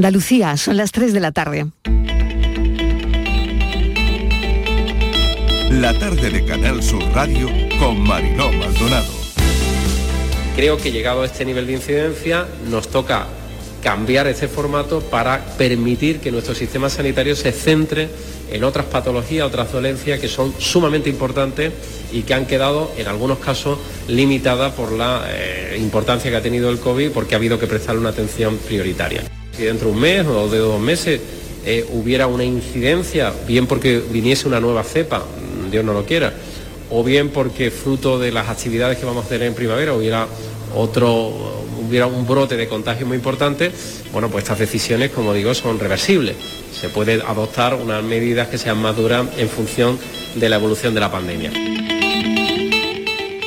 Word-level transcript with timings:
Andalucía, 0.00 0.56
son 0.56 0.78
las 0.78 0.92
3 0.92 1.12
de 1.12 1.20
la 1.20 1.30
tarde. 1.30 1.66
La 5.70 5.92
tarde 5.92 6.30
de 6.30 6.42
Canal 6.46 6.82
Sur 6.82 7.02
Radio 7.12 7.50
con 7.78 8.00
Mariló 8.00 8.50
Maldonado. 8.50 9.12
Creo 10.56 10.78
que 10.78 10.90
llegado 10.90 11.20
a 11.20 11.26
este 11.26 11.44
nivel 11.44 11.66
de 11.66 11.74
incidencia 11.74 12.46
nos 12.70 12.88
toca 12.88 13.26
cambiar 13.82 14.26
ese 14.26 14.48
formato 14.48 15.00
para 15.00 15.44
permitir 15.58 16.20
que 16.20 16.32
nuestro 16.32 16.54
sistema 16.54 16.88
sanitario 16.88 17.36
se 17.36 17.52
centre 17.52 18.08
en 18.50 18.64
otras 18.64 18.86
patologías, 18.86 19.46
otras 19.46 19.70
dolencias 19.70 20.18
que 20.18 20.28
son 20.28 20.54
sumamente 20.58 21.10
importantes 21.10 21.74
y 22.10 22.22
que 22.22 22.32
han 22.32 22.46
quedado 22.46 22.90
en 22.96 23.06
algunos 23.06 23.38
casos 23.38 23.78
limitadas 24.08 24.72
por 24.72 24.92
la 24.92 25.26
eh, 25.28 25.76
importancia 25.78 26.30
que 26.30 26.38
ha 26.38 26.42
tenido 26.42 26.70
el 26.70 26.78
COVID 26.78 27.10
porque 27.10 27.34
ha 27.34 27.36
habido 27.36 27.58
que 27.58 27.66
prestarle 27.66 28.00
una 28.00 28.08
atención 28.08 28.56
prioritaria 28.56 29.24
si 29.60 29.66
dentro 29.66 29.88
de 29.88 29.94
un 29.94 30.00
mes 30.00 30.26
o 30.26 30.48
de 30.48 30.56
dos 30.56 30.80
meses 30.80 31.20
eh, 31.66 31.84
hubiera 31.92 32.26
una 32.26 32.44
incidencia, 32.44 33.30
bien 33.46 33.66
porque 33.66 34.02
viniese 34.10 34.48
una 34.48 34.58
nueva 34.58 34.82
cepa, 34.82 35.22
Dios 35.70 35.84
no 35.84 35.92
lo 35.92 36.06
quiera, 36.06 36.32
o 36.88 37.04
bien 37.04 37.28
porque 37.28 37.70
fruto 37.70 38.18
de 38.18 38.32
las 38.32 38.48
actividades 38.48 38.96
que 38.96 39.04
vamos 39.04 39.26
a 39.26 39.28
tener 39.28 39.48
en 39.48 39.54
primavera 39.54 39.92
hubiera 39.92 40.26
otro 40.74 41.66
hubiera 41.86 42.06
un 42.06 42.26
brote 42.26 42.56
de 42.56 42.68
contagio 42.68 43.06
muy 43.06 43.18
importante, 43.18 43.70
bueno, 44.12 44.30
pues 44.30 44.44
estas 44.44 44.60
decisiones, 44.60 45.10
como 45.10 45.34
digo, 45.34 45.52
son 45.52 45.78
reversibles. 45.78 46.36
Se 46.72 46.88
puede 46.88 47.14
adoptar 47.14 47.74
unas 47.74 48.02
medidas 48.02 48.48
que 48.48 48.56
sean 48.56 48.80
más 48.80 48.96
duras 48.96 49.26
en 49.36 49.48
función 49.50 49.98
de 50.36 50.48
la 50.48 50.56
evolución 50.56 50.94
de 50.94 51.00
la 51.00 51.10
pandemia. 51.10 51.79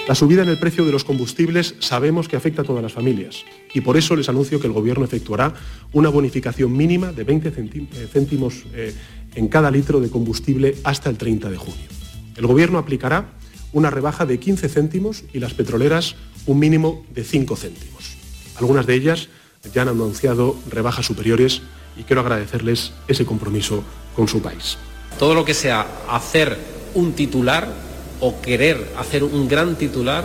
La 0.05 0.15
subida 0.15 0.43
en 0.43 0.49
el 0.49 0.57
precio 0.57 0.83
de 0.83 0.91
los 0.91 1.05
combustibles 1.05 1.75
sabemos 1.79 2.27
que 2.27 2.35
afecta 2.35 2.61
a 2.61 2.65
todas 2.65 2.83
las 2.83 2.91
familias 2.91 3.45
y 3.73 3.79
por 3.79 3.95
eso 3.95 4.17
les 4.17 4.27
anuncio 4.27 4.59
que 4.59 4.67
el 4.67 4.73
Gobierno 4.73 5.05
efectuará 5.05 5.53
una 5.93 6.09
bonificación 6.09 6.75
mínima 6.75 7.13
de 7.13 7.23
20 7.23 7.47
eh, 7.47 8.07
céntimos 8.11 8.65
eh, 8.73 8.93
en 9.35 9.47
cada 9.47 9.71
litro 9.71 10.01
de 10.01 10.09
combustible 10.09 10.75
hasta 10.83 11.09
el 11.09 11.17
30 11.17 11.49
de 11.49 11.55
junio. 11.55 11.87
El 12.35 12.47
Gobierno 12.47 12.79
aplicará 12.79 13.29
una 13.71 13.89
rebaja 13.89 14.25
de 14.25 14.39
15 14.39 14.67
céntimos 14.67 15.23
y 15.31 15.39
las 15.39 15.53
petroleras 15.53 16.17
un 16.47 16.59
mínimo 16.59 17.05
de 17.13 17.23
5 17.23 17.55
céntimos. 17.55 18.17
Algunas 18.57 18.85
de 18.85 18.95
ellas 18.95 19.29
ya 19.73 19.83
han 19.83 19.87
anunciado 19.87 20.57
rebajas 20.69 21.05
superiores 21.05 21.61
y 21.97 22.03
quiero 22.03 22.21
agradecerles 22.21 22.91
ese 23.07 23.23
compromiso 23.23 23.85
con 24.17 24.27
su 24.27 24.41
país. 24.41 24.77
Todo 25.17 25.33
lo 25.33 25.45
que 25.45 25.53
sea 25.53 25.87
hacer 26.09 26.57
un 26.93 27.13
titular 27.13 27.92
o 28.23 28.39
querer 28.39 28.77
hacer 28.97 29.21
un 29.21 29.49
gran 29.49 29.75
titular 29.75 30.23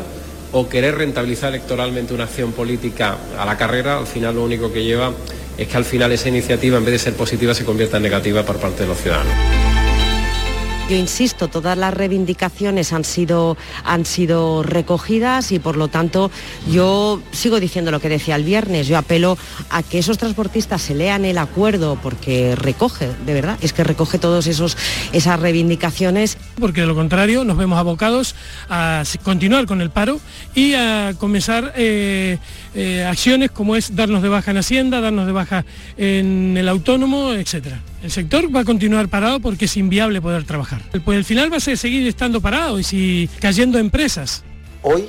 o 0.52 0.68
querer 0.68 0.94
rentabilizar 0.94 1.48
electoralmente 1.48 2.14
una 2.14 2.24
acción 2.24 2.52
política 2.52 3.18
a 3.36 3.44
la 3.44 3.56
carrera, 3.58 3.98
al 3.98 4.06
final 4.06 4.36
lo 4.36 4.44
único 4.44 4.72
que 4.72 4.84
lleva 4.84 5.10
es 5.58 5.66
que 5.66 5.76
al 5.76 5.84
final 5.84 6.12
esa 6.12 6.28
iniciativa, 6.28 6.78
en 6.78 6.84
vez 6.84 6.92
de 6.92 6.98
ser 7.00 7.14
positiva, 7.14 7.54
se 7.54 7.64
convierta 7.64 7.96
en 7.96 8.04
negativa 8.04 8.44
por 8.44 8.58
parte 8.58 8.84
de 8.84 8.88
los 8.88 8.98
ciudadanos. 8.98 9.57
Yo 10.88 10.96
insisto, 10.96 11.48
todas 11.48 11.76
las 11.76 11.92
reivindicaciones 11.92 12.94
han 12.94 13.04
sido, 13.04 13.58
han 13.84 14.06
sido 14.06 14.62
recogidas 14.62 15.52
y 15.52 15.58
por 15.58 15.76
lo 15.76 15.88
tanto 15.88 16.30
yo 16.66 17.20
sigo 17.30 17.60
diciendo 17.60 17.90
lo 17.90 18.00
que 18.00 18.08
decía 18.08 18.36
el 18.36 18.42
viernes. 18.42 18.86
Yo 18.86 18.96
apelo 18.96 19.36
a 19.68 19.82
que 19.82 19.98
esos 19.98 20.16
transportistas 20.16 20.80
se 20.80 20.94
lean 20.94 21.26
el 21.26 21.36
acuerdo 21.36 21.98
porque 22.02 22.56
recoge, 22.56 23.10
de 23.26 23.34
verdad, 23.34 23.58
es 23.60 23.74
que 23.74 23.84
recoge 23.84 24.18
todas 24.18 24.46
esas 24.46 25.40
reivindicaciones. 25.40 26.38
Porque 26.58 26.80
de 26.80 26.86
lo 26.86 26.94
contrario 26.94 27.44
nos 27.44 27.58
vemos 27.58 27.78
abocados 27.78 28.34
a 28.70 29.02
continuar 29.22 29.66
con 29.66 29.82
el 29.82 29.90
paro 29.90 30.18
y 30.54 30.72
a 30.72 31.12
comenzar 31.18 31.74
eh, 31.76 32.38
eh, 32.74 33.04
acciones 33.04 33.50
como 33.50 33.76
es 33.76 33.94
darnos 33.94 34.22
de 34.22 34.30
baja 34.30 34.52
en 34.52 34.56
Hacienda, 34.56 35.02
darnos 35.02 35.26
de 35.26 35.32
baja 35.32 35.66
en 35.98 36.56
el 36.56 36.66
autónomo, 36.66 37.34
etcétera. 37.34 37.82
El 38.02 38.12
sector 38.12 38.54
va 38.54 38.60
a 38.60 38.64
continuar 38.64 39.08
parado 39.08 39.40
porque 39.40 39.64
es 39.64 39.76
inviable 39.76 40.22
poder 40.22 40.44
trabajar. 40.44 40.82
Pues 41.04 41.18
el 41.18 41.24
final 41.24 41.52
va 41.52 41.56
a 41.56 41.60
seguir 41.60 42.06
estando 42.06 42.40
parado 42.40 42.78
y 42.78 42.84
si 42.84 43.28
cayendo 43.40 43.78
empresas. 43.78 44.44
Hoy 44.82 45.08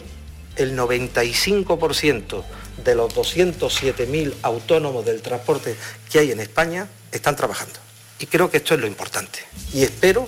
el 0.55 0.75
95% 0.75 2.43
de 2.83 2.95
los 2.95 3.13
207.000 3.15 4.33
autónomos 4.41 5.05
del 5.05 5.21
transporte 5.21 5.75
que 6.11 6.19
hay 6.19 6.31
en 6.31 6.39
España 6.39 6.87
están 7.11 7.35
trabajando. 7.35 7.79
Y 8.19 8.25
creo 8.25 8.49
que 8.49 8.57
esto 8.57 8.73
es 8.73 8.81
lo 8.81 8.87
importante. 8.87 9.39
Y 9.73 9.83
espero 9.83 10.27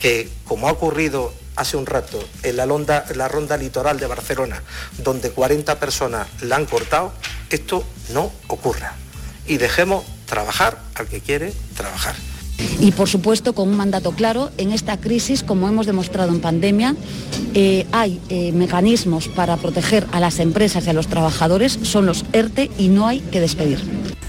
que, 0.00 0.28
como 0.44 0.68
ha 0.68 0.72
ocurrido 0.72 1.32
hace 1.56 1.76
un 1.76 1.86
rato 1.86 2.22
en 2.42 2.56
la, 2.56 2.66
la 2.66 3.28
ronda 3.28 3.56
litoral 3.56 4.00
de 4.00 4.06
Barcelona, 4.06 4.62
donde 4.98 5.30
40 5.30 5.78
personas 5.78 6.26
la 6.40 6.56
han 6.56 6.66
cortado, 6.66 7.12
esto 7.50 7.84
no 8.12 8.32
ocurra. 8.48 8.96
Y 9.46 9.56
dejemos 9.56 10.04
trabajar 10.26 10.80
al 10.94 11.06
que 11.08 11.20
quiere 11.20 11.52
trabajar. 11.76 12.14
Y 12.80 12.92
por 12.92 13.08
supuesto 13.08 13.54
con 13.54 13.68
un 13.68 13.76
mandato 13.76 14.12
claro, 14.12 14.50
en 14.58 14.72
esta 14.72 14.96
crisis, 14.96 15.42
como 15.42 15.68
hemos 15.68 15.86
demostrado 15.86 16.32
en 16.32 16.40
pandemia, 16.40 16.96
eh, 17.54 17.86
hay 17.92 18.20
eh, 18.28 18.52
mecanismos 18.52 19.28
para 19.28 19.56
proteger 19.56 20.06
a 20.12 20.20
las 20.20 20.38
empresas 20.38 20.86
y 20.86 20.90
a 20.90 20.92
los 20.92 21.06
trabajadores, 21.06 21.78
son 21.82 22.06
los 22.06 22.24
ERTE 22.32 22.70
y 22.78 22.88
no 22.88 23.06
hay 23.06 23.20
que 23.20 23.40
despedir. 23.40 23.80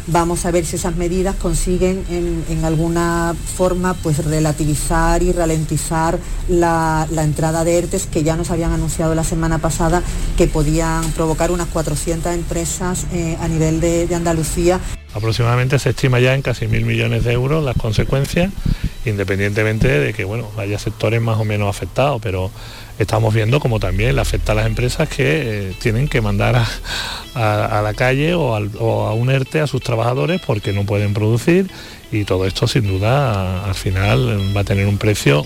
Vamos 0.08 0.46
a 0.46 0.52
ver 0.52 0.66
si 0.66 0.76
esas 0.76 0.98
medidas 0.98 1.36
consiguen 1.36 2.04
en, 2.10 2.66
alguna 2.66 3.34
forma 3.56 3.94
pues 3.94 4.24
relativizar 4.26 5.24
y 5.24 5.32
ralentizar 5.32 6.20
la, 6.50 7.08
entrada 7.18 7.64
de 7.64 7.78
ERTES 7.78 8.08
que 8.08 8.22
ya 8.22 8.36
nos 8.36 8.52
habían 8.52 8.74
anunciado 8.74 9.16
la 9.16 9.24
semana 9.24 9.60
pasada 9.60 10.04
que 10.38 10.48
podían 10.48 11.10
provocar 11.12 11.52
unas 11.52 11.68
400 11.68 12.34
empresas 12.34 13.06
eh, 13.14 13.38
a 13.40 13.48
nivel 13.48 13.80
de, 13.80 14.06
de 14.08 14.16
Andalucía. 14.16 14.82
Aproximadamente 15.14 15.78
se 15.80 15.92
estima 15.92 16.20
ya 16.20 16.34
en 16.34 16.42
casi 16.42 16.68
mil 16.68 16.86
millones 16.86 17.24
de 17.24 17.34
euros 17.34 17.64
las 17.64 17.78
consecuencias, 17.78 18.52
independientemente 19.06 19.88
de 19.88 20.14
que 20.14 20.24
bueno, 20.24 20.50
haya 20.58 20.80
sectores 20.80 21.22
más 21.22 21.38
o 21.38 21.46
menos 21.46 21.70
afectados, 21.70 22.20
pero 22.22 22.50
estamos 23.00 23.34
viendo 23.34 23.60
como 23.60 23.80
también 23.80 24.16
le 24.16 24.22
afecta 24.22 24.54
a 24.54 24.56
las 24.56 24.66
empresas 24.66 25.10
que 25.10 25.70
eh, 25.70 25.76
tienen 25.80 26.08
que 26.08 26.22
mandar 26.22 26.56
a, 27.36 27.82
la 27.84 27.94
calle 27.96 28.34
o, 28.34 28.56
a 28.56 29.14
un 29.14 29.30
ERTE 29.30 29.62
a 29.62 29.68
sus 29.68 29.82
trabajadores 29.82 30.42
porque 30.42 30.74
no 30.74 30.84
pueden 30.86 31.14
producir 31.14 31.70
y 32.12 32.26
todo 32.26 32.46
esto 32.46 32.68
sin 32.68 32.88
duda 32.88 33.66
al 33.66 33.76
final 33.76 34.56
va 34.56 34.62
a 34.62 34.64
tener 34.64 34.88
un 34.88 34.98
precio 34.98 35.46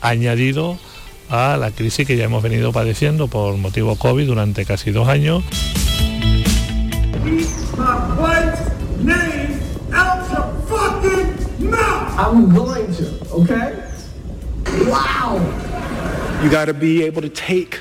añadido 0.00 0.78
a 1.30 1.56
la 1.56 1.70
crisis 1.70 2.06
que 2.06 2.16
ya 2.16 2.24
hemos 2.24 2.42
venido 2.42 2.72
padeciendo 2.72 3.28
por 3.28 3.56
motivo 3.56 3.96
COVID 3.96 4.26
durante 4.26 4.66
casi 4.66 4.90
dos 4.90 5.08
años. 5.08 5.42
I'm 12.16 12.54
going 12.54 12.92
to, 12.94 13.06
okay? 13.32 13.74
Wow. 14.86 15.40
You 16.42 16.50
gotta 16.50 16.74
be 16.74 17.04
able 17.04 17.22
to 17.22 17.28
take 17.28 17.80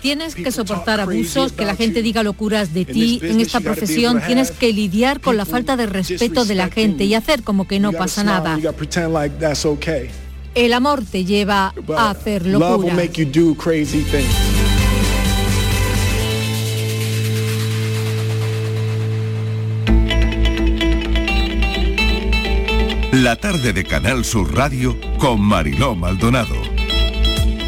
Tienes 0.00 0.34
que 0.34 0.50
soportar 0.50 1.00
abusos, 1.00 1.52
que 1.52 1.64
la 1.64 1.76
gente 1.76 2.02
diga 2.02 2.22
locuras 2.22 2.72
de 2.72 2.84
ti. 2.84 3.20
En 3.22 3.40
esta 3.40 3.60
profesión 3.60 4.22
tienes 4.26 4.50
que 4.50 4.72
lidiar 4.72 5.20
con 5.20 5.36
la 5.36 5.44
falta 5.44 5.76
de 5.76 5.86
respeto 5.86 6.44
de 6.44 6.54
la 6.54 6.70
gente 6.70 7.04
y 7.04 7.14
hacer 7.14 7.42
como 7.42 7.66
que 7.66 7.80
no 7.80 7.92
pasa 7.92 8.24
nada. 8.24 8.58
El 10.54 10.72
amor 10.72 11.04
te 11.04 11.24
lleva 11.24 11.74
a 11.96 12.10
hacer 12.10 12.46
locuras. 12.46 12.98
La 23.22 23.34
tarde 23.34 23.72
de 23.72 23.82
Canal 23.82 24.24
Sur 24.24 24.54
Radio 24.54 24.96
con 25.18 25.40
Mariló 25.40 25.96
Maldonado. 25.96 26.54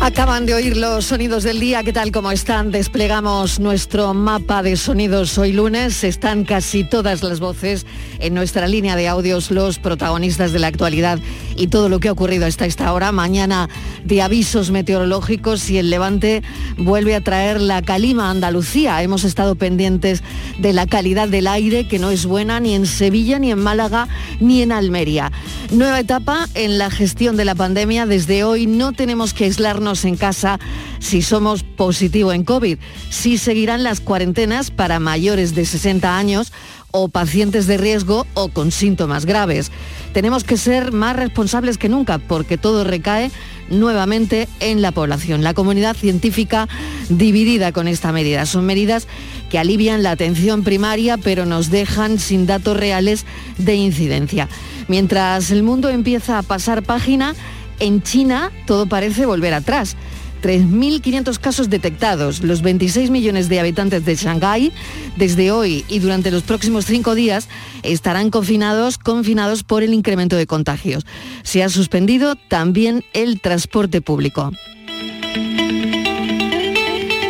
Acaban 0.00 0.46
de 0.46 0.54
oír 0.54 0.76
los 0.76 1.06
sonidos 1.06 1.42
del 1.42 1.58
día, 1.58 1.82
¿qué 1.82 1.92
tal 1.92 2.12
como 2.12 2.30
están? 2.30 2.70
Desplegamos 2.70 3.58
nuestro 3.58 4.14
mapa 4.14 4.62
de 4.62 4.76
sonidos 4.76 5.36
hoy 5.38 5.52
lunes. 5.52 6.04
Están 6.04 6.44
casi 6.44 6.84
todas 6.84 7.24
las 7.24 7.40
voces 7.40 7.84
en 8.20 8.32
nuestra 8.32 8.68
línea 8.68 8.94
de 8.94 9.08
audios, 9.08 9.50
los 9.50 9.80
protagonistas 9.80 10.52
de 10.52 10.60
la 10.60 10.68
actualidad 10.68 11.18
y 11.60 11.66
todo 11.66 11.90
lo 11.90 12.00
que 12.00 12.08
ha 12.08 12.12
ocurrido 12.12 12.46
hasta 12.46 12.64
esta 12.64 12.90
hora. 12.92 13.12
Mañana 13.12 13.68
de 14.02 14.22
avisos 14.22 14.70
meteorológicos 14.70 15.68
y 15.68 15.76
el 15.76 15.90
levante 15.90 16.42
vuelve 16.78 17.14
a 17.14 17.20
traer 17.20 17.60
la 17.60 17.82
calima 17.82 18.28
a 18.28 18.30
Andalucía. 18.30 19.02
Hemos 19.02 19.24
estado 19.24 19.56
pendientes 19.56 20.22
de 20.58 20.72
la 20.72 20.86
calidad 20.86 21.28
del 21.28 21.46
aire, 21.46 21.86
que 21.86 21.98
no 21.98 22.10
es 22.10 22.24
buena 22.24 22.60
ni 22.60 22.74
en 22.74 22.86
Sevilla, 22.86 23.38
ni 23.38 23.50
en 23.50 23.58
Málaga, 23.58 24.08
ni 24.40 24.62
en 24.62 24.72
Almería. 24.72 25.32
Nueva 25.70 26.00
etapa 26.00 26.48
en 26.54 26.78
la 26.78 26.90
gestión 26.90 27.36
de 27.36 27.44
la 27.44 27.54
pandemia. 27.54 28.06
Desde 28.06 28.42
hoy 28.42 28.66
no 28.66 28.92
tenemos 28.92 29.34
que 29.34 29.44
aislarnos 29.44 30.06
en 30.06 30.16
casa 30.16 30.58
si 30.98 31.20
somos 31.20 31.62
positivo 31.62 32.32
en 32.32 32.44
COVID. 32.44 32.78
Sí 33.10 33.36
seguirán 33.36 33.82
las 33.82 34.00
cuarentenas 34.00 34.70
para 34.70 34.98
mayores 34.98 35.54
de 35.54 35.66
60 35.66 36.16
años 36.16 36.52
o 36.92 37.08
pacientes 37.08 37.66
de 37.66 37.76
riesgo 37.76 38.26
o 38.34 38.48
con 38.48 38.72
síntomas 38.72 39.26
graves. 39.26 39.70
Tenemos 40.12 40.44
que 40.44 40.56
ser 40.56 40.92
más 40.92 41.16
responsables 41.16 41.78
que 41.78 41.88
nunca 41.88 42.18
porque 42.18 42.58
todo 42.58 42.84
recae 42.84 43.30
nuevamente 43.70 44.48
en 44.58 44.82
la 44.82 44.92
población. 44.92 45.42
La 45.42 45.54
comunidad 45.54 45.96
científica 45.96 46.68
dividida 47.08 47.72
con 47.72 47.88
esta 47.88 48.12
medida. 48.12 48.46
Son 48.46 48.66
medidas 48.66 49.06
que 49.50 49.58
alivian 49.58 50.02
la 50.02 50.10
atención 50.10 50.64
primaria, 50.64 51.16
pero 51.16 51.46
nos 51.46 51.70
dejan 51.70 52.18
sin 52.18 52.46
datos 52.46 52.76
reales 52.76 53.24
de 53.58 53.76
incidencia. 53.76 54.48
Mientras 54.88 55.50
el 55.50 55.62
mundo 55.62 55.88
empieza 55.88 56.38
a 56.38 56.42
pasar 56.42 56.82
página, 56.82 57.34
en 57.78 58.02
China 58.02 58.50
todo 58.66 58.86
parece 58.86 59.26
volver 59.26 59.54
atrás. 59.54 59.96
3.500 60.40 61.38
casos 61.38 61.70
detectados. 61.70 62.42
Los 62.42 62.62
26 62.62 63.10
millones 63.10 63.48
de 63.48 63.60
habitantes 63.60 64.04
de 64.04 64.16
Shanghái, 64.16 64.72
desde 65.16 65.50
hoy 65.50 65.84
y 65.88 65.98
durante 65.98 66.30
los 66.30 66.42
próximos 66.42 66.86
cinco 66.86 67.14
días, 67.14 67.48
estarán 67.82 68.30
confinados, 68.30 68.98
confinados 68.98 69.62
por 69.62 69.82
el 69.82 69.94
incremento 69.94 70.36
de 70.36 70.46
contagios. 70.46 71.06
Se 71.42 71.62
ha 71.62 71.68
suspendido 71.68 72.36
también 72.36 73.04
el 73.12 73.40
transporte 73.40 74.00
público. 74.00 74.52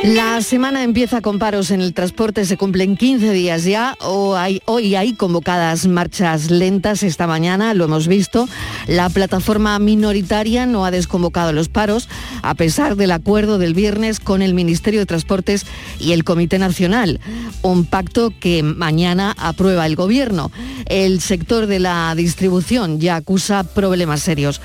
La 0.03 0.41
semana 0.41 0.83
empieza 0.83 1.21
con 1.21 1.39
paros 1.39 1.71
en 1.71 1.83
el 1.83 1.93
transporte, 1.93 2.47
se 2.47 2.57
cumplen 2.57 2.97
15 2.97 3.33
días 3.33 3.65
ya. 3.65 3.99
hoy 4.01 4.95
hay 4.95 5.13
convocadas 5.13 5.87
marchas 5.87 6.51
lentas 6.51 7.03
esta 7.03 7.27
mañana, 7.27 7.75
lo 7.75 7.85
hemos 7.85 8.09
visto. 8.09 8.49
La 8.87 9.11
plataforma 9.11 9.79
minoritaria 9.79 10.65
no 10.65 10.87
ha 10.87 10.91
desconvocado 10.91 11.53
los 11.53 11.69
paros, 11.69 12.09
a 12.41 12.55
pesar 12.55 12.97
del 12.97 13.11
acuerdo 13.11 13.59
del 13.59 13.75
viernes 13.75 14.21
con 14.21 14.41
el 14.41 14.55
Ministerio 14.55 15.01
de 15.01 15.07
Transportes 15.07 15.67
y 15.99 16.13
el 16.13 16.25
Comité 16.25 16.59
Nacional, 16.59 17.21
un 17.61 17.85
pacto 17.85 18.33
que 18.41 18.63
mañana 18.63 19.35
aprueba 19.37 19.85
el 19.85 19.97
Gobierno. 19.97 20.51
El 20.87 21.21
sector 21.21 21.67
de 21.67 21.79
la 21.79 22.15
distribución 22.17 23.01
ya 23.01 23.17
acusa 23.17 23.65
problemas 23.65 24.23
serios. 24.23 24.63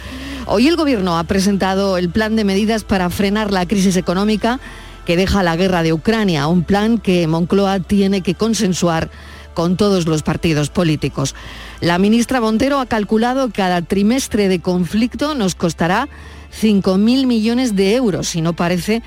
Hoy 0.48 0.70
el 0.70 0.78
Gobierno 0.78 1.18
ha 1.18 1.24
presentado 1.26 1.98
el 1.98 2.10
plan 2.10 2.38
de 2.38 2.46
medidas 2.46 2.86
para 2.86 3.10
frenar 3.10 3.52
la 3.52 3.66
crisis 3.66 3.98
económica 3.98 4.62
que 5.06 5.18
deja 5.18 5.44
la 5.44 5.56
guerra 5.56 5.84
de 5.84 5.94
Ucrania, 5.94 6.48
un 6.48 6.64
plan 6.64 6.98
que 6.98 7.28
Moncloa 7.28 7.80
tiene 7.80 8.22
que 8.22 8.36
consensuar 8.36 9.10
con 9.54 9.78
todos 9.78 10.06
los 10.06 10.22
partidos 10.22 10.70
políticos. 10.70 11.34
La 11.80 11.98
ministra 11.98 12.42
Montero 12.42 12.80
ha 12.80 12.86
calculado 12.86 13.48
que 13.48 13.54
cada 13.54 13.82
trimestre 13.82 14.50
de 14.50 14.60
conflicto 14.60 15.34
nos 15.34 15.56
costará 15.56 16.10
5.000 16.62 17.26
millones 17.26 17.76
de 17.76 17.96
euros 17.96 18.36
y 18.36 18.42
no 18.42 18.54
parece 18.54 19.02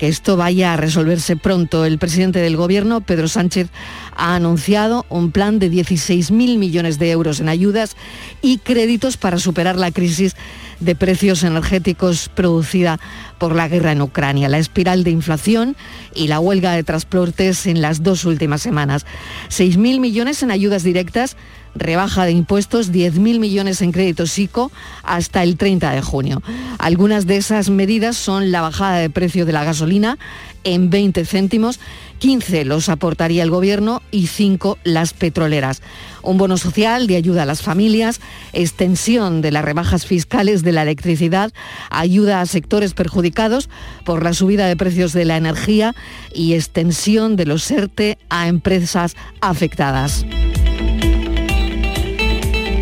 que 0.00 0.08
esto 0.08 0.38
vaya 0.38 0.72
a 0.72 0.78
resolverse 0.78 1.36
pronto. 1.36 1.84
El 1.84 1.98
presidente 1.98 2.38
del 2.38 2.56
Gobierno, 2.56 3.02
Pedro 3.02 3.28
Sánchez, 3.28 3.68
ha 4.16 4.34
anunciado 4.34 5.04
un 5.10 5.30
plan 5.30 5.58
de 5.58 5.70
16.000 5.70 6.56
millones 6.56 6.98
de 6.98 7.10
euros 7.10 7.38
en 7.38 7.50
ayudas 7.50 7.96
y 8.40 8.56
créditos 8.56 9.18
para 9.18 9.38
superar 9.38 9.76
la 9.76 9.90
crisis 9.90 10.36
de 10.80 10.94
precios 10.94 11.42
energéticos 11.42 12.30
producida 12.30 12.98
por 13.36 13.54
la 13.54 13.68
guerra 13.68 13.92
en 13.92 14.00
Ucrania, 14.00 14.48
la 14.48 14.56
espiral 14.56 15.04
de 15.04 15.10
inflación 15.10 15.76
y 16.14 16.28
la 16.28 16.40
huelga 16.40 16.72
de 16.72 16.82
transportes 16.82 17.66
en 17.66 17.82
las 17.82 18.02
dos 18.02 18.24
últimas 18.24 18.62
semanas. 18.62 19.04
6.000 19.50 20.00
millones 20.00 20.42
en 20.42 20.50
ayudas 20.50 20.82
directas, 20.82 21.36
rebaja 21.74 22.24
de 22.24 22.32
impuestos, 22.32 22.92
10.000 22.92 23.38
millones 23.38 23.82
en 23.82 23.92
créditos 23.92 24.38
ICO 24.38 24.70
hasta 25.02 25.42
el 25.42 25.56
30 25.56 25.92
de 25.92 26.02
junio. 26.02 26.42
Algunas 26.78 27.26
de 27.26 27.36
esas 27.36 27.70
medidas 27.70 28.16
son 28.16 28.52
la 28.52 28.60
bajada 28.60 28.98
de 28.98 29.10
precio 29.10 29.46
de 29.46 29.52
la 29.52 29.64
gasolina 29.64 30.18
en 30.64 30.90
20 30.90 31.24
céntimos 31.24 31.80
15 32.20 32.66
los 32.66 32.88
aportaría 32.88 33.42
el 33.42 33.50
Gobierno 33.50 34.02
y 34.10 34.26
5 34.26 34.78
las 34.84 35.14
petroleras. 35.14 35.82
Un 36.22 36.36
bono 36.36 36.58
social 36.58 37.06
de 37.06 37.16
ayuda 37.16 37.42
a 37.42 37.46
las 37.46 37.62
familias, 37.62 38.20
extensión 38.52 39.40
de 39.40 39.50
las 39.50 39.64
rebajas 39.64 40.04
fiscales 40.04 40.62
de 40.62 40.72
la 40.72 40.82
electricidad, 40.82 41.50
ayuda 41.88 42.42
a 42.42 42.46
sectores 42.46 42.92
perjudicados 42.92 43.70
por 44.04 44.22
la 44.22 44.34
subida 44.34 44.66
de 44.66 44.76
precios 44.76 45.14
de 45.14 45.24
la 45.24 45.38
energía 45.38 45.94
y 46.34 46.52
extensión 46.52 47.36
de 47.36 47.46
los 47.46 47.68
ERTE 47.70 48.18
a 48.28 48.48
empresas 48.48 49.16
afectadas. 49.40 50.26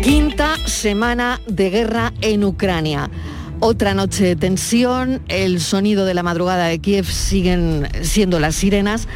Quinta 0.03 0.55
semana 0.65 1.41
de 1.47 1.69
guerra 1.69 2.13
en 2.21 2.45
Ucrania. 2.45 3.09
Otra 3.59 3.93
noche 3.93 4.23
de 4.23 4.35
tensión, 4.37 5.21
el 5.27 5.59
sonido 5.59 6.05
de 6.05 6.13
la 6.13 6.23
madrugada 6.23 6.67
de 6.67 6.79
Kiev 6.79 7.05
siguen 7.05 7.87
siendo 8.01 8.39
las 8.39 8.55
sirenas. 8.55 9.09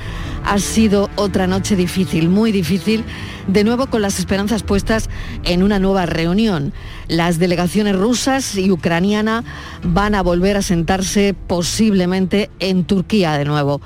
Ha 0.44 0.60
sido 0.60 1.10
otra 1.16 1.48
noche 1.48 1.78
difícil, 1.78 2.28
muy 2.28 2.52
difícil, 2.52 3.06
de 3.48 3.64
nuevo 3.64 3.88
con 3.88 4.02
las 4.02 4.20
esperanzas 4.20 4.64
puestas 4.64 5.10
en 5.46 5.64
una 5.64 5.80
nueva 5.80 6.06
reunión. 6.06 6.74
Las 7.08 7.40
delegaciones 7.40 7.96
rusas 7.96 8.58
y 8.58 8.70
ucraniana 8.70 9.46
van 9.84 10.16
a 10.16 10.22
volver 10.22 10.58
a 10.58 10.62
sentarse 10.62 11.34
posiblemente 11.48 12.50
en 12.60 12.84
Turquía 12.84 13.38
de 13.38 13.46
nuevo. 13.46 13.80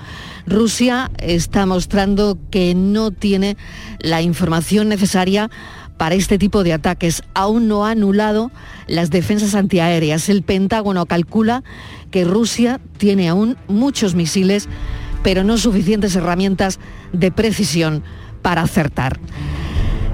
Rusia 0.48 1.12
está 1.20 1.68
mostrando 1.68 2.40
que 2.50 2.74
no 2.74 3.12
tiene 3.12 3.58
la 4.00 4.24
información 4.24 4.90
necesaria 4.90 5.52
para 5.98 6.16
este 6.16 6.38
tipo 6.38 6.64
de 6.64 6.74
ataques. 6.74 7.24
Aún 7.34 7.68
no 7.68 7.86
ha 7.86 7.92
anulado 7.92 8.52
las 8.88 9.10
defensas 9.10 9.56
antiaéreas. 9.56 10.30
El 10.30 10.44
Pentágono 10.44 11.06
calcula 11.06 11.64
que 12.12 12.24
Rusia 12.24 12.80
tiene 12.98 13.30
aún 13.30 13.58
muchos 13.68 14.16
misiles, 14.16 14.70
pero 15.24 15.44
no 15.44 15.58
suficientes 15.58 16.16
herramientas 16.16 16.80
de 17.12 17.32
precisión 17.32 18.04
para 18.42 18.62
acertar. 18.62 19.20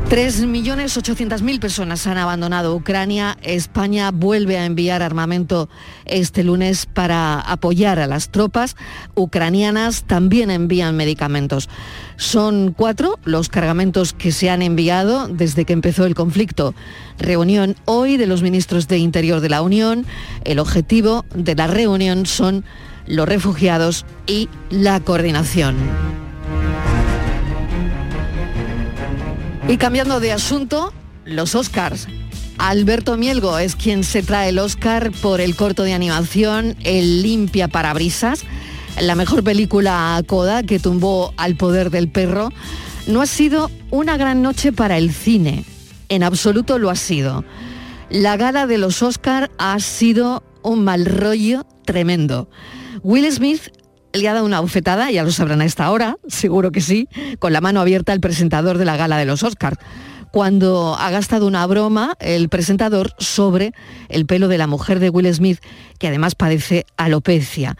3.800.000 0.09 1.59
personas 1.59 2.05
han 2.05 2.17
abandonado 2.17 2.75
Ucrania. 2.75 3.37
España 3.41 4.11
vuelve 4.11 4.59
a 4.59 4.65
enviar 4.65 5.01
armamento 5.01 5.69
este 6.05 6.43
lunes 6.43 6.85
para 6.85 7.39
apoyar 7.39 7.99
a 7.99 8.05
las 8.05 8.29
tropas 8.29 8.75
ucranianas. 9.15 10.03
También 10.03 10.51
envían 10.51 10.95
medicamentos. 10.95 11.67
Son 12.17 12.73
cuatro 12.77 13.17
los 13.23 13.49
cargamentos 13.49 14.13
que 14.13 14.31
se 14.31 14.49
han 14.51 14.61
enviado 14.61 15.27
desde 15.27 15.65
que 15.65 15.73
empezó 15.73 16.05
el 16.05 16.15
conflicto. 16.15 16.75
Reunión 17.17 17.75
hoy 17.85 18.17
de 18.17 18.27
los 18.27 18.43
ministros 18.43 18.87
de 18.87 18.99
Interior 18.99 19.39
de 19.41 19.49
la 19.49 19.63
Unión. 19.63 20.05
El 20.43 20.59
objetivo 20.59 21.25
de 21.33 21.55
la 21.55 21.67
reunión 21.67 22.25
son 22.27 22.65
los 23.07 23.27
refugiados 23.27 24.05
y 24.27 24.47
la 24.69 24.99
coordinación. 24.99 26.22
Y 29.67 29.77
cambiando 29.77 30.19
de 30.19 30.33
asunto, 30.33 30.93
los 31.25 31.55
Oscars. 31.55 32.07
Alberto 32.57 33.17
Mielgo 33.17 33.57
es 33.57 33.75
quien 33.75 34.03
se 34.03 34.21
trae 34.21 34.49
el 34.49 34.59
Oscar 34.59 35.11
por 35.21 35.41
el 35.41 35.55
corto 35.55 35.83
de 35.83 35.93
animación 35.93 36.75
El 36.83 37.23
limpia 37.23 37.67
parabrisas, 37.67 38.43
la 38.99 39.15
mejor 39.15 39.43
película 39.43 40.21
coda 40.27 40.63
que 40.63 40.79
tumbó 40.79 41.33
al 41.37 41.55
poder 41.55 41.89
del 41.89 42.09
perro. 42.09 42.49
No 43.07 43.21
ha 43.21 43.25
sido 43.25 43.71
una 43.89 44.17
gran 44.17 44.41
noche 44.41 44.71
para 44.71 44.97
el 44.97 45.11
cine, 45.11 45.65
en 46.09 46.23
absoluto 46.23 46.77
lo 46.77 46.89
ha 46.89 46.95
sido. 46.95 47.43
La 48.09 48.37
gala 48.37 48.67
de 48.67 48.77
los 48.77 49.01
Oscar 49.01 49.49
ha 49.57 49.79
sido 49.79 50.43
un 50.61 50.83
mal 50.83 51.05
rollo 51.05 51.65
tremendo. 51.85 52.49
Will 53.01 53.31
Smith 53.31 53.71
le 54.13 54.29
ha 54.29 54.33
dado 54.33 54.45
una 54.45 54.59
bofetada, 54.59 55.09
ya 55.11 55.23
lo 55.23 55.31
sabrán 55.31 55.61
a 55.61 55.65
esta 55.65 55.89
hora, 55.89 56.17
seguro 56.27 56.71
que 56.71 56.81
sí, 56.81 57.09
con 57.39 57.51
la 57.51 57.61
mano 57.61 57.81
abierta 57.81 58.13
el 58.13 58.19
presentador 58.19 58.77
de 58.77 58.85
la 58.85 58.95
gala 58.95 59.17
de 59.17 59.25
los 59.25 59.41
Oscars, 59.41 59.77
cuando 60.31 60.95
ha 60.97 61.09
gastado 61.09 61.47
una 61.47 61.65
broma 61.65 62.15
el 62.19 62.47
presentador 62.49 63.13
sobre 63.17 63.73
el 64.09 64.25
pelo 64.25 64.47
de 64.47 64.57
la 64.57 64.67
mujer 64.67 64.99
de 64.99 65.09
Will 65.09 65.33
Smith, 65.33 65.59
que 65.97 66.07
además 66.07 66.35
padece 66.35 66.85
alopecia. 66.95 67.75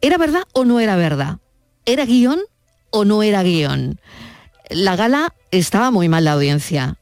¿Era 0.00 0.16
verdad 0.16 0.42
o 0.52 0.64
no 0.64 0.80
era 0.80 0.96
verdad? 0.96 1.38
¿Era 1.86 2.04
guion 2.04 2.40
o 2.90 3.04
no 3.04 3.22
era 3.22 3.42
guion? 3.42 4.00
La 4.70 4.96
gala 4.96 5.34
estaba 5.50 5.90
muy 5.90 6.08
mal 6.08 6.24
la 6.24 6.32
audiencia. 6.32 6.98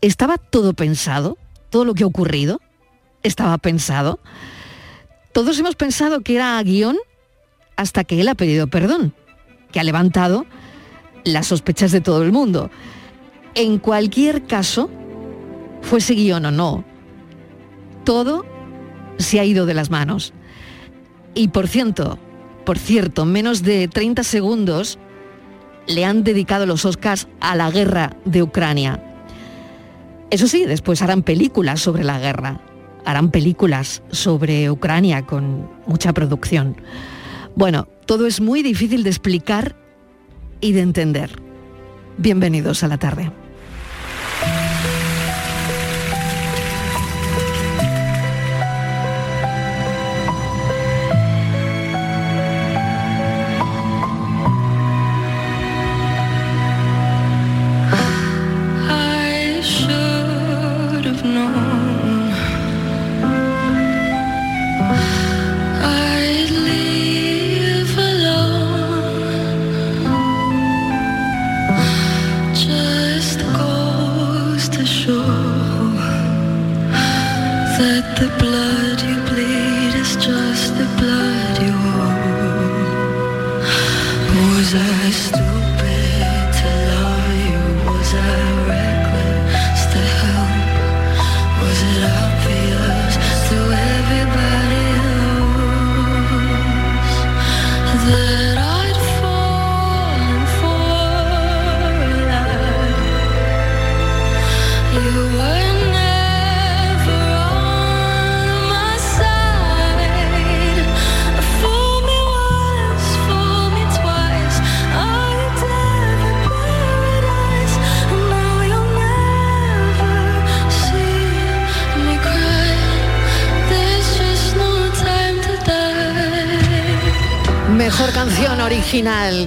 ¿Estaba 0.00 0.38
todo 0.38 0.72
pensado? 0.72 1.38
¿Todo 1.70 1.84
lo 1.84 1.94
que 1.94 2.02
ha 2.02 2.08
ocurrido? 2.08 2.60
¿Estaba 3.22 3.58
pensado? 3.58 4.18
Todos 5.32 5.58
hemos 5.58 5.76
pensado 5.76 6.20
que 6.22 6.36
era 6.36 6.60
guion 6.62 6.96
hasta 7.76 8.04
que 8.04 8.20
él 8.20 8.28
ha 8.28 8.34
pedido 8.34 8.66
perdón, 8.68 9.14
que 9.70 9.80
ha 9.80 9.84
levantado 9.84 10.46
las 11.24 11.46
sospechas 11.46 11.92
de 11.92 12.00
todo 12.00 12.22
el 12.22 12.32
mundo. 12.32 12.70
En 13.54 13.78
cualquier 13.78 14.44
caso, 14.46 14.90
fuese 15.82 16.14
guion 16.14 16.46
o 16.46 16.50
no, 16.50 16.84
todo 18.04 18.44
se 19.18 19.40
ha 19.40 19.44
ido 19.44 19.66
de 19.66 19.74
las 19.74 19.90
manos. 19.90 20.32
Y 21.34 21.48
por 21.48 21.68
cierto, 21.68 22.18
por 22.64 22.78
cierto, 22.78 23.24
menos 23.24 23.62
de 23.62 23.88
30 23.88 24.22
segundos 24.22 24.98
le 25.86 26.04
han 26.04 26.24
dedicado 26.24 26.66
los 26.66 26.84
Oscars 26.84 27.28
a 27.40 27.56
la 27.56 27.70
guerra 27.70 28.16
de 28.24 28.42
Ucrania. 28.42 29.02
Eso 30.30 30.46
sí, 30.46 30.64
después 30.64 31.02
harán 31.02 31.22
películas 31.22 31.80
sobre 31.80 32.04
la 32.04 32.18
guerra, 32.18 32.60
harán 33.04 33.30
películas 33.30 34.02
sobre 34.10 34.70
Ucrania 34.70 35.26
con 35.26 35.68
mucha 35.86 36.12
producción. 36.12 36.76
Bueno, 37.54 37.86
todo 38.06 38.26
es 38.26 38.40
muy 38.40 38.62
difícil 38.62 39.02
de 39.04 39.10
explicar 39.10 39.76
y 40.60 40.72
de 40.72 40.80
entender. 40.80 41.30
Bienvenidos 42.16 42.82
a 42.82 42.88
la 42.88 42.98
tarde. 42.98 43.30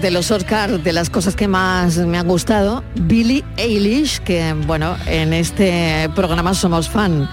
De 0.01 0.11
los 0.11 0.31
Oscars, 0.31 0.83
de 0.83 0.93
las 0.93 1.09
cosas 1.09 1.35
que 1.35 1.47
más 1.47 1.97
me 1.97 2.17
han 2.17 2.27
gustado, 2.27 2.83
Billie 2.95 3.43
Eilish, 3.57 4.19
que 4.19 4.53
bueno, 4.65 4.95
en 5.05 5.33
este 5.33 6.09
programa 6.15 6.53
somos 6.53 6.89
fan. 6.89 7.29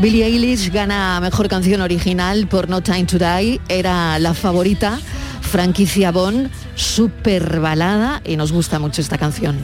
Billie 0.00 0.24
Eilish 0.24 0.70
gana 0.72 1.20
Mejor 1.20 1.48
Canción 1.48 1.80
Original 1.80 2.46
por 2.46 2.68
No 2.68 2.80
Time 2.80 3.04
to 3.04 3.18
Die, 3.18 3.60
era 3.68 4.18
la 4.18 4.34
favorita, 4.34 4.98
franquicia 5.40 6.10
Bond, 6.10 6.50
super 6.74 7.60
balada 7.60 8.22
y 8.24 8.36
nos 8.36 8.52
gusta 8.52 8.78
mucho 8.78 9.00
esta 9.00 9.18
canción. 9.18 9.58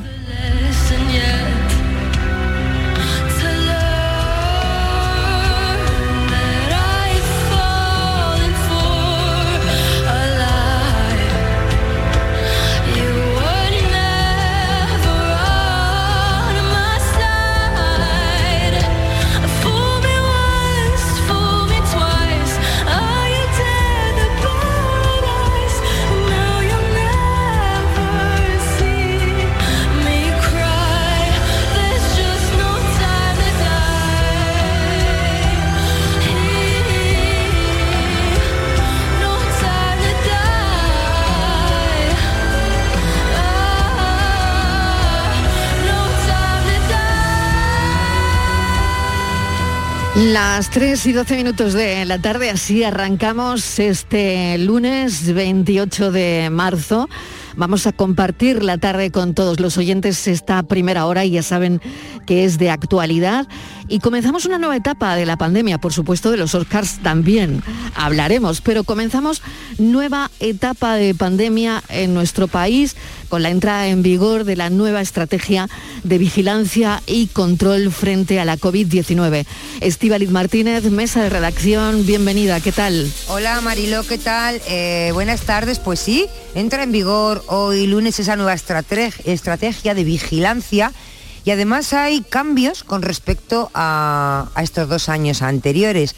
Las 50.16 50.70
3 50.70 51.04
y 51.08 51.12
12 51.12 51.36
minutos 51.36 51.74
de 51.74 52.06
la 52.06 52.18
tarde, 52.18 52.48
así 52.48 52.82
arrancamos 52.82 53.78
este 53.78 54.56
lunes 54.56 55.34
28 55.34 56.10
de 56.10 56.48
marzo. 56.50 57.06
Vamos 57.54 57.86
a 57.86 57.92
compartir 57.92 58.62
la 58.62 58.78
tarde 58.78 59.10
con 59.10 59.34
todos 59.34 59.60
los 59.60 59.76
oyentes 59.76 60.26
esta 60.26 60.62
primera 60.62 61.04
hora 61.04 61.26
y 61.26 61.32
ya 61.32 61.42
saben 61.42 61.82
que 62.26 62.44
es 62.44 62.56
de 62.56 62.70
actualidad. 62.70 63.46
Y 63.88 64.00
comenzamos 64.00 64.46
una 64.46 64.58
nueva 64.58 64.76
etapa 64.76 65.14
de 65.14 65.26
la 65.26 65.36
pandemia, 65.36 65.78
por 65.78 65.92
supuesto 65.92 66.32
de 66.32 66.36
los 66.36 66.56
Oscars 66.56 66.98
también 67.04 67.62
hablaremos, 67.94 68.60
pero 68.60 68.82
comenzamos 68.82 69.42
nueva 69.78 70.30
etapa 70.40 70.96
de 70.96 71.14
pandemia 71.14 71.84
en 71.88 72.12
nuestro 72.12 72.48
país 72.48 72.96
con 73.28 73.44
la 73.44 73.50
entrada 73.50 73.86
en 73.86 74.02
vigor 74.02 74.42
de 74.44 74.56
la 74.56 74.70
nueva 74.70 75.00
estrategia 75.00 75.68
de 76.02 76.18
vigilancia 76.18 77.00
y 77.06 77.28
control 77.28 77.92
frente 77.92 78.40
a 78.40 78.44
la 78.44 78.56
COVID-19. 78.56 79.46
Estíbaliz 79.80 80.30
Martínez, 80.30 80.84
mesa 80.90 81.22
de 81.22 81.30
redacción, 81.30 82.04
bienvenida, 82.06 82.60
¿qué 82.60 82.72
tal? 82.72 83.08
Hola 83.28 83.60
Marilo, 83.60 84.02
¿qué 84.04 84.18
tal? 84.18 84.60
Eh, 84.68 85.10
buenas 85.14 85.42
tardes, 85.42 85.78
pues 85.78 86.00
sí, 86.00 86.26
entra 86.56 86.82
en 86.82 86.90
vigor 86.90 87.44
hoy 87.46 87.86
lunes 87.86 88.18
esa 88.18 88.34
nueva 88.34 88.54
estrategia 88.54 89.94
de 89.94 90.04
vigilancia 90.04 90.92
y 91.46 91.52
además 91.52 91.92
hay 91.92 92.22
cambios 92.22 92.82
con 92.82 93.02
respecto 93.02 93.70
a, 93.72 94.50
estos 94.60 94.88
dos 94.88 95.08
años 95.08 95.42
anteriores. 95.42 96.16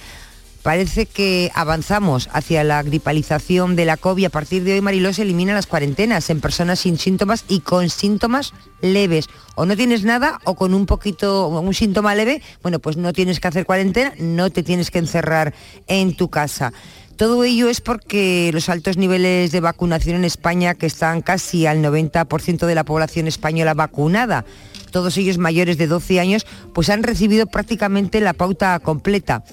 Parece 0.63 1.05
que 1.05 1.53
avanzamos 1.55 2.31
hacia 2.33 2.65
la 2.65 2.83
gripalización 2.83 3.77
de 3.77 3.85
la 3.85 3.99
COVID. 3.99 4.25
A 4.25 4.31
partir 4.31 4.65
de 4.65 4.73
hoy, 4.73 4.81
Mariló 4.81 5.13
se 5.13 5.23
elimina 5.23 5.53
las 5.53 5.67
cuarentenas 5.67 6.31
en 6.31 6.41
personas 6.41 6.81
sin 6.81 6.97
síntomas 6.97 7.45
y 7.47 7.61
con 7.61 7.91
síntomas 7.91 8.55
leves. 8.81 9.29
O 9.55 9.67
no 9.67 9.77
tienes 9.77 10.03
nada 10.03 10.41
o 10.45 10.55
con 10.55 10.73
un 10.73 10.87
poquito, 10.87 11.49
un 11.49 11.75
síntoma 11.75 12.15
leve, 12.15 12.41
bueno, 12.63 12.79
pues 12.79 12.97
no 12.97 13.13
tienes 13.13 13.39
que 13.39 13.49
hacer 13.49 13.67
cuarentena, 13.67 14.15
no 14.19 14.49
te 14.49 14.63
tienes 14.63 14.91
que 14.91 14.99
encerrar 14.99 15.53
en 15.89 16.17
tu 16.17 16.31
casa. 16.31 16.73
Todo 17.19 17.45
ello 17.45 17.69
es 17.69 17.83
porque 17.83 18.51
los 18.55 18.71
altos 18.71 18.97
niveles 18.97 19.53
de 19.53 19.61
vacunación 19.61 20.17
en 20.17 20.25
España, 20.25 20.75
que 20.75 20.87
están 20.87 21.21
casi 21.21 21.67
al 21.67 21.83
90% 21.83 22.65
de 22.65 22.75
la 22.75 22.85
población 22.85 23.27
española 23.27 23.75
vacunada, 23.75 24.47
todos 24.91 25.17
ellos 25.17 25.39
mayores 25.39 25.79
de 25.79 25.87
12 25.87 26.21
años, 26.21 26.47
pues 26.75 26.91
han 26.91 27.03
recibido 27.03 27.47
prácticamente 27.47 28.21
la 28.21 28.33
pauta 28.33 28.79
completa. 28.81 29.45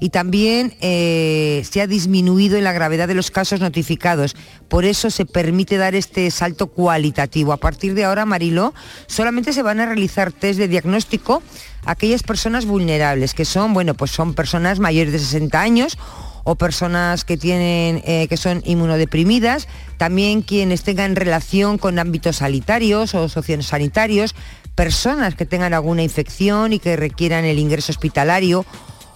Y 0.00 0.10
también 0.10 0.74
eh, 0.80 1.62
se 1.70 1.80
ha 1.80 1.86
disminuido 1.86 2.56
en 2.56 2.64
la 2.64 2.72
gravedad 2.72 3.08
de 3.08 3.14
los 3.14 3.30
casos 3.30 3.60
notificados. 3.60 4.36
Por 4.68 4.84
eso 4.84 5.10
se 5.10 5.24
permite 5.24 5.76
dar 5.76 5.94
este 5.94 6.30
salto 6.30 6.66
cualitativo. 6.66 7.52
A 7.52 7.58
partir 7.58 7.94
de 7.94 8.04
ahora, 8.04 8.26
Marilo, 8.26 8.74
solamente 9.06 9.52
se 9.52 9.62
van 9.62 9.80
a 9.80 9.86
realizar 9.86 10.32
test 10.32 10.58
de 10.58 10.68
diagnóstico 10.68 11.42
a 11.84 11.92
aquellas 11.92 12.22
personas 12.22 12.66
vulnerables, 12.66 13.34
que 13.34 13.44
son, 13.44 13.74
bueno, 13.74 13.94
pues 13.94 14.10
son 14.10 14.34
personas 14.34 14.78
mayores 14.78 15.12
de 15.12 15.18
60 15.18 15.60
años 15.60 15.98
o 16.44 16.56
personas 16.56 17.24
que 17.24 17.36
tienen 17.36 18.02
eh, 18.04 18.26
que 18.28 18.36
son 18.36 18.62
inmunodeprimidas, 18.66 19.66
también 19.96 20.42
quienes 20.42 20.82
tengan 20.82 21.16
relación 21.16 21.78
con 21.78 21.98
ámbitos 21.98 22.36
sanitarios 22.36 23.14
o 23.14 23.28
sociosanitarios, 23.28 24.34
personas 24.74 25.34
que 25.34 25.46
tengan 25.46 25.74
alguna 25.74 26.02
infección 26.02 26.72
y 26.72 26.78
que 26.78 26.96
requieran 26.96 27.44
el 27.44 27.58
ingreso 27.58 27.92
hospitalario 27.92 28.64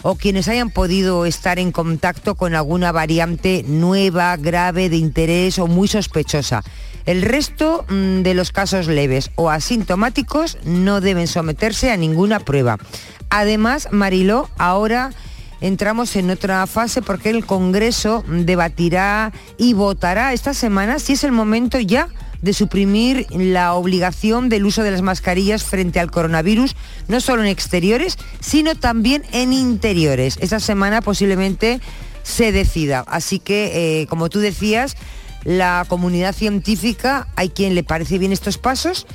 o 0.02 0.14
quienes 0.14 0.48
hayan 0.48 0.70
podido 0.70 1.26
estar 1.26 1.58
en 1.58 1.72
contacto 1.72 2.34
con 2.34 2.54
alguna 2.54 2.92
variante 2.92 3.64
nueva, 3.66 4.36
grave, 4.36 4.88
de 4.88 4.96
interés 4.96 5.58
o 5.58 5.66
muy 5.66 5.88
sospechosa. 5.88 6.62
El 7.04 7.22
resto 7.22 7.84
mm, 7.88 8.22
de 8.22 8.34
los 8.34 8.52
casos 8.52 8.86
leves 8.86 9.30
o 9.34 9.50
asintomáticos 9.50 10.58
no 10.64 11.00
deben 11.00 11.26
someterse 11.26 11.90
a 11.90 11.96
ninguna 11.96 12.40
prueba. 12.40 12.78
Además, 13.30 13.88
Mariló, 13.90 14.48
ahora 14.58 15.10
entramos 15.60 16.14
en 16.16 16.30
otra 16.30 16.66
fase 16.66 17.02
porque 17.02 17.30
el 17.30 17.44
Congreso 17.44 18.24
debatirá 18.28 19.32
y 19.56 19.72
votará 19.72 20.32
esta 20.32 20.54
semana 20.54 20.98
si 20.98 21.14
es 21.14 21.24
el 21.24 21.32
momento 21.32 21.80
ya 21.80 22.08
de 22.42 22.52
suprimir 22.52 23.26
la 23.30 23.74
obligación 23.74 24.48
del 24.48 24.64
uso 24.66 24.82
de 24.82 24.90
las 24.90 25.02
mascarillas 25.02 25.64
frente 25.64 26.00
al 26.00 26.10
coronavirus, 26.10 26.76
no 27.08 27.20
solo 27.20 27.42
en 27.42 27.48
exteriores, 27.48 28.18
sino 28.40 28.74
también 28.74 29.22
en 29.32 29.52
interiores. 29.52 30.38
Esta 30.40 30.60
semana 30.60 31.02
posiblemente 31.02 31.80
se 32.22 32.52
decida. 32.52 33.04
Así 33.06 33.38
que, 33.38 34.02
eh, 34.02 34.06
como 34.06 34.28
tú 34.28 34.38
decías, 34.40 34.96
la 35.44 35.86
comunidad 35.88 36.34
científica, 36.34 37.28
hay 37.36 37.48
quien 37.48 37.74
le 37.74 37.82
parece 37.82 38.18
bien 38.18 38.32
estos 38.32 38.58
pasos 38.58 39.06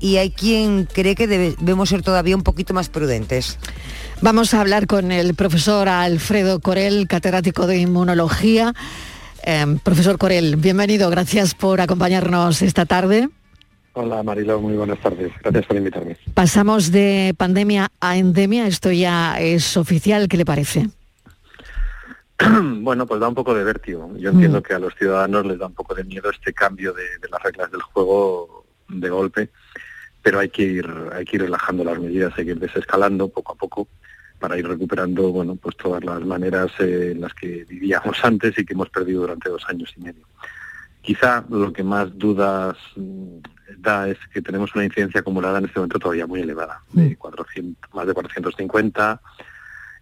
y 0.00 0.16
hay 0.16 0.30
quien 0.30 0.88
cree 0.92 1.14
que 1.14 1.26
debemos 1.26 1.88
ser 1.88 2.02
todavía 2.02 2.36
un 2.36 2.42
poquito 2.42 2.74
más 2.74 2.88
prudentes. 2.88 3.58
Vamos 4.20 4.52
a 4.52 4.60
hablar 4.60 4.86
con 4.86 5.12
el 5.12 5.34
profesor 5.34 5.88
Alfredo 5.88 6.60
Corel, 6.60 7.06
catedrático 7.08 7.66
de 7.66 7.78
inmunología. 7.78 8.74
Em, 9.44 9.78
profesor 9.78 10.18
Corel, 10.18 10.54
bienvenido, 10.56 11.10
gracias 11.10 11.54
por 11.54 11.80
acompañarnos 11.80 12.62
esta 12.62 12.86
tarde. 12.86 13.28
Hola 13.94 14.22
Marilo, 14.22 14.60
muy 14.60 14.74
buenas 14.74 15.00
tardes, 15.00 15.32
gracias 15.42 15.66
por 15.66 15.76
invitarme. 15.76 16.16
Pasamos 16.32 16.92
de 16.92 17.34
pandemia 17.36 17.90
a 18.00 18.16
endemia, 18.16 18.68
esto 18.68 18.92
ya 18.92 19.40
es 19.40 19.76
oficial, 19.76 20.28
¿qué 20.28 20.36
le 20.36 20.44
parece? 20.44 20.88
bueno, 22.80 23.04
pues 23.06 23.20
da 23.20 23.28
un 23.28 23.34
poco 23.34 23.52
de 23.52 23.64
vértigo. 23.64 24.12
Yo 24.16 24.30
entiendo 24.30 24.60
mm. 24.60 24.62
que 24.62 24.74
a 24.74 24.78
los 24.78 24.94
ciudadanos 24.94 25.44
les 25.44 25.58
da 25.58 25.66
un 25.66 25.74
poco 25.74 25.94
de 25.94 26.04
miedo 26.04 26.30
este 26.30 26.52
cambio 26.52 26.92
de, 26.92 27.02
de, 27.02 27.28
las 27.28 27.42
reglas 27.42 27.70
del 27.72 27.82
juego 27.82 28.64
de 28.88 29.10
golpe, 29.10 29.50
pero 30.22 30.38
hay 30.38 30.50
que 30.50 30.62
ir, 30.62 30.88
hay 31.12 31.24
que 31.24 31.36
ir 31.36 31.42
relajando 31.42 31.82
las 31.82 31.98
medidas, 31.98 32.32
hay 32.36 32.44
que 32.44 32.50
ir 32.52 32.60
desescalando 32.60 33.28
poco 33.28 33.52
a 33.52 33.56
poco 33.56 33.88
para 34.42 34.58
ir 34.58 34.66
recuperando 34.66 35.30
bueno 35.30 35.54
pues 35.54 35.76
todas 35.76 36.02
las 36.02 36.20
maneras 36.22 36.72
eh, 36.80 37.12
en 37.12 37.20
las 37.20 37.32
que 37.32 37.64
vivíamos 37.64 38.16
antes 38.24 38.58
y 38.58 38.64
que 38.66 38.74
hemos 38.74 38.90
perdido 38.90 39.20
durante 39.20 39.48
dos 39.48 39.64
años 39.68 39.94
y 39.96 40.00
medio. 40.00 40.26
Quizá 41.00 41.44
lo 41.48 41.72
que 41.72 41.84
más 41.84 42.16
dudas 42.18 42.76
mm, 42.96 43.38
da 43.78 44.08
es 44.08 44.18
que 44.32 44.42
tenemos 44.42 44.74
una 44.74 44.84
incidencia 44.84 45.20
acumulada 45.20 45.58
en 45.58 45.66
este 45.66 45.78
momento 45.78 46.00
todavía 46.00 46.26
muy 46.26 46.40
elevada, 46.40 46.82
de 46.92 47.16
400, 47.16 47.94
más 47.94 48.06
de 48.06 48.14
450, 48.14 49.20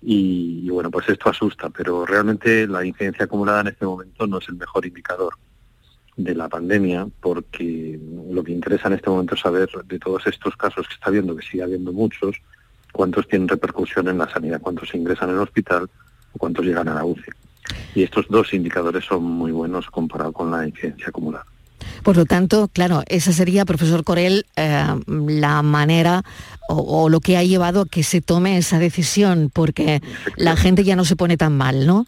y, 0.03 0.69
bueno, 0.71 0.91
pues 0.91 1.09
esto 1.09 1.29
asusta, 1.29 1.69
pero 1.69 2.07
realmente 2.07 2.67
la 2.67 2.85
incidencia 2.85 3.27
acumulada 3.27 3.61
en 3.61 3.67
este 3.69 3.85
momento 3.85 4.27
no 4.27 4.39
es 4.39 4.49
el 4.49 4.55
mejor 4.55 4.87
indicador 4.87 5.35
de 6.17 6.35
la 6.35 6.49
pandemia, 6.49 7.07
porque 7.21 7.99
lo 8.31 8.43
que 8.43 8.53
interesa 8.53 8.89
en 8.89 8.95
este 8.95 9.11
momento 9.11 9.35
es 9.35 9.41
saber 9.41 9.69
de 9.85 9.99
todos 9.99 10.27
estos 10.27 10.57
casos 10.57 10.87
que 10.89 10.95
está 10.95 11.11
viendo, 11.11 11.37
que 11.37 11.47
sigue 11.47 11.63
habiendo 11.63 11.93
muchos, 11.93 12.37
cuántos 12.93 13.29
tienen 13.29 13.49
repercusión 13.49 14.09
en 14.09 14.19
la 14.19 14.29
sanidad, 14.29 14.61
cuántos 14.61 14.95
ingresan 14.95 15.31
en 15.31 15.37
el 15.37 15.43
hospital 15.43 15.89
o 16.33 16.39
cuántos 16.39 16.65
llegan 16.65 16.89
a 16.89 16.95
la 16.95 17.05
UCI. 17.05 17.31
Y 17.95 18.03
estos 18.03 18.27
dos 18.29 18.53
indicadores 18.53 19.05
son 19.05 19.23
muy 19.23 19.53
buenos 19.53 19.87
comparado 19.91 20.33
con 20.33 20.51
la 20.51 20.67
incidencia 20.67 21.09
acumulada. 21.09 21.47
Por 22.03 22.17
lo 22.17 22.25
tanto, 22.25 22.69
claro, 22.69 23.03
esa 23.07 23.33
sería, 23.33 23.65
profesor 23.65 24.05
Corel, 24.05 24.47
eh, 24.57 24.87
la 25.07 25.63
manera 25.63 26.23
o, 26.69 27.09
lo 27.09 27.21
que 27.21 27.37
ha 27.37 27.43
llevado 27.43 27.83
a 27.83 27.87
que 27.87 28.03
se 28.03 28.21
tome 28.21 28.57
esa 28.57 28.79
decisión, 28.79 29.51
porque 29.53 30.01
la 30.37 30.57
gente 30.57 30.85
ya 30.85 30.97
no 30.97 31.05
se 31.05 31.17
pone 31.17 31.37
tan 31.37 31.57
mal, 31.57 31.87
¿no? 31.87 32.07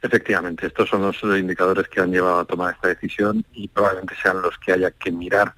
Efectivamente, 0.00 0.66
estos 0.66 0.88
son 0.88 1.02
los 1.02 1.22
indicadores 1.38 1.88
que 1.88 2.00
han 2.00 2.10
llevado 2.10 2.40
a 2.40 2.44
tomar 2.44 2.74
esta 2.74 2.88
decisión 2.88 3.44
y 3.52 3.68
probablemente 3.68 4.14
sean 4.20 4.42
los 4.42 4.58
que 4.58 4.72
haya 4.72 4.90
que 4.90 5.12
mirar 5.12 5.54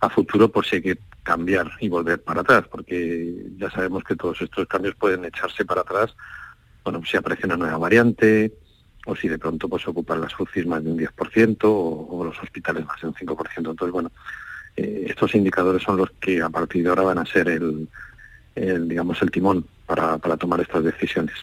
a 0.00 0.08
futuro 0.08 0.48
por 0.48 0.64
si 0.64 0.76
hay 0.76 0.82
que 0.82 0.98
cambiar 1.22 1.70
y 1.80 1.88
volver 1.88 2.22
para 2.22 2.40
atrás, 2.40 2.64
porque 2.70 3.46
ya 3.56 3.70
sabemos 3.70 4.02
que 4.04 4.16
todos 4.16 4.40
estos 4.42 4.66
cambios 4.66 4.94
pueden 4.96 5.24
echarse 5.24 5.64
para 5.64 5.82
atrás, 5.82 6.14
bueno, 6.84 7.00
si 7.04 7.16
aparece 7.16 7.46
una 7.46 7.56
nueva 7.56 7.78
variante, 7.78 8.52
o 9.06 9.16
si 9.16 9.28
de 9.28 9.38
pronto 9.38 9.68
pues 9.68 9.86
ocupan 9.88 10.20
las 10.20 10.38
UCIs 10.38 10.66
más 10.66 10.82
de 10.84 10.90
un 10.90 10.98
10% 10.98 11.58
o, 11.64 12.24
los 12.24 12.40
hospitales 12.40 12.86
más 12.86 13.00
de 13.00 13.08
un 13.08 13.14
5%. 13.14 13.56
Entonces, 13.56 13.90
bueno, 13.90 14.12
eh, 14.76 15.06
estos 15.08 15.34
indicadores 15.34 15.82
son 15.82 15.96
los 15.96 16.10
que 16.20 16.40
a 16.40 16.48
partir 16.48 16.84
de 16.84 16.90
ahora 16.90 17.02
van 17.02 17.18
a 17.18 17.26
ser 17.26 17.48
el, 17.48 17.88
digamos, 18.54 19.20
el 19.22 19.30
timón 19.30 19.64
para, 19.86 20.18
tomar 20.36 20.60
estas 20.60 20.84
decisiones. 20.84 21.34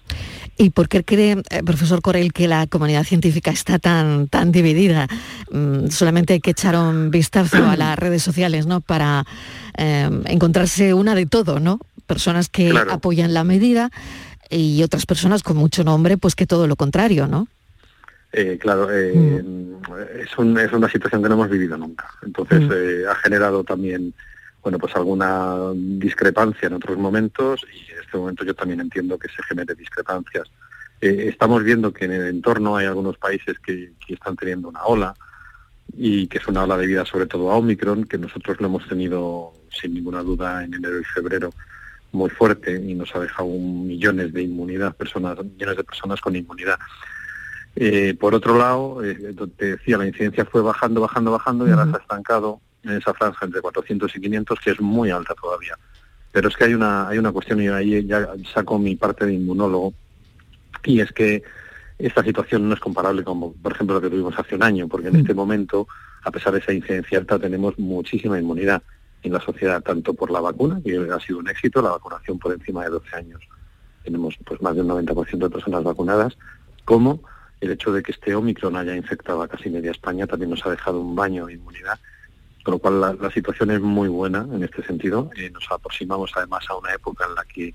¿Y 0.58 0.72
por 0.72 0.90
qué 0.90 1.04
cree, 1.04 1.42
eh, 1.50 1.64
profesor 1.64 2.02
Corel, 2.02 2.34
que 2.34 2.48
la 2.48 2.68
comunidad 2.68 3.04
científica 3.04 3.52
está 3.52 3.80
tan, 3.80 4.28
tan 4.28 4.52
dividida? 4.52 5.08
Mm, 5.52 5.88
solamente 5.88 6.34
hay 6.34 6.40
que 6.40 6.52
echar 6.52 6.76
un 6.76 7.12
vistazo 7.12 7.64
a 7.66 7.78
las 7.78 7.98
redes 7.98 8.24
sociales, 8.24 8.66
¿no? 8.66 8.82
Para 8.82 9.26
eh, 9.78 10.10
encontrarse 10.26 10.94
una 10.94 11.16
de 11.16 11.26
todo, 11.26 11.60
¿no? 11.60 11.80
Personas 12.08 12.50
que 12.50 12.74
apoyan 12.90 13.34
la 13.34 13.44
medida, 13.44 13.92
y 14.50 14.82
otras 14.84 15.06
personas 15.06 15.44
con 15.44 15.58
mucho 15.58 15.84
nombre, 15.84 16.18
pues 16.18 16.36
que 16.36 16.48
todo 16.48 16.68
lo 16.68 16.76
contrario, 16.76 17.28
¿no? 17.28 17.48
Eh, 18.32 18.58
claro, 18.60 18.90
eh, 18.92 19.44
mm. 19.44 19.76
es, 20.20 20.32
es, 20.32 20.74
una 20.74 20.90
situación 20.90 21.22
que 21.24 21.30
no 21.30 21.36
hemos 21.36 21.50
vivido 21.50 21.78
nunca. 21.78 22.10
Entonces 22.24 22.62
mm. 22.62 22.72
eh, 22.74 23.04
ha 23.10 23.16
generado 23.16 23.64
también, 23.64 24.14
bueno, 24.62 24.78
pues 24.78 24.96
alguna 24.96 25.72
discrepancia 25.76 26.68
en 26.68 26.74
otros 26.74 26.98
momentos 26.98 27.62
y 27.74 27.92
en 27.92 28.00
este 28.00 28.18
momento 28.18 28.44
yo 28.44 28.54
también 28.54 28.82
entiendo 28.82 29.18
que 29.18 29.30
se 29.30 29.42
genere 29.44 29.76
discrepancias. 29.76 30.52
estamos 31.00 31.64
viendo 31.64 31.94
que 31.94 32.06
en 32.06 32.12
el 32.12 32.28
entorno 32.28 32.76
hay 32.76 32.86
algunos 32.88 33.18
países 33.18 33.58
que, 33.60 33.94
que, 34.06 34.14
están 34.14 34.36
teniendo 34.36 34.68
una 34.68 34.84
ola 34.84 35.14
y 35.96 36.28
que 36.28 36.40
es 36.40 36.48
una 36.48 36.64
ola 36.64 36.78
debida 36.78 37.06
sobre 37.06 37.26
todo 37.26 37.52
a 37.52 37.56
Omicron, 37.56 38.04
que 38.04 38.18
nosotros 38.18 38.60
lo 38.60 38.68
hemos 38.68 38.88
tenido 38.88 39.54
sin 39.72 39.94
ninguna 39.94 40.24
duda 40.24 40.64
en 40.64 40.74
enero 40.74 41.00
y 41.00 41.04
febrero 41.06 41.52
muy 42.12 42.30
fuerte 42.30 42.74
y 42.74 42.96
nos 42.96 43.16
ha 43.16 43.20
dejado 43.20 43.50
millones 43.50 44.34
de 44.34 44.42
inmunidad, 44.44 44.96
personas, 44.96 45.38
millones 45.44 45.78
de 45.78 45.84
personas 45.84 46.20
con 46.22 46.36
inmunidad. 46.36 46.80
Eh, 47.76 48.16
por 48.20 48.34
otro 48.34 48.58
lado, 48.58 49.04
eh, 49.04 49.36
te 49.56 49.78
decía, 49.78 49.98
la 49.98 50.08
incidencia 50.08 50.46
fue 50.46 50.62
bajando, 50.62 51.02
bajando, 51.02 51.32
bajando 51.32 51.68
y 51.68 51.72
ahora 51.72 51.86
se 51.86 51.98
ha 51.98 52.00
estancado 52.00 52.62
en 52.84 52.92
esa 52.92 53.14
franja 53.14 53.46
entre 53.46 53.62
400 53.62 54.16
y 54.16 54.22
500, 54.22 54.60
que 54.60 54.72
es 54.72 54.82
muy 54.82 55.12
alta 55.12 55.34
todavía. 55.36 55.76
Pero 56.32 56.48
es 56.48 56.56
que 56.56 56.66
hay 56.66 56.74
una, 56.74 57.08
hay 57.08 57.18
una 57.18 57.32
cuestión, 57.32 57.62
y 57.62 57.68
ahí 57.68 58.06
ya 58.06 58.28
saco 58.54 58.78
mi 58.78 58.96
parte 58.96 59.26
de 59.26 59.34
inmunólogo, 59.34 59.94
y 60.84 61.02
es 61.02 61.12
que 61.12 61.44
esta 61.98 62.24
situación 62.24 62.68
no 62.70 62.76
es 62.76 62.80
comparable 62.80 63.24
con, 63.24 63.54
por 63.54 63.72
ejemplo, 63.74 63.96
lo 63.96 64.02
que 64.02 64.10
tuvimos 64.10 64.38
hace 64.38 64.56
un 64.56 64.64
año, 64.64 64.88
porque 64.88 65.10
en 65.10 65.18
este 65.18 65.34
momento, 65.34 65.88
a 66.24 66.32
pesar 66.32 66.54
de 66.54 66.60
esa 66.60 66.72
incidencia 66.72 67.18
alta, 67.18 67.40
tenemos 67.40 67.78
muchísima 67.78 68.40
inmunidad 68.40 68.82
en 69.24 69.34
la 69.34 69.42
sociedad, 69.42 69.82
tanto 69.82 70.14
por 70.14 70.32
la 70.32 70.40
vacuna, 70.40 70.82
que 70.84 70.96
ha 70.96 71.20
sido 71.20 71.40
un 71.40 71.50
éxito, 71.50 71.82
la 71.82 71.92
vacunación 71.92 72.40
por 72.40 72.54
encima 72.54 72.84
de 72.84 72.92
12 72.92 73.16
años. 73.16 73.42
Tenemos 74.04 74.38
pues 74.46 74.62
más 74.62 74.76
de 74.76 74.82
un 74.82 74.88
90% 74.88 75.38
de 75.38 75.50
personas 75.50 75.84
vacunadas, 75.84 76.38
como 76.86 77.22
el 77.60 77.72
hecho 77.72 77.92
de 77.92 78.02
que 78.02 78.14
este 78.14 78.34
Omicron 78.34 78.78
haya 78.78 78.96
infectado 78.96 79.42
a 79.42 79.48
casi 79.48 79.70
media 79.70 79.92
España 79.92 80.26
también 80.26 80.52
nos 80.52 80.66
ha 80.66 80.72
dejado 80.72 81.02
un 81.02 81.16
baño 81.16 81.48
de 81.48 81.54
inmunidad, 81.54 82.00
con 82.70 83.00
lo 83.00 83.02
cual 83.02 83.20
la, 83.20 83.32
situación 83.32 83.72
es 83.72 83.82
muy 83.82 84.08
buena 84.08 84.46
en 84.52 84.64
este 84.64 84.84
sentido. 84.84 85.32
Eh, 85.36 85.50
nos 85.50 85.66
aproximamos 85.72 86.32
además 86.36 86.64
a 86.70 86.76
una 86.76 86.94
época 86.94 87.26
en 87.28 87.36
la 87.36 87.44
que 87.46 87.74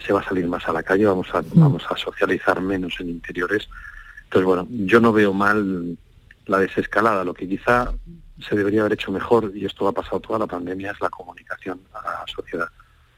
se 0.00 0.12
va 0.12 0.20
a 0.20 0.24
salir 0.24 0.46
más 0.46 0.68
a 0.68 0.72
la 0.72 0.82
calle, 0.82 1.06
vamos 1.06 1.28
a, 1.34 1.42
mm. 1.42 1.46
vamos 1.54 1.84
a 1.90 1.96
socializar 1.96 2.60
menos 2.60 2.94
en 3.00 3.08
interiores. 3.08 3.68
Entonces, 4.24 4.46
bueno, 4.46 4.68
yo 4.70 5.00
no 5.00 5.12
veo 5.12 5.32
mal 5.32 5.96
la 6.46 6.58
desescalada, 6.58 7.24
lo 7.24 7.34
que 7.34 7.48
quizá 7.48 7.92
se 8.40 8.54
debería 8.54 8.80
haber 8.80 8.92
hecho 8.92 9.10
mejor, 9.10 9.50
y 9.54 9.64
esto 9.64 9.88
ha 9.88 9.92
pasado 9.92 10.20
toda 10.20 10.38
la 10.38 10.46
pandemia, 10.46 10.92
es 10.92 11.00
la 11.00 11.10
comunicación 11.10 11.80
a 11.92 12.02
la 12.02 12.24
sociedad. 12.32 12.68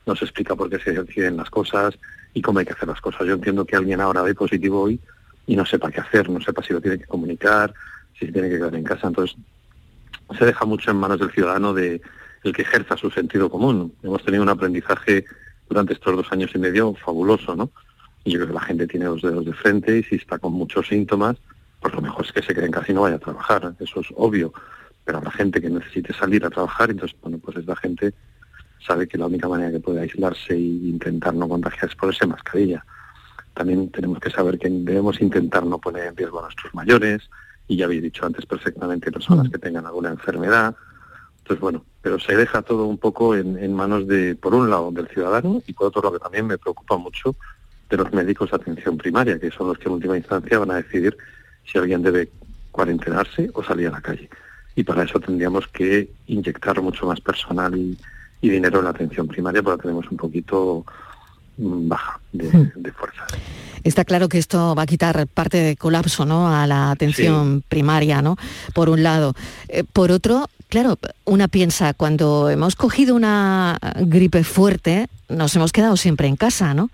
No 0.06 0.16
se 0.16 0.24
explica 0.24 0.54
por 0.54 0.70
qué 0.70 0.78
se 0.78 0.92
deciden 0.92 1.36
las 1.36 1.50
cosas 1.50 1.98
y 2.32 2.40
cómo 2.40 2.60
hay 2.60 2.64
que 2.64 2.72
hacer 2.72 2.88
las 2.88 3.00
cosas. 3.00 3.26
Yo 3.26 3.34
entiendo 3.34 3.64
que 3.64 3.76
alguien 3.76 4.00
ahora 4.00 4.22
ve 4.22 4.34
positivo 4.34 4.82
hoy 4.82 5.00
y 5.46 5.56
no 5.56 5.66
sepa 5.66 5.90
qué 5.90 6.00
hacer, 6.00 6.30
no 6.30 6.40
sepa 6.40 6.62
si 6.62 6.72
lo 6.72 6.80
tiene 6.80 6.98
que 6.98 7.06
comunicar, 7.06 7.74
si 8.18 8.26
se 8.26 8.32
tiene 8.32 8.48
que 8.48 8.56
quedar 8.56 8.74
en 8.74 8.84
casa. 8.84 9.08
Entonces, 9.08 9.36
se 10.38 10.44
deja 10.44 10.64
mucho 10.64 10.90
en 10.90 10.96
manos 10.96 11.18
del 11.18 11.30
ciudadano 11.30 11.72
de 11.74 12.00
el 12.42 12.52
que 12.52 12.62
ejerza 12.62 12.96
su 12.96 13.10
sentido 13.10 13.50
común. 13.50 13.92
Hemos 14.02 14.24
tenido 14.24 14.42
un 14.42 14.48
aprendizaje 14.48 15.24
durante 15.68 15.94
estos 15.94 16.16
dos 16.16 16.32
años 16.32 16.50
y 16.54 16.58
medio 16.58 16.94
fabuloso, 16.94 17.56
¿no? 17.56 17.70
Y 18.24 18.32
yo 18.32 18.38
creo 18.38 18.48
que 18.48 18.54
la 18.54 18.60
gente 18.60 18.86
tiene 18.86 19.06
los 19.06 19.22
dedos 19.22 19.44
de 19.44 19.52
frente 19.52 19.98
y 19.98 20.02
si 20.02 20.16
está 20.16 20.38
con 20.38 20.52
muchos 20.52 20.88
síntomas, 20.88 21.36
pues 21.80 21.94
lo 21.94 22.00
mejor 22.00 22.24
es 22.24 22.32
que 22.32 22.42
se 22.42 22.54
quede 22.54 22.66
en 22.66 22.72
casa 22.72 22.92
no 22.92 23.02
vaya 23.02 23.16
a 23.16 23.20
trabajar. 23.20 23.74
Eso 23.80 24.00
es 24.00 24.06
obvio 24.16 24.52
pero 25.06 25.20
la 25.20 25.30
gente 25.30 25.60
que 25.60 25.70
necesite 25.70 26.12
salir 26.12 26.44
a 26.44 26.50
trabajar, 26.50 26.90
entonces, 26.90 27.16
bueno, 27.22 27.38
pues 27.38 27.56
esta 27.56 27.76
gente 27.76 28.12
sabe 28.84 29.06
que 29.06 29.16
la 29.16 29.26
única 29.26 29.48
manera 29.48 29.70
que 29.70 29.78
puede 29.78 30.00
aislarse 30.00 30.52
e 30.52 30.58
intentar 30.58 31.32
no 31.32 31.48
contagiarse 31.48 31.94
es 31.94 31.94
ponerse 31.94 32.26
mascarilla. 32.26 32.84
También 33.54 33.88
tenemos 33.92 34.18
que 34.18 34.30
saber 34.30 34.58
que 34.58 34.68
debemos 34.68 35.20
intentar 35.20 35.64
no 35.64 35.78
poner 35.78 36.06
en 36.08 36.16
riesgo 36.16 36.40
a 36.40 36.42
nuestros 36.42 36.74
mayores, 36.74 37.30
y 37.68 37.76
ya 37.76 37.86
habéis 37.86 38.02
dicho 38.02 38.24
antes 38.26 38.46
perfectamente 38.46 39.12
personas 39.12 39.48
mm. 39.48 39.50
que 39.50 39.58
tengan 39.58 39.86
alguna 39.86 40.10
enfermedad. 40.10 40.74
Entonces, 41.38 41.60
bueno, 41.60 41.84
pero 42.02 42.18
se 42.18 42.36
deja 42.36 42.62
todo 42.62 42.86
un 42.86 42.98
poco 42.98 43.34
en, 43.34 43.58
en, 43.58 43.72
manos 43.72 44.06
de, 44.06 44.34
por 44.34 44.54
un 44.54 44.68
lado, 44.68 44.90
del 44.90 45.08
ciudadano 45.08 45.62
y 45.66 45.72
por 45.72 45.88
otro 45.88 46.02
lado, 46.02 46.14
que 46.14 46.22
también 46.22 46.46
me 46.46 46.58
preocupa 46.58 46.96
mucho, 46.96 47.36
de 47.88 47.96
los 47.96 48.12
médicos 48.12 48.50
de 48.50 48.56
atención 48.56 48.96
primaria, 48.96 49.38
que 49.38 49.50
son 49.52 49.68
los 49.68 49.78
que 49.78 49.88
en 49.88 49.94
última 49.94 50.16
instancia 50.16 50.58
van 50.58 50.72
a 50.72 50.76
decidir 50.76 51.16
si 51.64 51.78
alguien 51.78 52.02
debe 52.02 52.30
cuarentenarse 52.72 53.50
o 53.54 53.62
salir 53.62 53.88
a 53.88 53.92
la 53.92 54.00
calle 54.00 54.28
y 54.76 54.84
para 54.84 55.02
eso 55.02 55.18
tendríamos 55.18 55.66
que 55.68 56.10
inyectar 56.26 56.80
mucho 56.80 57.06
más 57.06 57.20
personal 57.20 57.76
y, 57.76 57.98
dinero 58.42 58.78
en 58.78 58.84
la 58.84 58.90
atención 58.90 59.26
primaria 59.26 59.60
porque 59.60 59.82
tenemos 59.82 60.08
un 60.08 60.18
poquito 60.18 60.84
mm, 61.56 61.88
baja 61.88 62.20
de, 62.30 62.92
fuerza. 62.92 63.26
Está 63.86 64.04
claro 64.04 64.28
que 64.28 64.38
esto 64.38 64.74
va 64.74 64.82
a 64.82 64.86
quitar 64.86 65.28
parte 65.28 65.58
de 65.58 65.76
colapso 65.76 66.24
¿no? 66.24 66.52
a 66.52 66.66
la 66.66 66.90
atención 66.90 67.62
primaria, 67.68 68.20
¿no? 68.20 68.36
Por 68.74 68.88
un 68.88 69.04
lado. 69.04 69.34
Eh, 69.68 69.84
por 69.84 70.10
otro, 70.10 70.50
claro, 70.68 70.98
una 71.24 71.46
piensa, 71.46 71.94
cuando 71.94 72.50
hemos 72.50 72.74
cogido 72.74 73.14
una 73.14 73.78
gripe 74.00 74.42
fuerte, 74.42 75.06
nos 75.28 75.54
hemos 75.54 75.70
quedado 75.70 75.96
siempre 75.96 76.26
en 76.26 76.34
casa, 76.34 76.74
¿no? 76.74 76.90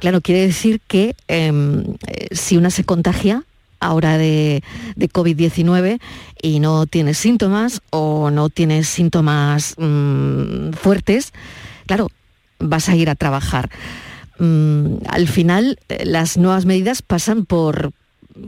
Claro, 0.00 0.20
quiere 0.20 0.46
decir 0.46 0.82
que 0.86 1.16
em, 1.28 1.94
eh, 2.06 2.28
si 2.32 2.58
una 2.58 2.68
se 2.68 2.84
contagia, 2.84 3.44
ahora 3.80 4.18
de, 4.18 4.62
COVID-19 4.98 5.98
y 6.42 6.60
no 6.60 6.84
tienes 6.86 7.16
síntomas 7.16 7.80
o 7.88 8.30
no 8.30 8.50
tienes 8.50 8.86
síntomas 8.86 9.76
mm, 9.78 10.72
fuertes, 10.72 11.32
claro, 11.86 12.10
vas 12.58 12.90
a 12.90 12.96
ir 12.96 13.08
a 13.08 13.14
trabajar. 13.14 13.70
Mm, 14.38 14.98
al 15.08 15.28
final, 15.28 15.78
eh, 15.88 16.04
las 16.04 16.36
nuevas 16.36 16.64
medidas 16.64 17.02
pasan 17.02 17.44
por 17.44 17.92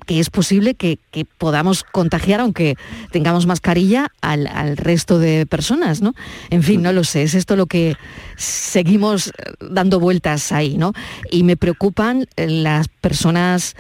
que 0.07 0.20
es 0.20 0.31
posible 0.31 0.76
que, 0.76 1.00
podamos 1.37 1.83
contagiar, 1.83 2.38
aunque 2.38 2.76
tengamos 3.11 3.46
mascarilla, 3.46 4.12
al, 4.20 4.76
resto 4.76 5.18
de 5.18 5.46
personas, 5.46 6.00
¿no? 6.00 6.14
En 6.50 6.62
fin, 6.62 6.81
no 6.81 6.92
lo 6.92 7.03
sé, 7.03 7.24
es 7.24 7.35
esto 7.35 7.57
lo 7.57 7.66
que 7.66 7.96
seguimos 8.37 9.29
eh, 9.29 9.33
dando 9.68 9.98
vueltas 9.98 10.53
ahí, 10.53 10.76
¿no? 10.76 10.92
Y 11.33 11.42
me 11.42 11.57
preocupan 11.57 12.29
eh, 12.37 12.46
las 12.48 12.87
personas 12.87 13.74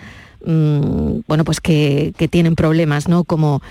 Mm, 0.44 1.20
bueno, 1.28 1.44
pues 1.44 1.60
que, 1.60 2.14
tienen 2.30 2.54
problemas, 2.54 3.08
¿no? 3.08 3.24
Como 3.24 3.62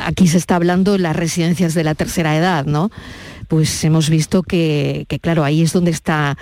aquí 0.00 0.28
se 0.28 0.38
está 0.38 0.56
hablando 0.56 0.98
las 0.98 1.16
residencias 1.16 1.74
de 1.74 1.84
la 1.84 1.94
tercera 1.94 2.36
edad, 2.36 2.64
¿no? 2.64 2.90
Pues 3.48 3.82
hemos 3.84 4.10
visto 4.10 4.42
que, 4.42 5.06
claro, 5.20 5.44
ahí 5.44 5.62
es 5.62 5.72
donde 5.72 5.90
está 5.90 6.36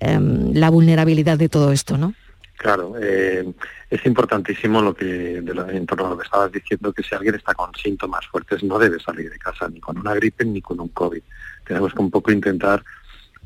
em, 0.00 0.52
la 0.54 0.70
vulnerabilidad 0.70 1.38
de 1.38 1.48
todo 1.48 1.72
esto, 1.72 1.96
¿no? 1.96 2.14
Claro, 2.58 2.94
eh, 3.00 3.52
es 3.88 4.04
importantísimo 4.04 4.82
lo 4.82 4.92
que 4.92 5.36
en 5.36 5.86
torno 5.86 6.06
a 6.06 6.10
lo 6.10 6.18
que 6.18 6.24
estabas 6.24 6.50
diciendo, 6.50 6.92
que 6.92 7.04
si 7.04 7.14
alguien 7.14 7.36
está 7.36 7.54
con 7.54 7.72
síntomas 7.74 8.26
fuertes 8.26 8.64
no 8.64 8.80
debe 8.80 8.98
salir 8.98 9.30
de 9.30 9.38
casa 9.38 9.68
ni 9.68 9.78
con 9.78 9.96
una 9.96 10.12
gripe 10.14 10.44
ni 10.44 10.60
con 10.60 10.80
un 10.80 10.88
COVID. 10.88 11.22
Tenemos 11.64 11.94
que 11.94 12.00
un 12.00 12.10
poco 12.10 12.32
intentar 12.32 12.82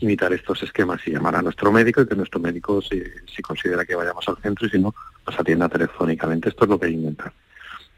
imitar 0.01 0.33
estos 0.33 0.63
esquemas 0.63 1.01
y 1.07 1.11
llamar 1.11 1.37
a 1.37 1.43
nuestro 1.43 1.71
médico 1.71 2.01
y 2.01 2.07
que 2.07 2.15
nuestro 2.15 2.41
médico 2.41 2.81
si, 2.81 3.03
si 3.35 3.43
considera 3.43 3.85
que 3.85 3.95
vayamos 3.95 4.27
al 4.29 4.39
centro 4.39 4.67
y 4.67 4.71
si 4.71 4.79
no, 4.79 4.95
nos 5.27 5.39
atienda 5.39 5.69
telefónicamente. 5.69 6.49
Esto 6.49 6.65
es 6.65 6.71
lo 6.71 6.79
que 6.79 6.87
hay 6.87 6.93
que 6.93 6.99
intentar, 6.99 7.33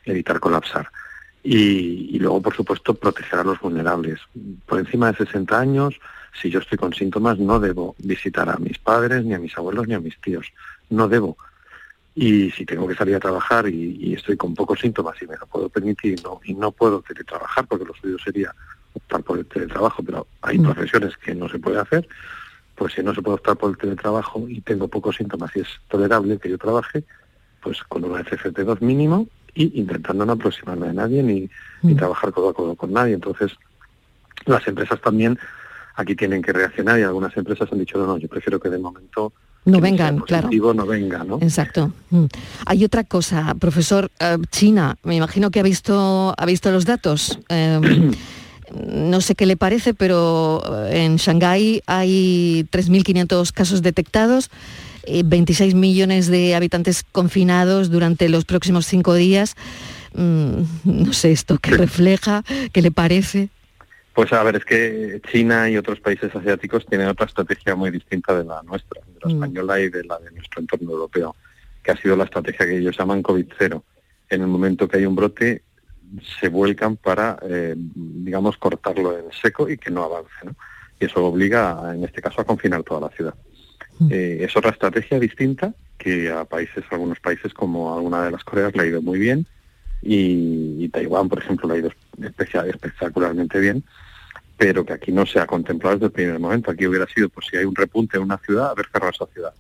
evitar 0.04 0.40
colapsar. 0.40 0.90
Y, 1.44 2.16
y, 2.16 2.18
luego, 2.18 2.40
por 2.40 2.56
supuesto, 2.56 2.94
proteger 2.94 3.40
a 3.40 3.44
los 3.44 3.60
vulnerables. 3.60 4.18
Por 4.64 4.78
encima 4.78 5.12
de 5.12 5.18
60 5.18 5.60
años, 5.60 6.00
si 6.40 6.50
yo 6.50 6.58
estoy 6.60 6.78
con 6.78 6.94
síntomas, 6.94 7.38
no 7.38 7.60
debo 7.60 7.94
visitar 7.98 8.48
a 8.48 8.56
mis 8.56 8.78
padres, 8.78 9.24
ni 9.24 9.34
a 9.34 9.38
mis 9.38 9.56
abuelos, 9.56 9.86
ni 9.86 9.94
a 9.94 10.00
mis 10.00 10.18
tíos 10.20 10.46
no 10.90 11.08
debo. 11.08 11.36
Y 12.14 12.50
si 12.52 12.64
tengo 12.64 12.86
que 12.86 12.94
salir 12.94 13.16
a 13.16 13.20
trabajar 13.20 13.68
y, 13.68 14.14
estoy 14.14 14.36
con 14.36 14.54
pocos 14.54 14.80
síntomas 14.80 15.20
y 15.20 15.26
me 15.26 15.36
lo 15.36 15.46
puedo 15.46 15.68
permitir 15.68 16.22
no, 16.22 16.40
y 16.44 16.54
no 16.54 16.70
puedo 16.70 17.02
teletrabajar, 17.02 17.66
porque 17.66 17.84
lo 17.84 17.94
suyo 17.94 18.16
sería 18.18 18.54
optar 18.92 19.22
por 19.22 19.38
el 19.38 19.46
teletrabajo, 19.46 20.02
pero 20.02 20.26
hay 20.40 20.58
mm. 20.58 20.62
profesiones 20.62 21.16
que 21.16 21.34
no 21.34 21.48
se 21.48 21.58
puede 21.58 21.80
hacer, 21.80 22.06
pues 22.76 22.94
si 22.94 23.02
no 23.02 23.12
se 23.14 23.22
puede 23.22 23.36
optar 23.36 23.56
por 23.56 23.70
el 23.70 23.76
teletrabajo 23.76 24.48
y 24.48 24.60
tengo 24.60 24.86
pocos 24.86 25.16
síntomas 25.16 25.50
y 25.56 25.60
es 25.60 25.68
tolerable 25.88 26.38
que 26.38 26.50
yo 26.50 26.58
trabaje, 26.58 27.04
pues 27.60 27.82
con 27.82 28.04
una 28.04 28.22
FFP2 28.22 28.80
mínimo 28.80 29.26
y 29.54 29.80
intentando 29.80 30.26
no 30.26 30.32
aproximarme 30.32 30.88
a 30.88 30.92
nadie 30.92 31.22
ni, 31.22 31.48
ni 31.82 31.94
mm. 31.94 31.96
trabajar 31.96 32.32
codo 32.32 32.50
a 32.50 32.54
codo 32.54 32.74
con 32.74 32.92
nadie. 32.92 33.14
Entonces, 33.14 33.52
las 34.46 34.66
empresas 34.66 35.00
también 35.00 35.38
aquí 35.96 36.14
tienen 36.14 36.42
que 36.42 36.52
reaccionar 36.52 36.98
y 36.98 37.02
algunas 37.02 37.36
empresas 37.36 37.70
han 37.72 37.78
dicho, 37.78 37.98
no, 37.98 38.06
no, 38.06 38.16
yo 38.18 38.28
prefiero 38.28 38.58
que 38.60 38.68
de 38.68 38.78
momento 38.78 39.32
no 39.66 39.80
vengan, 39.80 40.18
claro. 40.20 40.50
no 40.74 40.86
venga, 40.86 41.24
¿no? 41.24 41.38
Exacto. 41.40 41.90
Mm. 42.10 42.24
Hay 42.66 42.84
otra 42.84 43.02
cosa, 43.04 43.54
profesor, 43.58 44.10
eh, 44.20 44.36
China, 44.50 44.96
me 45.04 45.16
imagino 45.16 45.50
que 45.50 45.60
ha 45.60 45.62
visto, 45.62 46.34
ha 46.36 46.46
visto 46.46 46.70
los 46.70 46.84
datos. 46.84 47.38
Em, 47.48 48.12
no 49.10 49.20
sé 49.22 49.34
qué 49.34 49.46
le 49.46 49.56
parece, 49.56 49.94
pero 49.94 50.62
eh, 50.86 51.04
en 51.04 51.16
Shanghái 51.16 51.82
hay 51.86 52.66
3.500 52.70 53.52
casos 53.52 53.80
detectados, 53.80 54.50
26 55.24 55.72
eh, 55.72 55.76
millones 55.76 56.28
de 56.28 56.54
habitantes 56.54 57.04
confinados 57.10 57.90
durante 57.90 58.28
los 58.28 58.44
próximos 58.44 58.86
cinco 58.86 59.14
días. 59.14 59.56
Mm, 60.14 60.62
no 60.84 61.12
sé 61.12 61.32
esto 61.32 61.58
qué 61.58 61.72
refleja, 61.72 62.42
qué 62.72 62.82
le 62.82 62.90
parece. 62.90 63.48
Pues 64.14 64.32
a 64.32 64.42
ver, 64.44 64.56
es 64.56 64.64
que 64.64 65.20
China 65.32 65.68
y 65.68 65.76
otros 65.76 65.98
países 66.00 66.34
asiáticos 66.34 66.86
tienen 66.86 67.08
otra 67.08 67.26
estrategia 67.26 67.74
muy 67.74 67.90
distinta 67.90 68.36
de 68.36 68.44
la 68.44 68.62
nuestra, 68.62 69.00
de 69.06 69.18
la 69.20 69.28
mm. 69.28 69.30
española 69.30 69.80
y 69.80 69.88
de 69.90 70.04
la 70.04 70.18
de 70.20 70.30
nuestro 70.30 70.60
entorno 70.60 70.92
europeo, 70.92 71.34
que 71.82 71.90
ha 71.90 71.96
sido 71.96 72.16
la 72.16 72.24
estrategia 72.24 72.64
que 72.64 72.78
ellos 72.78 72.96
llaman 72.96 73.22
COVID-0. 73.22 73.82
En 74.30 74.40
el 74.40 74.46
momento 74.46 74.86
que 74.86 74.98
hay 74.98 75.06
un 75.06 75.16
brote, 75.16 75.62
se 76.40 76.48
vuelcan 76.48 76.96
para, 76.96 77.38
eh, 77.42 77.74
digamos, 77.76 78.56
cortarlo 78.56 79.18
en 79.18 79.32
seco 79.32 79.68
y 79.68 79.76
que 79.78 79.90
no 79.90 80.04
avance. 80.04 80.34
¿no? 80.44 80.54
Y 81.00 81.06
eso 81.06 81.24
obliga, 81.24 81.92
en 81.92 82.04
este 82.04 82.22
caso, 82.22 82.40
a 82.40 82.44
confinar 82.44 82.82
toda 82.82 83.00
la 83.00 83.08
ciudad. 83.08 83.34
Mm. 83.98 84.08
Eh, 84.10 84.44
es 84.44 84.56
otra 84.56 84.70
estrategia 84.70 85.18
distinta 85.18 85.74
que 85.98 86.30
a 86.30 86.44
países, 86.44 86.84
algunos 86.90 87.20
países 87.20 87.54
como 87.54 87.94
alguna 87.94 88.24
de 88.24 88.32
las 88.32 88.44
Coreas 88.44 88.74
le 88.74 88.82
ha 88.82 88.86
ido 88.86 89.02
muy 89.02 89.18
bien 89.18 89.46
y, 90.02 90.88
Taiwán, 90.90 91.28
por 91.28 91.38
ejemplo, 91.38 91.68
le 91.68 91.74
ha 91.74 91.78
ido 91.78 91.90
espectacularmente 92.68 93.58
bien 93.58 93.84
pero 94.56 94.84
que 94.84 94.92
aquí 94.92 95.12
no 95.12 95.26
se 95.26 95.40
ha 95.40 95.46
contemplado 95.46 95.96
desde 95.96 96.06
el 96.06 96.12
primer 96.12 96.38
momento. 96.38 96.70
Aquí 96.70 96.86
hubiera 96.86 97.06
sido, 97.06 97.28
pues 97.28 97.46
si 97.50 97.56
hay 97.56 97.64
un 97.64 97.74
repunte 97.74 98.16
en 98.16 98.22
una 98.22 98.38
ciudad, 98.38 98.70
haber 98.70 98.86
cerrado 98.90 99.10
esa 99.10 99.26
ciudad. 99.26 99.52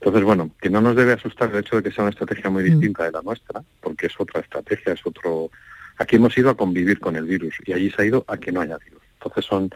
Entonces, 0.00 0.24
bueno, 0.24 0.50
que 0.60 0.70
no 0.70 0.80
nos 0.80 0.96
debe 0.96 1.12
asustar 1.12 1.50
el 1.50 1.58
hecho 1.58 1.76
de 1.76 1.82
que 1.82 1.90
sea 1.90 2.04
una 2.04 2.10
estrategia 2.10 2.50
muy 2.50 2.62
mm. 2.62 2.66
distinta 2.66 3.04
de 3.04 3.12
la 3.12 3.22
nuestra, 3.22 3.62
porque 3.80 4.06
es 4.06 4.14
otra 4.18 4.40
estrategia, 4.40 4.92
es 4.92 5.04
otro... 5.04 5.50
Aquí 5.98 6.16
hemos 6.16 6.36
ido 6.36 6.50
a 6.50 6.56
convivir 6.56 6.98
con 6.98 7.16
el 7.16 7.24
virus 7.24 7.54
y 7.66 7.72
allí 7.72 7.90
se 7.90 8.02
ha 8.02 8.04
ido 8.06 8.24
a 8.26 8.38
que 8.38 8.52
no 8.52 8.60
haya 8.60 8.78
virus. 8.78 9.02
Entonces 9.14 9.44
son, 9.44 9.70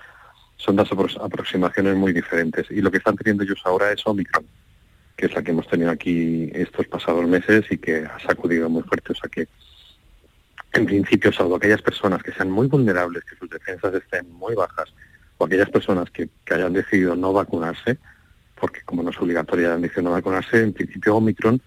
son 0.65 0.77
dos 0.77 0.91
aproximaciones 1.21 1.95
muy 1.97 2.13
diferentes. 2.13 2.71
Y 2.71 2.81
lo 2.81 2.91
que 2.91 2.99
están 2.99 3.17
teniendo 3.17 3.45
ellos 3.45 3.61
ahora 3.65 3.93
es 3.93 4.07
Omicron, 4.07 4.47
que 5.17 5.27
es 5.27 5.35
la 5.35 5.43
que 5.43 5.51
hemos 5.51 5.69
tenido 5.69 5.91
aquí 5.91 6.51
estos 6.55 6.87
pasados 6.87 7.27
meses 7.27 7.67
y 7.71 7.79
que 7.79 8.07
ha 8.07 8.19
sacudido 8.21 8.69
muy 8.69 8.83
fuerte. 8.83 9.13
O 9.13 9.15
sea 9.15 9.29
que 9.29 9.47
en 10.75 10.87
principio, 10.87 11.33
salvo 11.33 11.55
aquellas 11.55 11.83
personas 11.83 12.21
que 12.23 12.33
sean 12.33 12.51
muy 12.51 12.67
vulnerables, 12.67 13.23
que 13.25 13.37
sus 13.37 13.49
defensas 13.49 13.95
estén 13.95 14.29
muy 14.33 14.57
bajas, 14.57 14.93
o 15.39 15.45
aquellas 15.45 15.71
personas 15.71 16.11
que, 16.11 16.29
hayan 16.51 16.73
decidido 16.73 17.15
no 17.15 17.33
vacunarse, 17.33 17.99
porque 18.61 18.81
como 18.85 19.03
no 19.03 19.11
es 19.11 19.19
obligatoria 19.21 19.75
han 19.75 19.83
decidido 19.83 20.11
no 20.11 20.11
vacunarse, 20.11 20.63
en 20.63 20.73
principio 20.73 21.17
Omicron 21.17 21.61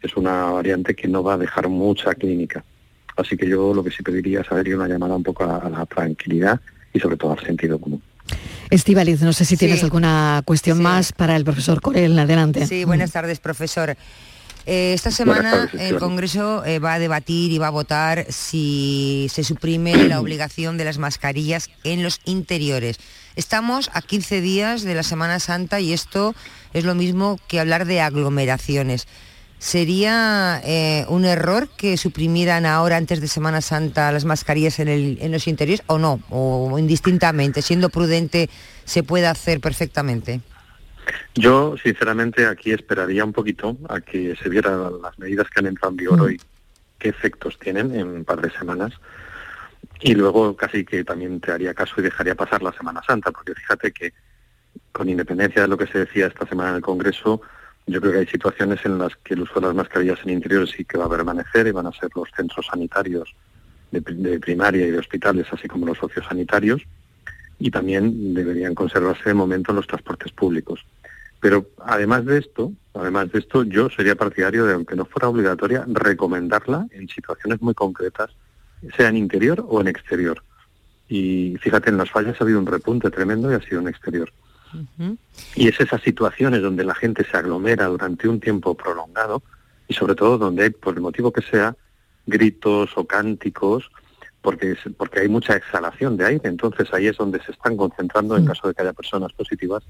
es 0.00 0.16
una 0.16 0.44
variante 0.44 0.94
que 0.94 1.08
no 1.08 1.24
va 1.24 1.34
a 1.34 1.38
dejar 1.38 1.68
mucha 1.68 2.14
clínica. 2.14 2.64
Así 3.16 3.36
que 3.36 3.48
yo 3.48 3.74
lo 3.74 3.82
que 3.82 3.90
sí 3.90 4.02
pediría 4.02 4.40
es 4.42 4.52
haber 4.52 4.74
una 4.74 4.86
llamada 4.86 5.16
un 5.16 5.22
poco 5.22 5.44
a, 5.44 5.68
la 5.68 5.84
tranquilidad 5.86 6.60
y 6.92 7.00
sobre 7.00 7.16
todo 7.16 7.32
al 7.32 7.40
sentido 7.40 7.80
común. 7.80 8.02
Estivaliz, 8.70 9.20
no 9.20 9.32
sé 9.32 9.44
si 9.44 9.56
tienes 9.56 9.82
alguna 9.84 10.42
cuestión 10.44 10.80
más 10.80 11.12
para 11.12 11.36
el 11.36 11.44
profesor 11.44 11.80
Corel. 11.80 12.18
Adelante. 12.18 12.66
Sí, 12.66 12.84
buenas 12.84 13.12
tardes, 13.12 13.38
profesor. 13.38 13.96
Eh, 14.64 14.92
esta 14.94 15.10
semana 15.10 15.68
el 15.78 15.98
Congreso 15.98 16.64
eh, 16.64 16.78
va 16.78 16.94
a 16.94 16.98
debatir 17.00 17.50
y 17.50 17.58
va 17.58 17.66
a 17.66 17.70
votar 17.70 18.26
si 18.28 19.26
se 19.30 19.42
suprime 19.42 20.08
la 20.08 20.20
obligación 20.20 20.78
de 20.78 20.84
las 20.84 20.98
mascarillas 20.98 21.68
en 21.82 22.02
los 22.02 22.20
interiores. 22.24 22.98
Estamos 23.34 23.90
a 23.92 24.02
15 24.02 24.40
días 24.40 24.82
de 24.82 24.94
la 24.94 25.02
Semana 25.02 25.40
Santa 25.40 25.80
y 25.80 25.92
esto 25.92 26.34
es 26.72 26.84
lo 26.84 26.94
mismo 26.94 27.40
que 27.48 27.60
hablar 27.60 27.86
de 27.86 28.00
aglomeraciones. 28.00 29.08
¿Sería 29.62 30.60
eh, 30.64 31.06
un 31.08 31.24
error 31.24 31.68
que 31.68 31.96
suprimieran 31.96 32.66
ahora, 32.66 32.96
antes 32.96 33.20
de 33.20 33.28
Semana 33.28 33.60
Santa, 33.60 34.10
las 34.10 34.24
mascarillas 34.24 34.80
en, 34.80 34.88
en 34.88 35.30
los 35.30 35.46
interiores 35.46 35.84
o 35.86 35.98
no? 35.98 36.18
O 36.30 36.76
indistintamente, 36.80 37.62
siendo 37.62 37.88
prudente, 37.88 38.50
se 38.84 39.04
puede 39.04 39.28
hacer 39.28 39.60
perfectamente. 39.60 40.40
Yo, 41.36 41.76
sinceramente, 41.80 42.44
aquí 42.46 42.72
esperaría 42.72 43.24
un 43.24 43.32
poquito 43.32 43.76
a 43.88 44.00
que 44.00 44.34
se 44.34 44.48
vieran 44.48 45.00
las 45.00 45.16
medidas 45.20 45.48
que 45.48 45.60
han 45.60 45.66
entrado 45.66 45.92
en 45.92 45.96
vigor 45.96 46.18
mm. 46.18 46.22
hoy, 46.22 46.40
qué 46.98 47.10
efectos 47.10 47.56
tienen 47.60 47.94
en 47.94 48.08
un 48.08 48.24
par 48.24 48.40
de 48.40 48.50
semanas. 48.50 48.92
Y 50.00 50.16
luego 50.16 50.56
casi 50.56 50.84
que 50.84 51.04
también 51.04 51.40
te 51.40 51.52
haría 51.52 51.72
caso 51.72 51.94
y 51.98 52.02
dejaría 52.02 52.34
pasar 52.34 52.64
la 52.64 52.72
Semana 52.72 53.00
Santa, 53.06 53.30
porque 53.30 53.54
fíjate 53.54 53.92
que 53.92 54.12
con 54.90 55.08
independencia 55.08 55.62
de 55.62 55.68
lo 55.68 55.78
que 55.78 55.86
se 55.86 56.00
decía 56.00 56.26
esta 56.26 56.48
semana 56.48 56.70
en 56.70 56.76
el 56.76 56.82
Congreso, 56.82 57.42
yo 57.92 58.00
creo 58.00 58.12
que 58.12 58.18
hay 58.20 58.26
situaciones 58.26 58.84
en 58.84 58.98
las 58.98 59.14
que 59.16 59.34
el 59.34 59.42
uso 59.42 59.60
de 59.60 59.66
las 59.66 59.74
mascarillas 59.74 60.18
en 60.24 60.30
interiores 60.30 60.70
sí 60.70 60.84
que 60.84 60.98
va 60.98 61.04
a 61.04 61.10
permanecer 61.10 61.66
y 61.66 61.72
van 61.72 61.86
a 61.86 61.92
ser 61.92 62.10
los 62.14 62.28
centros 62.34 62.66
sanitarios 62.66 63.34
de, 63.90 64.40
primaria 64.40 64.86
y 64.86 64.90
de 64.90 64.98
hospitales, 64.98 65.46
así 65.52 65.68
como 65.68 65.86
los 65.86 65.98
sociosanitarios 65.98 66.82
y 67.58 67.70
también 67.70 68.34
deberían 68.34 68.74
conservarse 68.74 69.28
de 69.28 69.34
momento 69.34 69.70
en 69.70 69.76
los 69.76 69.86
transportes 69.86 70.32
públicos. 70.32 70.84
Pero 71.40 71.66
además 71.84 72.24
de 72.24 72.38
esto, 72.38 72.72
además 72.94 73.30
de 73.30 73.40
esto, 73.40 73.64
yo 73.64 73.90
sería 73.90 74.16
partidario 74.16 74.64
de, 74.64 74.74
aunque 74.74 74.96
no 74.96 75.04
fuera 75.04 75.28
obligatoria, 75.28 75.84
recomendarla 75.86 76.86
en 76.90 77.08
situaciones 77.08 77.60
muy 77.60 77.74
concretas, 77.74 78.30
sea 78.96 79.08
en 79.08 79.16
interior 79.16 79.64
o 79.68 79.80
en 79.80 79.88
exterior. 79.88 80.42
Y 81.08 81.56
fíjate, 81.60 81.90
en 81.90 81.98
las 81.98 82.10
fallas 82.10 82.40
ha 82.40 82.44
habido 82.44 82.58
un 82.58 82.66
repunte 82.66 83.10
tremendo 83.10 83.50
y 83.50 83.54
ha 83.54 83.60
sido 83.60 83.80
en 83.80 83.88
exterior. 83.88 84.32
Y 85.54 85.68
es 85.68 85.80
esas 85.80 86.02
situaciones 86.02 86.62
donde 86.62 86.84
la 86.84 86.94
gente 86.94 87.24
se 87.24 87.36
aglomera 87.36 87.86
durante 87.86 88.28
un 88.28 88.40
tiempo 88.40 88.74
prolongado 88.74 89.42
y 89.88 89.94
sobre 89.94 90.14
todo 90.14 90.38
donde 90.38 90.64
hay, 90.64 90.70
por 90.70 90.94
el 90.94 91.00
motivo 91.00 91.32
que 91.32 91.42
sea, 91.42 91.76
gritos 92.26 92.90
o 92.96 93.06
cánticos 93.06 93.90
porque, 94.42 94.76
porque 94.96 95.20
hay 95.20 95.28
mucha 95.28 95.56
exhalación 95.56 96.16
de 96.16 96.26
aire, 96.26 96.48
entonces 96.48 96.92
ahí 96.92 97.06
es 97.06 97.16
donde 97.16 97.40
se 97.44 97.52
están 97.52 97.76
concentrando, 97.76 98.36
en 98.36 98.44
mm. 98.44 98.48
caso 98.48 98.68
de 98.68 98.74
que 98.74 98.82
haya 98.82 98.92
personas 98.92 99.32
positivas, 99.32 99.84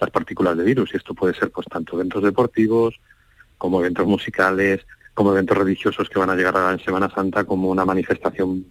las 0.00 0.10
partículas 0.10 0.56
de 0.56 0.64
virus. 0.64 0.90
Y 0.94 0.96
esto 0.96 1.12
puede 1.12 1.34
ser 1.34 1.50
pues 1.50 1.66
tanto 1.66 1.96
eventos 1.96 2.22
deportivos, 2.22 2.94
como 3.58 3.80
eventos 3.80 4.06
musicales, 4.06 4.86
como 5.12 5.32
eventos 5.32 5.58
religiosos 5.58 6.08
que 6.08 6.20
van 6.20 6.30
a 6.30 6.36
llegar 6.36 6.56
a 6.56 6.72
en 6.72 6.78
Semana 6.78 7.10
Santa, 7.10 7.44
como 7.44 7.68
una 7.68 7.84
manifestación 7.84 8.62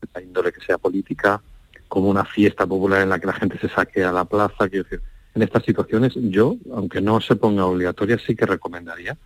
de 0.00 0.08
la 0.12 0.22
índole 0.22 0.52
que 0.52 0.60
sea 0.60 0.76
política, 0.76 1.40
como 1.88 2.08
una 2.08 2.24
fiesta 2.24 2.66
popular 2.66 3.02
en 3.02 3.08
la 3.08 3.18
que 3.18 3.26
la 3.26 3.32
gente 3.32 3.58
se 3.58 3.68
saque 3.68 4.04
a 4.04 4.12
la 4.12 4.24
plaza. 4.24 4.68
Quiero 4.68 4.84
decir, 4.84 5.02
en 5.34 5.42
estas 5.42 5.64
situaciones 5.64 6.12
yo, 6.14 6.56
aunque 6.74 7.00
no 7.00 7.20
se 7.20 7.36
ponga 7.36 7.66
obligatoria, 7.66 8.18
sí 8.24 8.36
que 8.36 8.46
recomendaría, 8.46 9.16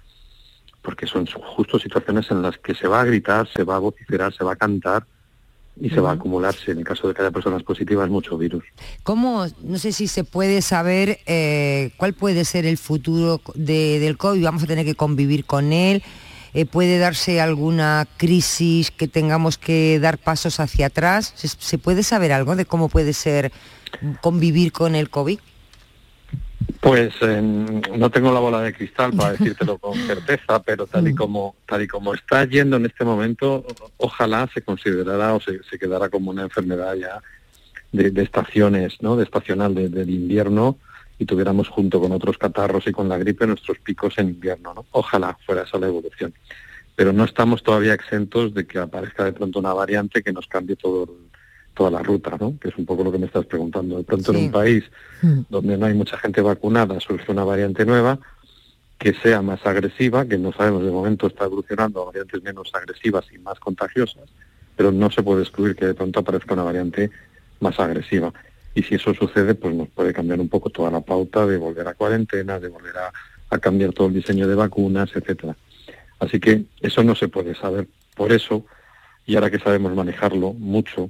porque 0.82 1.06
son 1.06 1.26
justo 1.26 1.78
situaciones 1.78 2.30
en 2.30 2.42
las 2.42 2.58
que 2.58 2.74
se 2.74 2.88
va 2.88 3.00
a 3.00 3.04
gritar, 3.04 3.48
se 3.48 3.64
va 3.64 3.76
a 3.76 3.80
vociferar, 3.80 4.32
se 4.32 4.44
va 4.44 4.52
a 4.52 4.56
cantar, 4.56 5.06
y 5.80 5.90
se 5.90 6.00
va 6.00 6.10
a 6.10 6.14
acumularse 6.14 6.70
en 6.70 6.78
el 6.78 6.84
caso 6.84 7.08
de 7.08 7.14
que 7.14 7.22
haya 7.22 7.30
personas 7.30 7.62
positivas 7.62 8.08
mucho 8.08 8.36
virus. 8.36 8.64
¿Cómo, 9.02 9.46
no 9.62 9.78
sé 9.78 9.92
si 9.92 10.06
se 10.06 10.24
puede 10.24 10.60
saber 10.60 11.20
eh, 11.26 11.90
cuál 11.96 12.12
puede 12.12 12.44
ser 12.44 12.66
el 12.66 12.76
futuro 12.76 13.40
de, 13.54 13.98
del 13.98 14.18
COVID? 14.18 14.44
¿Vamos 14.44 14.62
a 14.62 14.66
tener 14.66 14.84
que 14.84 14.94
convivir 14.94 15.44
con 15.44 15.72
él? 15.72 16.02
Eh, 16.54 16.66
¿Puede 16.66 16.98
darse 16.98 17.40
alguna 17.40 18.06
crisis 18.18 18.90
que 18.90 19.08
tengamos 19.08 19.56
que 19.56 19.98
dar 20.00 20.18
pasos 20.18 20.60
hacia 20.60 20.86
atrás? 20.86 21.32
¿Se, 21.36 21.78
puede 21.78 22.02
saber 22.02 22.32
algo 22.32 22.56
de 22.56 22.66
cómo 22.66 22.90
puede 22.90 23.14
ser 23.14 23.52
convivir 24.20 24.70
con 24.70 24.94
el 24.94 25.08
COVID? 25.08 25.38
Pues 26.80 27.14
no 27.22 28.10
tengo 28.10 28.32
la 28.32 28.40
bola 28.40 28.60
de 28.60 28.74
cristal 28.74 29.14
para 29.14 29.32
decírtelo 29.38 29.78
con 29.78 29.94
certeza, 29.94 30.62
pero 30.62 30.86
tal 30.86 31.08
y 31.08 31.14
como 31.14 31.56
tal 31.66 31.82
y 31.82 31.88
como 31.88 32.12
está 32.12 32.44
yendo 32.44 32.76
en 32.76 32.84
este 32.84 33.04
momento, 33.04 33.64
ojalá 33.96 34.48
se 34.52 34.60
considerara 34.60 35.34
o 35.34 35.40
se, 35.40 35.78
quedara 35.78 36.10
como 36.10 36.30
una 36.30 36.42
enfermedad 36.42 36.94
ya 36.94 37.22
de, 37.92 38.22
estaciones, 38.22 39.00
¿no? 39.00 39.16
De 39.16 39.24
estacional 39.24 39.74
del 39.74 40.10
invierno 40.10 40.76
y 41.18 41.24
tuviéramos 41.24 41.68
junto 41.68 42.00
con 42.00 42.12
otros 42.12 42.38
catarros 42.38 42.86
y 42.86 42.92
con 42.92 43.08
la 43.08 43.18
gripe 43.18 43.46
nuestros 43.46 43.78
picos 43.78 44.18
en 44.18 44.28
invierno, 44.28 44.74
¿no? 44.74 44.86
Ojalá 44.92 45.36
fuera 45.46 45.62
esa 45.62 45.78
la 45.78 45.88
evolución. 45.88 46.34
Pero 46.94 47.12
no 47.12 47.24
estamos 47.24 47.62
todavía 47.62 47.94
exentos 47.94 48.54
de 48.54 48.66
que 48.66 48.78
aparezca 48.78 49.24
de 49.24 49.32
pronto 49.32 49.58
una 49.58 49.72
variante 49.72 50.22
que 50.22 50.32
nos 50.32 50.46
cambie 50.46 50.76
todo 50.76 51.08
toda 51.74 51.90
la 51.90 52.02
ruta, 52.02 52.36
¿no? 52.38 52.58
que 52.60 52.68
es 52.68 52.76
un 52.76 52.84
poco 52.84 53.02
lo 53.04 53.10
que 53.10 53.18
me 53.18 53.26
estás 53.26 53.46
preguntando. 53.46 53.96
De 53.96 54.04
pronto 54.04 54.32
en 54.32 54.44
un 54.44 54.50
país 54.50 54.84
hmm. 55.22 55.40
donde 55.48 55.76
no 55.76 55.86
hay 55.86 55.94
mucha 55.94 56.18
gente 56.18 56.40
vacunada 56.40 57.00
surge 57.00 57.32
una 57.32 57.44
variante 57.44 57.84
nueva 57.84 58.18
que 58.98 59.14
sea 59.14 59.42
más 59.42 59.64
agresiva, 59.66 60.26
que 60.26 60.38
no 60.38 60.52
sabemos 60.52 60.84
de 60.84 60.92
momento 60.92 61.26
está 61.26 61.46
evolucionando 61.46 62.02
a 62.02 62.04
variantes 62.06 62.42
menos 62.42 62.70
agresivas 62.72 63.24
y 63.32 63.38
más 63.38 63.58
contagiosas, 63.58 64.24
pero 64.76 64.92
no 64.92 65.10
se 65.10 65.24
puede 65.24 65.42
excluir 65.42 65.74
que 65.74 65.86
de 65.86 65.94
pronto 65.94 66.20
aparezca 66.20 66.54
una 66.54 66.62
variante 66.62 67.10
más 67.58 67.80
agresiva. 67.80 68.32
Y 68.74 68.82
si 68.82 68.94
eso 68.94 69.12
sucede, 69.14 69.54
pues 69.54 69.74
nos 69.74 69.88
puede 69.88 70.12
cambiar 70.12 70.40
un 70.40 70.48
poco 70.48 70.70
toda 70.70 70.90
la 70.90 71.00
pauta 71.00 71.46
de 71.46 71.58
volver 71.58 71.86
a 71.88 71.94
cuarentena, 71.94 72.58
de 72.58 72.68
volver 72.68 72.96
a, 72.96 73.12
a 73.50 73.58
cambiar 73.58 73.92
todo 73.92 74.08
el 74.08 74.14
diseño 74.14 74.48
de 74.48 74.54
vacunas, 74.54 75.10
etcétera. 75.14 75.56
Así 76.18 76.40
que 76.40 76.64
eso 76.80 77.02
no 77.02 77.14
se 77.14 77.28
puede 77.28 77.54
saber. 77.54 77.88
Por 78.16 78.32
eso, 78.32 78.64
y 79.26 79.34
ahora 79.34 79.50
que 79.50 79.58
sabemos 79.58 79.94
manejarlo 79.94 80.52
mucho, 80.52 81.08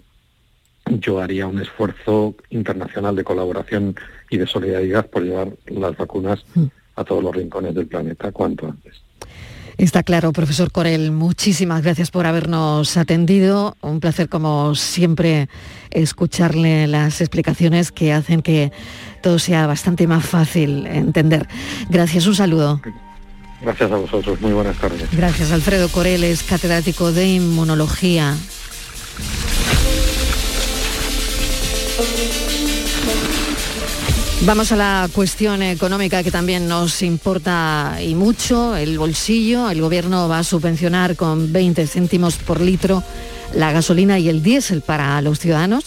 yo 0.87 1.21
haría 1.21 1.47
un 1.47 1.61
esfuerzo 1.61 2.35
internacional 2.51 3.15
de 3.15 3.25
colaboración 3.25 3.95
y 4.31 4.39
de 4.39 4.47
solidaridad 4.47 5.09
por 5.09 5.23
llevar 5.23 5.53
las 5.67 5.97
vacunas 5.97 6.45
hmm. 6.55 6.65
a 6.97 7.05
todos 7.05 7.23
los 7.23 7.35
rincones 7.35 7.75
del 7.75 7.87
planeta 7.87 8.33
cuanto 8.33 8.67
antes. 8.67 9.02
Está 9.79 10.03
claro, 10.03 10.33
profesor 10.33 10.71
Corel. 10.71 11.13
Muchísimas 11.13 11.83
gracias 11.83 12.11
por 12.11 12.27
habernos 12.27 12.97
atendido. 12.97 13.77
Un 13.81 14.01
placer, 14.01 14.29
como 14.29 14.75
siempre, 14.75 15.49
escucharle 15.91 16.87
las 16.87 17.21
explicaciones 17.21 17.93
que 17.93 18.13
hacen 18.13 18.43
que 18.43 18.73
todo 19.23 19.39
sea 19.39 19.67
bastante 19.67 20.07
más 20.07 20.25
fácil 20.25 20.87
entender. 20.87 21.49
Gracias, 21.89 22.27
un 22.27 22.35
saludo. 22.35 22.81
Gracias 23.63 23.93
a 23.93 23.97
vosotros, 23.97 24.41
muy 24.41 24.53
buenas 24.53 24.77
tardes. 24.77 25.09
Gracias, 25.13 25.53
Alfredo 25.53 25.89
Corel, 25.89 26.25
es 26.25 26.43
catedrático 26.43 27.13
de 27.13 27.27
inmunología. 27.27 28.37
Vamos 34.45 34.73
a 34.73 34.77
la 34.77 35.09
cuestión 35.13 35.63
económica 35.63 36.25
que 36.25 36.33
también 36.33 36.67
nos 36.67 37.03
importa 37.03 37.99
y 38.05 38.17
mucho, 38.17 38.75
el 38.75 38.99
bolsillo. 38.99 39.71
El 39.71 39.81
gobierno 39.81 40.29
va 40.29 40.41
a 40.41 40.45
subvencionar 40.45 41.15
con 41.15 41.53
20 41.53 41.87
céntimos 41.87 42.37
por 42.39 42.61
litro 42.61 43.05
la 43.55 43.71
gasolina 43.71 44.19
y 44.19 44.29
el 44.29 44.43
diésel 44.43 44.81
para 44.81 45.23
los 45.23 45.39
ciudadanos. 45.39 45.85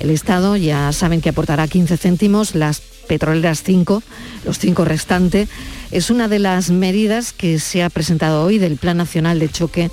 El 0.00 0.10
Estado 0.10 0.56
ya 0.56 0.92
saben 0.92 1.20
que 1.20 1.28
aportará 1.28 1.68
15 1.68 1.96
céntimos, 1.96 2.56
las 2.56 2.80
petroleras 2.80 3.62
5, 3.62 4.02
los 4.44 4.58
5 4.58 4.84
restantes. 4.84 5.48
Es 5.92 6.10
una 6.10 6.26
de 6.26 6.40
las 6.40 6.70
medidas 6.70 7.32
que 7.32 7.60
se 7.60 7.84
ha 7.84 7.88
presentado 7.88 8.42
hoy 8.44 8.58
del 8.58 8.78
Plan 8.78 8.96
Nacional 8.96 9.38
de 9.38 9.48
Choque 9.48 9.92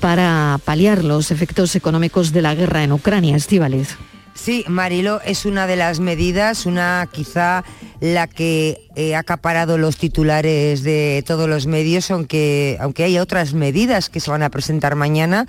para 0.00 0.60
paliar 0.66 1.02
los 1.02 1.30
efectos 1.30 1.74
económicos 1.76 2.32
de 2.32 2.42
la 2.42 2.54
guerra 2.54 2.84
en 2.84 2.92
Ucrania. 2.92 3.36
Estíbaliz. 3.36 3.96
Sí, 4.38 4.64
Marilo, 4.68 5.20
es 5.24 5.44
una 5.46 5.66
de 5.66 5.74
las 5.74 5.98
medidas, 5.98 6.64
una 6.64 7.08
quizá 7.10 7.64
la 8.00 8.28
que 8.28 8.88
eh, 8.94 9.16
ha 9.16 9.18
acaparado 9.18 9.78
los 9.78 9.96
titulares 9.96 10.84
de 10.84 11.24
todos 11.26 11.48
los 11.48 11.66
medios, 11.66 12.10
aunque, 12.12 12.78
aunque 12.80 13.02
hay 13.02 13.18
otras 13.18 13.52
medidas 13.52 14.08
que 14.08 14.20
se 14.20 14.30
van 14.30 14.44
a 14.44 14.48
presentar 14.48 14.94
mañana. 14.94 15.48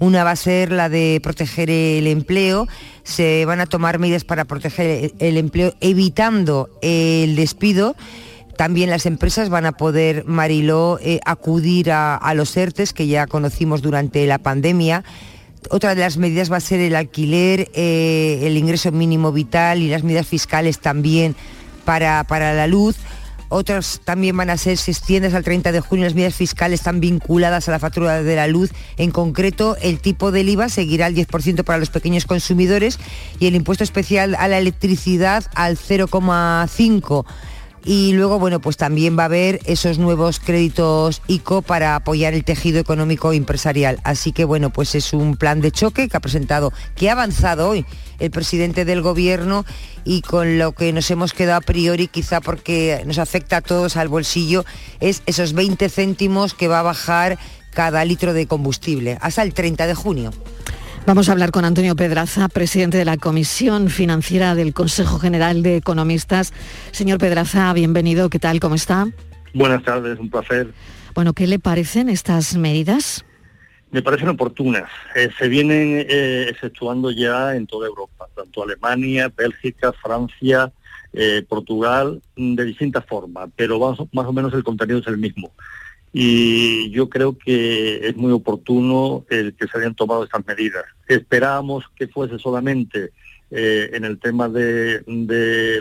Una 0.00 0.24
va 0.24 0.32
a 0.32 0.36
ser 0.36 0.72
la 0.72 0.88
de 0.88 1.20
proteger 1.22 1.70
el 1.70 2.08
empleo. 2.08 2.66
Se 3.04 3.44
van 3.44 3.60
a 3.60 3.66
tomar 3.66 4.00
medidas 4.00 4.24
para 4.24 4.44
proteger 4.44 5.12
el 5.20 5.36
empleo 5.36 5.72
evitando 5.80 6.68
el 6.82 7.36
despido. 7.36 7.94
También 8.58 8.90
las 8.90 9.06
empresas 9.06 9.48
van 9.48 9.64
a 9.64 9.72
poder, 9.72 10.24
Mariló, 10.26 10.98
eh, 11.00 11.20
acudir 11.24 11.92
a, 11.92 12.16
a 12.16 12.34
los 12.34 12.56
ERTES 12.56 12.92
que 12.92 13.06
ya 13.06 13.28
conocimos 13.28 13.80
durante 13.80 14.26
la 14.26 14.38
pandemia 14.38 15.04
otra 15.70 15.94
de 15.94 16.00
las 16.00 16.16
medidas 16.16 16.50
va 16.50 16.56
a 16.56 16.60
ser 16.60 16.80
el 16.80 16.96
alquiler, 16.96 17.70
eh, 17.74 18.40
el 18.42 18.56
ingreso 18.56 18.92
mínimo 18.92 19.32
vital 19.32 19.82
y 19.82 19.88
las 19.88 20.02
medidas 20.02 20.26
fiscales 20.26 20.78
también 20.78 21.36
para, 21.84 22.24
para 22.24 22.52
la 22.54 22.66
luz. 22.66 22.96
Otras 23.48 24.00
también 24.02 24.36
van 24.36 24.50
a 24.50 24.56
ser, 24.56 24.78
si 24.78 24.90
extiendes 24.90 25.34
al 25.34 25.44
30 25.44 25.70
de 25.70 25.80
junio, 25.80 26.06
las 26.06 26.14
medidas 26.14 26.34
fiscales 26.34 26.80
están 26.80 27.00
vinculadas 27.00 27.68
a 27.68 27.72
la 27.72 27.78
factura 27.78 28.22
de 28.22 28.36
la 28.36 28.48
luz. 28.48 28.70
En 28.96 29.10
concreto, 29.10 29.76
el 29.80 30.00
tipo 30.00 30.32
del 30.32 30.48
IVA 30.48 30.68
seguirá 30.68 31.06
al 31.06 31.14
10% 31.14 31.62
para 31.62 31.78
los 31.78 31.90
pequeños 31.90 32.24
consumidores 32.24 32.98
y 33.38 33.46
el 33.46 33.54
impuesto 33.54 33.84
especial 33.84 34.34
a 34.34 34.48
la 34.48 34.58
electricidad 34.58 35.44
al 35.54 35.76
0,5% 35.76 37.24
y 37.84 38.12
luego, 38.12 38.38
bueno, 38.38 38.60
pues 38.60 38.78
también 38.78 39.18
va 39.18 39.24
a 39.24 39.26
haber 39.26 39.60
esos 39.66 39.98
nuevos 39.98 40.40
créditos 40.40 41.20
ICO 41.26 41.60
para 41.60 41.96
apoyar 41.96 42.32
el 42.32 42.42
tejido 42.42 42.80
económico 42.80 43.32
empresarial. 43.32 44.00
Así 44.04 44.32
que, 44.32 44.44
bueno, 44.44 44.70
pues 44.70 44.94
es 44.94 45.12
un 45.12 45.36
plan 45.36 45.60
de 45.60 45.70
choque 45.70 46.08
que 46.08 46.16
ha 46.16 46.20
presentado, 46.20 46.72
que 46.96 47.10
ha 47.10 47.12
avanzado 47.12 47.68
hoy 47.68 47.84
el 48.18 48.30
presidente 48.30 48.86
del 48.86 49.02
gobierno 49.02 49.66
y 50.04 50.22
con 50.22 50.58
lo 50.58 50.72
que 50.72 50.92
nos 50.92 51.10
hemos 51.10 51.34
quedado 51.34 51.58
a 51.58 51.60
priori, 51.60 52.08
quizá 52.08 52.40
porque 52.40 53.02
nos 53.06 53.18
afecta 53.18 53.58
a 53.58 53.60
todos 53.60 53.96
al 53.96 54.08
bolsillo, 54.08 54.64
es 55.00 55.22
esos 55.26 55.52
20 55.52 55.88
céntimos 55.90 56.54
que 56.54 56.68
va 56.68 56.80
a 56.80 56.84
bajar 56.84 57.38
cada 57.74 58.04
litro 58.04 58.32
de 58.32 58.46
combustible 58.46 59.18
hasta 59.20 59.42
el 59.42 59.52
30 59.52 59.86
de 59.86 59.94
junio. 59.94 60.30
Vamos 61.06 61.28
a 61.28 61.32
hablar 61.32 61.50
con 61.50 61.66
Antonio 61.66 61.94
Pedraza, 61.96 62.48
presidente 62.48 62.96
de 62.96 63.04
la 63.04 63.18
Comisión 63.18 63.90
Financiera 63.90 64.54
del 64.54 64.72
Consejo 64.72 65.18
General 65.18 65.62
de 65.62 65.76
Economistas. 65.76 66.54
Señor 66.92 67.18
Pedraza, 67.18 67.70
bienvenido. 67.74 68.30
¿Qué 68.30 68.38
tal? 68.38 68.58
¿Cómo 68.58 68.74
está? 68.74 69.08
Buenas 69.52 69.82
tardes, 69.82 70.18
un 70.18 70.30
placer. 70.30 70.72
Bueno, 71.14 71.34
¿qué 71.34 71.46
le 71.46 71.58
parecen 71.58 72.08
estas 72.08 72.56
medidas? 72.56 73.22
Me 73.90 74.00
parecen 74.00 74.30
oportunas. 74.30 74.88
Eh, 75.14 75.28
se 75.38 75.46
vienen 75.48 76.06
eh, 76.08 76.46
efectuando 76.48 77.10
ya 77.10 77.54
en 77.54 77.66
toda 77.66 77.86
Europa, 77.86 78.26
tanto 78.34 78.62
Alemania, 78.62 79.30
Bélgica, 79.36 79.92
Francia, 79.92 80.72
eh, 81.12 81.44
Portugal, 81.46 82.22
de 82.34 82.64
distintas 82.64 83.04
formas, 83.04 83.50
pero 83.54 83.78
más 83.78 84.26
o 84.26 84.32
menos 84.32 84.54
el 84.54 84.64
contenido 84.64 85.00
es 85.00 85.06
el 85.06 85.18
mismo 85.18 85.52
y 86.16 86.90
yo 86.90 87.08
creo 87.08 87.36
que 87.36 88.06
es 88.06 88.16
muy 88.16 88.30
oportuno 88.30 89.24
el 89.30 89.56
que 89.56 89.66
se 89.66 89.78
hayan 89.78 89.96
tomado 89.96 90.22
estas 90.22 90.46
medidas. 90.46 90.84
Esperábamos 91.08 91.86
que 91.96 92.06
fuese 92.06 92.38
solamente 92.38 93.10
eh, 93.50 93.90
en 93.92 94.04
el 94.04 94.20
tema 94.20 94.48
de, 94.48 95.02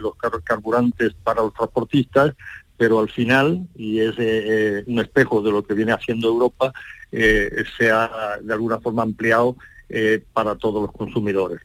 los 0.02 0.16
carburantes 0.44 1.14
para 1.24 1.44
los 1.44 1.54
transportistas, 1.54 2.34
pero 2.78 3.00
al 3.00 3.12
final, 3.12 3.68
y 3.76 4.00
es 4.00 4.18
eh, 4.18 4.80
eh, 4.80 4.84
un 4.88 4.98
espejo 5.00 5.44
de 5.44 5.52
lo 5.52 5.64
que 5.64 5.76
viene 5.76 5.92
haciendo 5.92 6.30
Europa, 6.30 6.74
se 7.12 7.92
ha 7.92 8.40
de 8.42 8.54
alguna 8.54 8.80
forma 8.80 9.04
ampliado 9.04 9.56
para 10.34 10.56
todos 10.56 10.82
los 10.82 10.92
consumidores. 10.94 11.62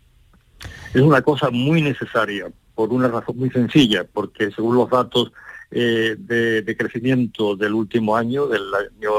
Es 0.93 1.01
una 1.01 1.23
cosa 1.23 1.49
muy 1.49 1.81
necesaria, 1.81 2.53
por 2.75 2.93
una 2.93 3.09
razón 3.09 3.39
muy 3.39 3.49
sencilla, 3.49 4.05
porque 4.05 4.51
según 4.51 4.77
los 4.77 4.91
datos 4.91 5.33
eh, 5.71 6.17
de, 6.19 6.77
crecimiento 6.79 7.55
del 7.55 7.75
último 7.75 8.17
año, 8.17 8.47
del 8.47 8.63
año 8.75 9.13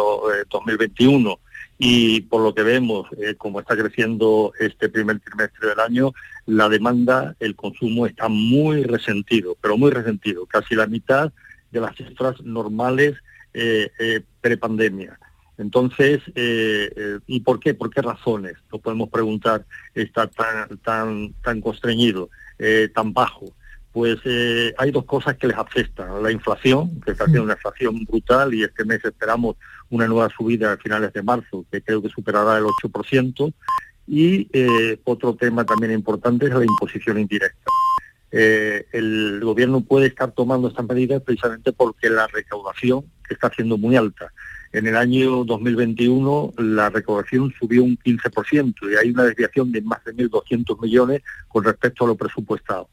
2021, 0.49 1.31
eh, 1.31 1.37
y 1.77 2.21
por 2.21 2.41
lo 2.41 2.55
que 2.55 2.63
vemos, 2.63 3.07
eh, 3.19 3.35
como 3.35 3.59
está 3.59 3.77
creciendo 3.77 4.51
este 4.59 4.89
primer 4.89 5.19
trimestre 5.19 5.69
del 5.69 5.79
año, 5.79 6.11
la 6.47 6.67
demanda, 6.67 7.35
el 7.39 7.55
consumo 7.55 8.07
está 8.07 8.29
muy 8.29 8.81
resentido, 8.83 9.55
pero 9.61 9.77
muy 9.77 9.91
resentido, 9.91 10.47
casi 10.47 10.73
la 10.73 10.87
mitad 10.87 11.31
de 11.71 11.81
las 11.81 11.95
cifras 11.95 12.41
normales 12.41 13.15
prepandemia. 14.41 15.19
Entonces, 15.57 16.21
¿y 17.27 17.39
por 17.41 17.59
qué? 17.59 17.73
¿Por 17.73 17.89
qué 17.89 18.01
razones? 18.01 18.53
Nos 18.71 18.81
podemos 18.81 19.09
preguntar, 19.09 19.65
está 19.93 20.27
tan, 20.27 20.77
tan, 20.79 21.33
tan 21.43 21.61
constreñido, 21.61 22.29
tan 22.93 23.13
bajo 23.13 23.53
pues 23.99 24.17
eh, 24.23 24.73
hay 24.77 24.91
dos 24.91 25.03
cosas 25.03 25.35
que 25.35 25.45
les 25.45 25.57
afectan. 25.57 26.23
La 26.23 26.31
inflación, 26.31 27.01
que 27.01 27.11
está 27.11 27.25
haciendo 27.25 27.43
una 27.43 27.55
inflación 27.55 28.05
brutal 28.05 28.53
y 28.53 28.63
este 28.63 28.85
mes 28.85 29.03
esperamos 29.03 29.57
una 29.89 30.07
nueva 30.07 30.29
subida 30.29 30.71
a 30.71 30.77
finales 30.77 31.11
de 31.11 31.21
marzo, 31.21 31.65
que 31.69 31.81
creo 31.81 32.01
que 32.01 32.07
superará 32.07 32.57
el 32.59 32.63
8%. 32.63 33.53
Y 34.07 34.47
eh, 34.53 35.01
otro 35.03 35.35
tema 35.35 35.65
también 35.65 35.91
importante 35.91 36.45
es 36.45 36.53
la 36.53 36.63
imposición 36.63 37.19
indirecta. 37.19 37.69
Eh, 38.31 38.85
el 38.93 39.41
gobierno 39.43 39.81
puede 39.81 40.07
estar 40.07 40.31
tomando 40.31 40.69
estas 40.69 40.87
medidas 40.87 41.21
precisamente 41.21 41.73
porque 41.73 42.09
la 42.09 42.25
recaudación 42.27 43.03
está 43.29 43.51
siendo 43.53 43.77
muy 43.77 43.97
alta. 43.97 44.31
En 44.71 44.87
el 44.87 44.95
año 44.95 45.43
2021 45.43 46.53
la 46.57 46.89
recaudación 46.89 47.53
subió 47.59 47.83
un 47.83 47.97
15% 47.97 48.75
y 48.93 48.95
hay 48.95 49.09
una 49.09 49.25
desviación 49.25 49.73
de 49.73 49.81
más 49.81 50.01
de 50.05 50.15
1.200 50.15 50.81
millones 50.81 51.21
con 51.49 51.65
respecto 51.65 52.05
a 52.05 52.07
lo 52.07 52.15
presupuestado. 52.15 52.87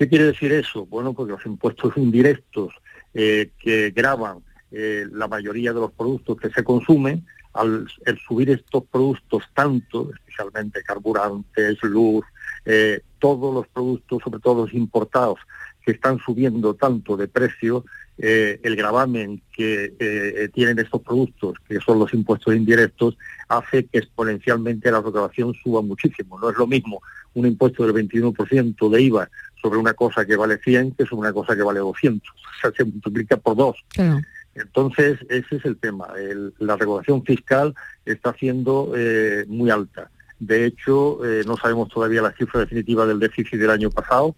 ¿Qué 0.00 0.08
quiere 0.08 0.24
decir 0.24 0.50
eso? 0.50 0.86
Bueno, 0.86 1.12
porque 1.12 1.32
los 1.32 1.44
impuestos 1.44 1.94
indirectos 1.98 2.72
eh, 3.12 3.50
que 3.58 3.90
graban 3.90 4.38
eh, 4.72 5.04
la 5.12 5.28
mayoría 5.28 5.74
de 5.74 5.80
los 5.80 5.92
productos 5.92 6.38
que 6.40 6.48
se 6.48 6.64
consumen, 6.64 7.26
al, 7.52 7.86
subir 8.26 8.48
estos 8.48 8.84
productos 8.84 9.44
tanto, 9.52 10.10
especialmente 10.14 10.82
carburantes, 10.82 11.76
luz, 11.82 12.24
eh, 12.64 13.02
todos 13.18 13.52
los 13.52 13.68
productos, 13.68 14.22
sobre 14.24 14.40
todo 14.40 14.62
los 14.62 14.72
importados, 14.72 15.38
que 15.84 15.92
están 15.92 16.18
subiendo 16.20 16.72
tanto 16.72 17.18
de 17.18 17.28
precio, 17.28 17.84
el 18.16 18.76
gravamen 18.76 19.40
que 19.50 20.50
tienen 20.52 20.78
estos 20.78 21.00
productos, 21.00 21.56
que 21.66 21.80
son 21.80 21.98
los 21.98 22.12
impuestos 22.12 22.54
indirectos, 22.54 23.16
hace 23.48 23.86
que 23.86 23.98
exponencialmente 23.98 24.90
la 24.92 25.00
recaudación 25.00 25.54
suba 25.54 25.80
muchísimo. 25.80 26.38
No 26.38 26.50
es 26.50 26.58
lo 26.58 26.66
mismo 26.66 27.00
un 27.34 27.46
impuesto 27.46 27.86
del 27.86 27.94
21% 27.94 28.90
de 28.90 29.02
IVA 29.02 29.30
sobre 29.60 29.78
una 29.78 29.94
cosa 29.94 30.24
que 30.24 30.36
vale 30.36 30.58
100 30.58 30.92
que 30.92 31.06
sobre 31.06 31.20
una 31.20 31.32
cosa 31.32 31.54
que 31.54 31.62
vale 31.62 31.80
200. 31.80 32.28
O 32.28 32.60
sea, 32.60 32.72
se 32.76 32.84
multiplica 32.84 33.36
por 33.36 33.56
dos. 33.56 33.76
Entonces, 34.54 35.18
ese 35.28 35.56
es 35.56 35.64
el 35.64 35.76
tema. 35.76 36.08
la 36.58 36.76
recaudación 36.76 37.24
fiscal 37.24 37.74
está 38.04 38.32
siendo 38.34 38.92
eh, 38.96 39.44
muy 39.48 39.70
alta. 39.70 40.10
De 40.38 40.64
hecho, 40.64 41.20
no 41.46 41.56
sabemos 41.58 41.90
todavía 41.90 42.22
la 42.22 42.32
cifra 42.32 42.60
definitiva 42.60 43.06
del 43.06 43.18
déficit 43.18 43.60
del 43.60 43.70
año 43.70 43.90
pasado, 43.90 44.34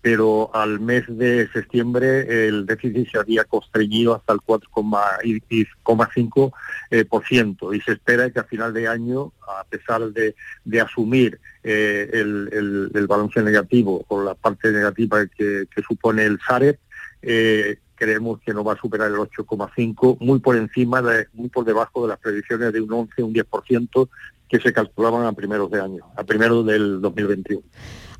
pero 0.00 0.50
al 0.54 0.78
mes 0.80 1.04
de 1.08 1.48
septiembre 1.52 2.46
el 2.46 2.64
déficit 2.66 3.10
se 3.10 3.18
había 3.18 3.42
constreñido 3.44 4.14
hasta 4.14 4.32
el 4.32 4.38
4,5% 4.40 6.52
eh, 6.90 7.04
por 7.04 7.26
ciento. 7.26 7.74
Y 7.74 7.80
se 7.80 7.92
espera 7.92 8.30
que 8.30 8.38
a 8.38 8.44
final 8.44 8.72
de 8.72 8.86
año, 8.86 9.32
a 9.46 9.64
pesar 9.64 10.12
de, 10.12 10.36
asumir 10.80 11.40
eh, 11.64 12.08
el, 12.12 13.06
balance 13.08 13.42
negativo 13.42 14.04
o 14.08 14.22
la 14.22 14.34
parte 14.34 14.70
negativa 14.70 15.26
que, 15.26 15.66
supone 15.86 16.24
el 16.24 16.38
SARE, 16.46 16.78
eh, 17.22 17.78
creemos 17.96 18.38
que 18.40 18.54
no 18.54 18.62
va 18.62 18.74
a 18.74 18.80
superar 18.80 19.10
el 19.10 19.16
8,5, 19.16 20.18
muy 20.20 20.38
por 20.38 20.54
encima, 20.56 21.02
de, 21.02 21.26
muy 21.32 21.48
por 21.48 21.64
debajo 21.64 22.02
de 22.02 22.08
las 22.08 22.20
previsiones 22.20 22.72
de 22.72 22.80
un 22.80 22.92
11, 22.92 23.24
un 23.24 23.34
10% 23.34 24.08
que 24.48 24.60
se 24.60 24.72
calculaban 24.72 25.26
a 25.26 25.32
primeros 25.32 25.70
de 25.70 25.80
año, 25.80 26.04
a 26.16 26.24
primeros 26.24 26.64
del 26.66 27.00
2021. 27.00 27.62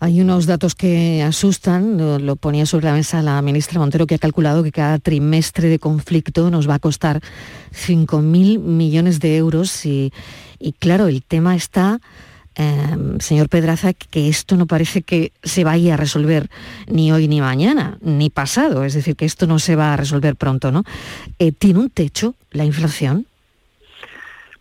Hay 0.00 0.20
unos 0.20 0.46
datos 0.46 0.76
que 0.76 1.24
asustan, 1.24 2.24
lo, 2.24 2.36
ponía 2.36 2.66
sobre 2.66 2.86
la 2.86 2.92
mesa 2.92 3.20
la 3.20 3.42
ministra 3.42 3.80
Montero, 3.80 4.06
que 4.06 4.14
ha 4.14 4.18
calculado 4.18 4.62
que 4.62 4.70
cada 4.70 4.98
trimestre 5.00 5.68
de 5.68 5.80
conflicto 5.80 6.50
nos 6.50 6.68
va 6.68 6.74
a 6.74 6.78
costar 6.78 7.20
5.000 7.72 8.60
millones 8.60 9.18
de 9.18 9.36
euros 9.36 9.84
y, 9.84 10.12
claro, 10.78 11.08
el 11.08 11.24
tema 11.24 11.56
está, 11.56 12.00
em, 12.54 13.18
señor 13.18 13.48
Pedraza, 13.48 13.92
que 13.92 14.28
esto 14.28 14.56
no 14.56 14.66
parece 14.66 15.02
que 15.02 15.32
se 15.42 15.64
vaya 15.64 15.94
a 15.94 15.96
resolver 15.96 16.48
ni 16.86 17.10
hoy 17.10 17.26
ni 17.26 17.40
mañana, 17.40 17.98
ni 18.00 18.30
pasado, 18.30 18.84
es 18.84 18.94
decir, 18.94 19.16
que 19.16 19.24
esto 19.24 19.48
no 19.48 19.58
se 19.58 19.74
va 19.74 19.94
a 19.94 19.96
resolver 19.96 20.36
pronto, 20.36 20.70
¿no? 20.70 20.84
Eh, 21.40 21.50
¿Tiene 21.50 21.80
un 21.80 21.90
techo 21.90 22.36
la 22.52 22.64
inflación? 22.64 23.26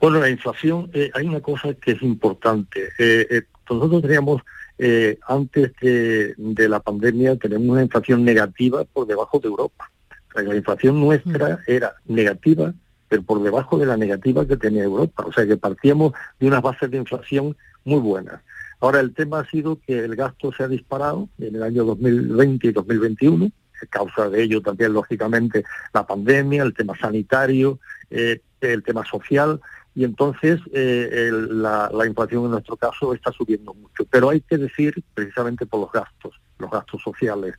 Bueno, 0.07 0.21
la 0.21 0.29
inflación, 0.29 0.89
eh, 0.93 1.11
hay 1.13 1.27
una 1.27 1.41
cosa 1.41 1.73
que 1.73 1.91
es 1.91 2.01
importante. 2.01 2.87
Eh, 2.97 3.41
nosotros 3.69 4.01
teníamos 4.01 4.41
eh, 4.77 5.19
antes 5.27 5.73
de, 5.81 6.69
la 6.69 6.79
pandemia 6.79 7.35
tenemos 7.35 7.67
una 7.67 7.83
inflación 7.83 8.23
negativa 8.23 8.85
por 8.85 9.05
debajo 9.05 9.37
de 9.39 9.49
Europa. 9.49 9.91
la 10.33 10.55
inflación 10.55 11.01
nuestra 11.01 11.57
mm. 11.57 11.59
era 11.67 11.95
negativa, 12.05 12.73
pero 13.09 13.21
por 13.21 13.43
debajo 13.43 13.77
de 13.77 13.85
la 13.85 13.97
negativa 13.97 14.47
que 14.47 14.55
tenía 14.55 14.85
Europa. 14.85 15.25
O 15.27 15.33
sea 15.33 15.45
que 15.45 15.57
partíamos 15.57 16.13
de 16.39 16.47
unas 16.47 16.61
bases 16.61 16.89
de 16.89 16.99
inflación 16.99 17.57
muy 17.83 17.99
buenas. 17.99 18.39
Ahora 18.79 19.01
el 19.01 19.13
tema 19.13 19.41
ha 19.41 19.49
sido 19.49 19.77
que 19.85 20.05
el 20.05 20.15
gasto 20.15 20.53
se 20.53 20.63
ha 20.63 20.69
disparado 20.69 21.27
en 21.37 21.53
el 21.53 21.63
año 21.63 21.83
2020 21.83 22.65
y 22.65 22.71
2021, 22.71 23.51
causa 23.89 24.29
de 24.29 24.41
ello 24.41 24.61
también 24.61 24.93
lógicamente 24.93 25.65
la 25.93 26.07
pandemia, 26.07 26.63
el 26.63 26.73
tema 26.73 26.97
sanitario, 26.97 27.79
eh, 28.09 28.39
el 28.61 28.83
tema 28.83 29.05
social, 29.05 29.59
y 29.97 30.03
entonces 30.03 30.59
eh, 30.73 31.31
la, 31.31 31.89
inflación 32.05 32.45
en 32.45 32.51
nuestro 32.51 32.77
caso 32.77 33.15
está 33.15 33.31
subiendo 33.31 33.73
mucho. 33.73 34.05
Pero 34.05 34.29
hay 34.29 34.41
que 34.41 34.59
decir, 34.59 35.03
precisamente 35.15 35.65
por 35.65 35.79
los 35.79 35.91
gastos, 35.91 36.39
los 36.59 36.69
gastos 36.69 37.01
sociales, 37.01 37.55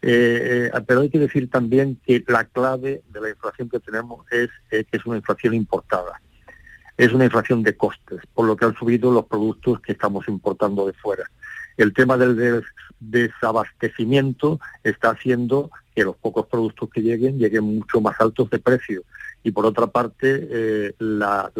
eh, 0.00 0.70
eh, 0.72 0.80
pero 0.86 1.00
hay 1.00 1.10
que 1.10 1.18
decir 1.18 1.50
también 1.50 1.98
que 2.06 2.22
la 2.28 2.44
clave 2.44 3.02
de 3.08 3.20
la 3.20 3.30
inflación 3.30 3.68
que 3.68 3.80
tenemos 3.80 4.24
es 4.30 4.50
que 4.70 4.86
es 4.92 5.04
una 5.04 5.16
inflación 5.16 5.52
importada. 5.52 6.20
Es 6.96 7.12
una 7.12 7.24
inflación 7.24 7.64
de 7.64 7.76
costes, 7.76 8.20
por 8.34 8.46
lo 8.46 8.54
que 8.54 8.66
han 8.66 8.76
subido 8.76 9.10
los 9.10 9.26
productos 9.26 9.80
que 9.80 9.90
estamos 9.90 10.28
importando 10.28 10.86
de 10.86 10.92
fuera. 10.92 11.24
El 11.76 11.92
tema 11.92 12.16
del 12.16 12.62
desabastecimiento 13.00 14.60
está 14.84 15.10
haciendo 15.10 15.72
que 15.92 16.04
los 16.04 16.14
pocos 16.14 16.46
productos 16.46 16.88
que 16.90 17.02
lleguen 17.02 17.36
lleguen 17.36 17.64
mucho 17.64 18.00
más 18.00 18.14
altos 18.20 18.48
de 18.50 18.60
precio 18.60 19.02
y 19.42 19.50
por 19.52 19.66
otra 19.66 19.86
parte 19.86 20.48
eh, 20.50 20.94
la, 20.98 21.50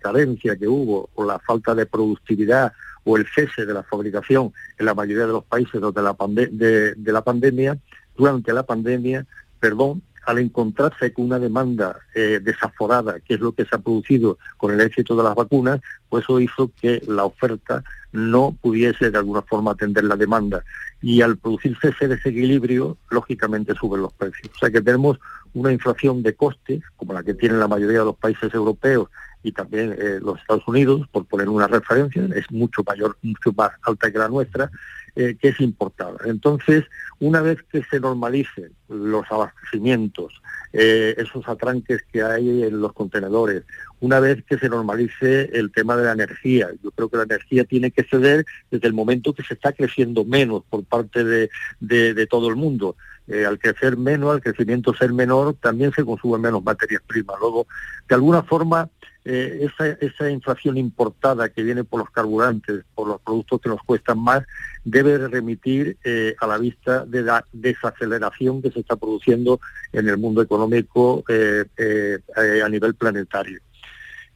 carencia 0.00 0.56
que 0.56 0.66
hubo 0.66 1.10
o 1.14 1.24
la 1.24 1.38
falta 1.38 1.74
de 1.74 1.86
productividad 1.86 2.72
o 3.04 3.16
el 3.16 3.26
cese 3.32 3.66
de 3.66 3.74
la 3.74 3.82
fabricación 3.82 4.52
en 4.78 4.86
la 4.86 4.94
mayoría 4.94 5.26
de 5.26 5.32
los 5.32 5.44
países 5.44 5.80
donde 5.80 6.02
la 6.02 6.16
de, 6.50 7.12
la 7.12 7.22
pandemia, 7.22 7.78
durante 8.16 8.52
la 8.52 8.64
pandemia, 8.64 9.26
perdón, 9.60 10.02
al 10.26 10.38
encontrarse 10.38 11.12
con 11.12 11.26
una 11.26 11.38
demanda 11.38 11.96
eh, 12.14 12.40
desaforada, 12.42 13.20
que 13.20 13.34
es 13.34 13.40
lo 13.40 13.52
que 13.52 13.64
se 13.64 13.76
ha 13.76 13.78
producido 13.78 14.38
con 14.56 14.72
el 14.72 14.80
éxito 14.80 15.16
de 15.16 15.22
las 15.22 15.34
vacunas, 15.34 15.80
pues 16.08 16.24
eso 16.24 16.40
hizo 16.40 16.70
que 16.80 17.02
la 17.06 17.24
oferta 17.24 17.82
no 18.12 18.56
pudiese 18.60 19.10
de 19.10 19.18
alguna 19.18 19.42
forma 19.42 19.72
atender 19.72 20.04
la 20.04 20.16
demanda. 20.16 20.64
Y 21.02 21.20
al 21.20 21.36
producirse 21.36 21.88
ese 21.88 22.08
desequilibrio, 22.08 22.96
lógicamente 23.10 23.74
suben 23.74 24.02
los 24.02 24.12
precios. 24.12 24.50
O 24.54 24.58
sea 24.58 24.70
que 24.70 24.80
tenemos 24.80 25.18
una 25.52 25.72
inflación 25.72 26.22
de 26.22 26.34
costes, 26.34 26.82
como 26.96 27.12
la 27.12 27.22
que 27.22 27.34
tienen 27.34 27.60
la 27.60 27.68
mayoría 27.68 28.00
de 28.00 28.06
los 28.06 28.16
países 28.16 28.52
europeos 28.54 29.08
y 29.42 29.52
también 29.52 29.94
eh, 29.98 30.18
los 30.22 30.40
Estados 30.40 30.66
Unidos, 30.66 31.06
por 31.12 31.26
poner 31.26 31.48
una 31.48 31.66
referencia, 31.66 32.26
es 32.34 32.50
mucho 32.50 32.82
mayor, 32.86 33.16
mucho 33.22 33.52
más 33.54 33.70
alta 33.82 34.10
que 34.10 34.18
la 34.18 34.28
nuestra, 34.28 34.70
eh, 35.16 35.36
que 35.40 35.48
es 35.48 35.60
importada. 35.60 36.18
Entonces, 36.24 36.84
una 37.20 37.40
vez 37.40 37.62
que 37.70 37.84
se 37.84 38.00
normalicen 38.00 38.72
los 38.88 39.24
abastecimientos, 39.30 40.42
eh, 40.72 41.14
esos 41.18 41.48
atranques 41.48 42.02
que 42.12 42.22
hay 42.22 42.64
en 42.64 42.80
los 42.80 42.92
contenedores, 42.92 43.62
una 44.00 44.18
vez 44.18 44.42
que 44.42 44.58
se 44.58 44.68
normalice 44.68 45.50
el 45.52 45.70
tema 45.70 45.96
de 45.96 46.04
la 46.06 46.12
energía, 46.12 46.68
yo 46.82 46.90
creo 46.90 47.08
que 47.08 47.16
la 47.16 47.22
energía 47.22 47.64
tiene 47.64 47.92
que 47.92 48.02
ceder 48.02 48.44
desde 48.72 48.88
el 48.88 48.92
momento 48.92 49.32
que 49.32 49.44
se 49.44 49.54
está 49.54 49.72
creciendo 49.72 50.24
menos 50.24 50.64
por 50.68 50.84
parte 50.84 51.22
de, 51.22 52.26
todo 52.26 52.48
el 52.48 52.56
mundo. 52.56 52.96
Eh, 53.28 53.46
al 53.46 53.60
crecer 53.60 53.96
menos, 53.96 54.32
al 54.32 54.42
crecimiento 54.42 54.92
ser 54.94 55.12
menor, 55.12 55.54
también 55.54 55.92
se 55.92 56.04
consumen 56.04 56.40
menos 56.40 56.64
materias 56.64 57.02
primas. 57.06 57.36
Luego, 57.40 57.68
de 58.08 58.14
alguna 58.16 58.42
forma, 58.42 58.90
eh, 59.26 59.70
esa, 60.00 60.30
inflación 60.30 60.76
importada 60.76 61.48
que 61.48 61.62
viene 61.62 61.82
por 61.82 62.00
los 62.00 62.10
carburantes, 62.10 62.84
por 62.94 63.08
los 63.08 63.20
productos 63.22 63.58
que 63.60 63.70
nos 63.70 63.82
cuestan 63.82 64.18
más, 64.18 64.44
debe 64.84 65.16
remitir 65.28 65.96
eh, 66.04 66.34
a 66.38 66.46
la 66.46 66.58
vista 66.58 67.06
de 67.06 67.22
la 67.22 67.42
desaceleración 67.50 68.60
que 68.60 68.70
se 68.70 68.80
está 68.80 68.96
produciendo 68.96 69.60
en 69.92 70.08
el 70.08 70.18
mundo 70.18 70.42
económico 70.42 71.24
eh, 71.28 72.18
a 72.36 72.68
nivel 72.68 72.94
planetario. 72.94 73.60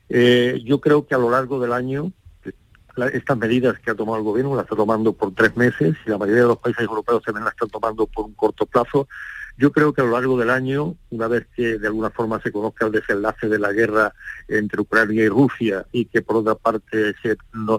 yo 0.09 0.81
creo 0.81 1.07
que 1.07 1.15
a 1.15 1.19
lo 1.19 1.31
largo 1.31 1.61
del 1.61 1.75
año 1.75 2.13
estas 3.13 3.37
medidas 3.37 3.79
que 3.79 3.91
ha 3.91 3.95
tomado 3.95 4.19
el 4.19 4.25
gobierno 4.25 4.57
las 4.57 4.65
está 4.65 4.75
tomando 4.75 5.13
por 5.13 5.33
tres 5.35 5.57
meses 5.57 5.97
y 6.05 6.11
la 6.11 6.19
mayoría 6.19 6.43
de 6.43 6.49
los 6.49 6.59
países 6.59 6.83
europeos 6.83 7.23
también 7.23 7.45
las 7.45 7.53
están 7.53 7.69
tomando 7.69 8.07
por 8.07 8.25
un 8.25 8.35
corto 8.35 8.67
plazo. 8.67 9.07
Yo 9.59 9.73
creo 9.73 9.93
que 9.93 10.01
a 10.01 10.05
lo 10.05 10.13
largo 10.13 10.39
del 10.39 10.51
año, 10.51 10.95
una 11.11 11.27
vez 11.27 11.49
que 11.57 11.79
de 11.79 11.89
alguna 11.89 12.11
forma 12.11 12.41
se 12.41 12.53
conozca 12.53 12.87
el 12.87 12.93
desenlace 12.93 13.49
de 13.49 13.59
la 13.59 13.73
guerra 13.73 14.15
entre 14.47 14.81
Ucrania 14.81 15.25
y 15.25 15.29
Rusia 15.29 15.85
y 15.91 16.05
que 16.05 16.23
por 16.23 16.37
otra 16.37 16.55
parte 16.55 17.13
se 17.21 17.37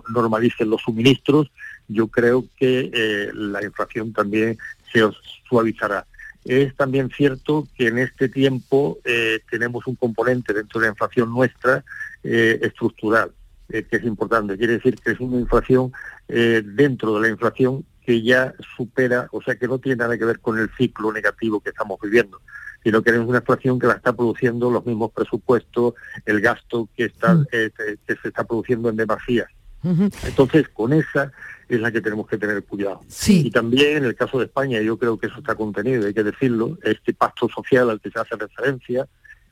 normalicen 0.09 0.69
los 0.69 0.81
suministros, 0.81 1.49
yo 1.87 2.09
creo 2.09 2.43
que 2.57 2.91
eh, 2.93 3.29
la 3.33 3.63
inflación 3.63 4.11
también 4.11 4.57
se 4.91 5.09
suavizará. 5.47 6.05
Es 6.43 6.75
también 6.75 7.11
cierto 7.15 7.65
que 7.77 7.87
en 7.87 7.99
este 7.99 8.27
tiempo 8.27 8.99
eh, 9.05 9.39
tenemos 9.49 9.87
un 9.87 9.95
componente 9.95 10.53
dentro 10.53 10.81
de 10.81 10.87
la 10.87 10.91
inflación 10.91 11.31
nuestra 11.31 11.85
eh, 12.25 12.59
estructural, 12.61 13.31
que 13.69 13.85
es 13.89 14.03
importante. 14.03 14.57
Quiere 14.57 14.73
decir 14.73 14.95
que 14.95 15.11
es 15.11 15.19
una 15.21 15.39
inflación 15.39 15.93
dentro 16.27 17.15
de 17.15 17.21
la 17.21 17.29
inflación 17.29 17.85
que 18.09 18.23
ya 18.23 18.55
supera, 18.75 19.27
o 19.31 19.39
sea, 19.39 19.55
que 19.55 19.67
no 19.67 19.77
tiene 19.77 19.97
nada 19.97 20.17
que 20.17 20.25
ver 20.25 20.39
con 20.39 20.57
el 20.57 20.71
ciclo 20.75 21.13
negativo 21.13 21.61
que 21.61 21.69
estamos 21.69 21.99
viviendo, 22.01 22.41
sino 22.83 23.03
que 23.03 23.11
es 23.11 23.19
una 23.19 23.37
inflación 23.37 23.77
que 23.77 23.85
la 23.85 23.93
está 23.93 24.13
produciendo 24.13 24.71
los 24.71 24.83
mismos 24.83 25.11
presupuestos, 25.11 25.93
el 26.25 26.41
gasto 26.41 26.89
que, 26.97 27.05
está, 27.05 27.35
mm. 27.35 27.45
eh, 27.51 27.69
que 28.07 28.15
se 28.15 28.29
está 28.29 28.45
produciendo 28.45 28.89
en 28.89 28.95
demasía. 28.95 29.47
Entonces, 29.83 30.69
con 30.69 30.91
esa 30.91 31.31
es 31.67 31.79
la 31.79 31.91
que 31.91 32.01
tenemos 32.01 32.25
que 32.25 32.39
tener 32.39 32.63
cuidado. 32.63 33.01
Y 33.45 33.51
también 33.51 33.97
en 33.97 34.05
el 34.05 34.15
caso 34.15 34.39
de 34.39 34.45
España, 34.45 34.81
yo 34.81 34.97
creo 34.97 35.19
que 35.19 35.27
eso 35.27 35.37
está 35.37 35.53
contenido, 35.53 36.07
hay 36.07 36.13
que 36.15 36.23
decirlo, 36.23 36.79
este 36.81 37.13
pacto 37.13 37.47
social 37.47 37.91
al 37.91 38.01
que 38.01 38.09
se 38.09 38.19
hace 38.19 38.35
referencia, 38.37 39.07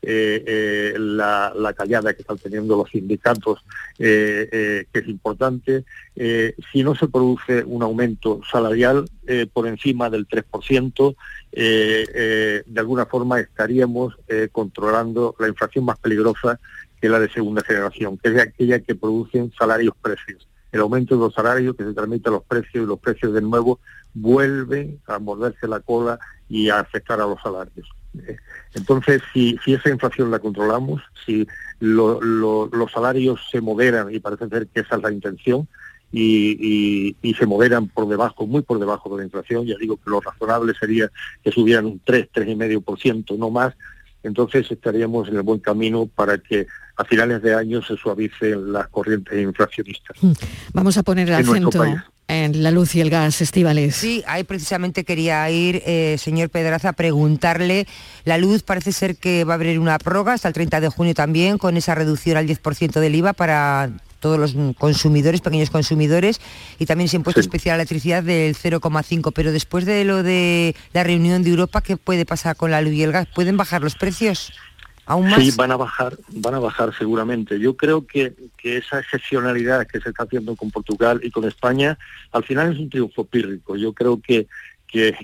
eh, 0.09 0.93
la, 0.97 1.51
la, 1.53 1.73
callada 1.73 2.13
que 2.13 2.21
están 2.21 2.37
teniendo 2.37 2.77
los 2.77 2.89
sindicatos, 2.89 3.59
que 3.97 4.87
es 4.93 5.07
importante. 5.07 5.83
si 6.15 6.83
no 6.83 6.95
se 6.95 7.07
produce 7.07 7.63
un 7.65 7.83
aumento 7.83 8.39
salarial 8.49 9.09
por 9.51 9.67
encima 9.67 10.09
del 10.09 10.27
3%, 10.27 11.15
de 11.51 12.79
alguna 12.79 13.05
forma 13.05 13.39
estaríamos 13.41 14.15
controlando 14.51 15.35
la 15.39 15.49
inflación 15.49 15.83
más 15.85 15.99
peligrosa 15.99 16.59
que 17.01 17.09
la 17.09 17.19
de 17.19 17.29
segunda 17.29 17.61
generación, 17.63 18.17
que 18.17 18.29
es 18.29 18.39
aquella 18.39 18.79
que 18.79 18.95
producen 18.95 19.51
salarios-precios. 19.57 20.47
El 20.71 20.81
aumento 20.81 21.15
de 21.15 21.21
los 21.21 21.33
salarios 21.33 21.75
que 21.75 21.83
se 21.83 21.93
transmite 21.93 22.29
a 22.29 22.33
los 22.33 22.43
precios 22.43 22.83
y 22.83 22.87
los 22.87 22.99
precios 22.99 23.33
de 23.33 23.41
nuevo 23.41 23.79
vuelven 24.13 24.99
a 25.07 25.19
morderse 25.19 25.67
la 25.67 25.79
cola 25.79 26.19
y 26.49 26.69
a 26.69 26.79
afectar 26.79 27.19
a 27.21 27.27
los 27.27 27.41
salarios. 27.41 27.87
Entonces, 28.73 29.21
si, 29.33 29.57
esa 29.65 29.89
inflación 29.89 30.31
la 30.31 30.39
controlamos, 30.39 31.01
si 31.25 31.47
los 31.79 32.91
salarios 32.91 33.39
se 33.51 33.61
moderan, 33.61 34.13
y 34.13 34.19
parece 34.19 34.47
ser 34.49 34.67
que 34.67 34.81
esa 34.81 34.95
es 34.95 35.01
la 35.01 35.11
intención, 35.11 35.67
y, 36.11 37.15
se 37.37 37.45
moderan 37.45 37.87
por 37.87 38.07
debajo, 38.07 38.47
muy 38.47 38.61
por 38.61 38.79
debajo 38.79 39.09
de 39.09 39.17
la 39.17 39.23
inflación, 39.25 39.65
ya 39.65 39.75
digo 39.79 39.97
que 39.97 40.09
lo 40.09 40.21
razonable 40.21 40.73
sería 40.79 41.11
que 41.43 41.51
subieran 41.51 41.85
un 41.85 42.01
3, 42.03 42.29
3,5%, 42.33 43.37
no 43.37 43.49
más, 43.49 43.73
entonces 44.23 44.69
estaríamos 44.71 45.27
en 45.29 45.35
el 45.35 45.41
buen 45.43 45.59
camino 45.59 46.07
para 46.07 46.37
que 46.37 46.67
a 46.95 47.05
finales 47.05 47.41
de 47.41 47.53
año 47.53 47.81
se 47.81 47.95
suavicen 47.95 48.73
las 48.73 48.87
corrientes 48.87 49.39
inflacionistas. 49.39 50.17
Mm. 50.21 50.31
Vamos 50.73 50.97
a 50.97 51.03
poner 51.03 51.27
el 51.29 51.35
acento 51.35 51.83
en 52.27 52.61
la 52.61 52.71
luz 52.71 52.95
y 52.95 53.01
el 53.01 53.09
gas, 53.09 53.41
Estivales. 53.41 53.95
Sí, 53.95 54.23
ahí 54.27 54.43
precisamente 54.43 55.03
quería 55.03 55.49
ir, 55.49 55.81
eh, 55.85 56.17
señor 56.19 56.49
Pedraza, 56.49 56.89
a 56.89 56.93
preguntarle. 56.93 57.87
La 58.25 58.37
luz 58.37 58.63
parece 58.63 58.91
ser 58.91 59.15
que 59.15 59.43
va 59.43 59.53
a 59.53 59.55
haber 59.55 59.79
una 59.79 59.97
prórroga 59.97 60.33
hasta 60.33 60.47
el 60.47 60.53
30 60.53 60.81
de 60.81 60.89
junio 60.89 61.13
también, 61.13 61.57
con 61.57 61.77
esa 61.77 61.95
reducción 61.95 62.37
al 62.37 62.45
10% 62.45 62.99
del 62.99 63.15
IVA 63.15 63.33
para 63.33 63.91
todos 64.19 64.39
los 64.39 64.55
consumidores, 64.77 65.41
pequeños 65.41 65.69
consumidores, 65.69 66.41
y 66.79 66.85
también 66.85 67.05
ese 67.05 67.17
impuesto 67.17 67.39
especial 67.39 67.75
a 67.75 67.77
la 67.77 67.83
electricidad 67.83 68.23
del 68.23 68.55
0,5. 68.55 69.31
Pero 69.33 69.51
después 69.51 69.85
de 69.85 70.03
lo 70.03 70.23
de 70.23 70.75
la 70.93 71.03
reunión 71.03 71.43
de 71.43 71.51
Europa, 71.51 71.81
¿qué 71.81 71.97
puede 71.97 72.25
pasar 72.25 72.55
con 72.55 72.71
la 72.71 72.81
luz 72.81 72.93
y 72.93 73.03
el 73.03 73.11
gas? 73.11 73.27
¿Pueden 73.33 73.57
bajar 73.57 73.81
los 73.81 73.95
precios? 73.95 74.51
¿Aún 75.07 75.29
más? 75.29 75.41
Sí, 75.41 75.51
van 75.55 75.71
a 75.71 75.77
bajar, 75.77 76.17
van 76.29 76.55
a 76.55 76.59
bajar 76.59 76.93
seguramente. 76.97 77.57
Yo 77.59 77.77
creo 77.77 78.05
que, 78.05 78.33
que 78.57 78.77
esa 78.77 78.99
excepcionalidad 78.99 79.87
que 79.87 80.01
se 80.01 80.09
está 80.09 80.23
haciendo 80.23 80.55
con 80.57 80.69
Portugal 80.69 81.21
y 81.23 81.31
con 81.31 81.45
España, 81.45 81.97
al 82.33 82.43
final 82.43 82.73
es 82.73 82.79
un 82.79 82.89
triunfo 82.89 83.23
pírrico. 83.23 83.77
Yo 83.77 83.93
creo 83.93 84.21
que, 84.21 84.47
que, 84.85 85.15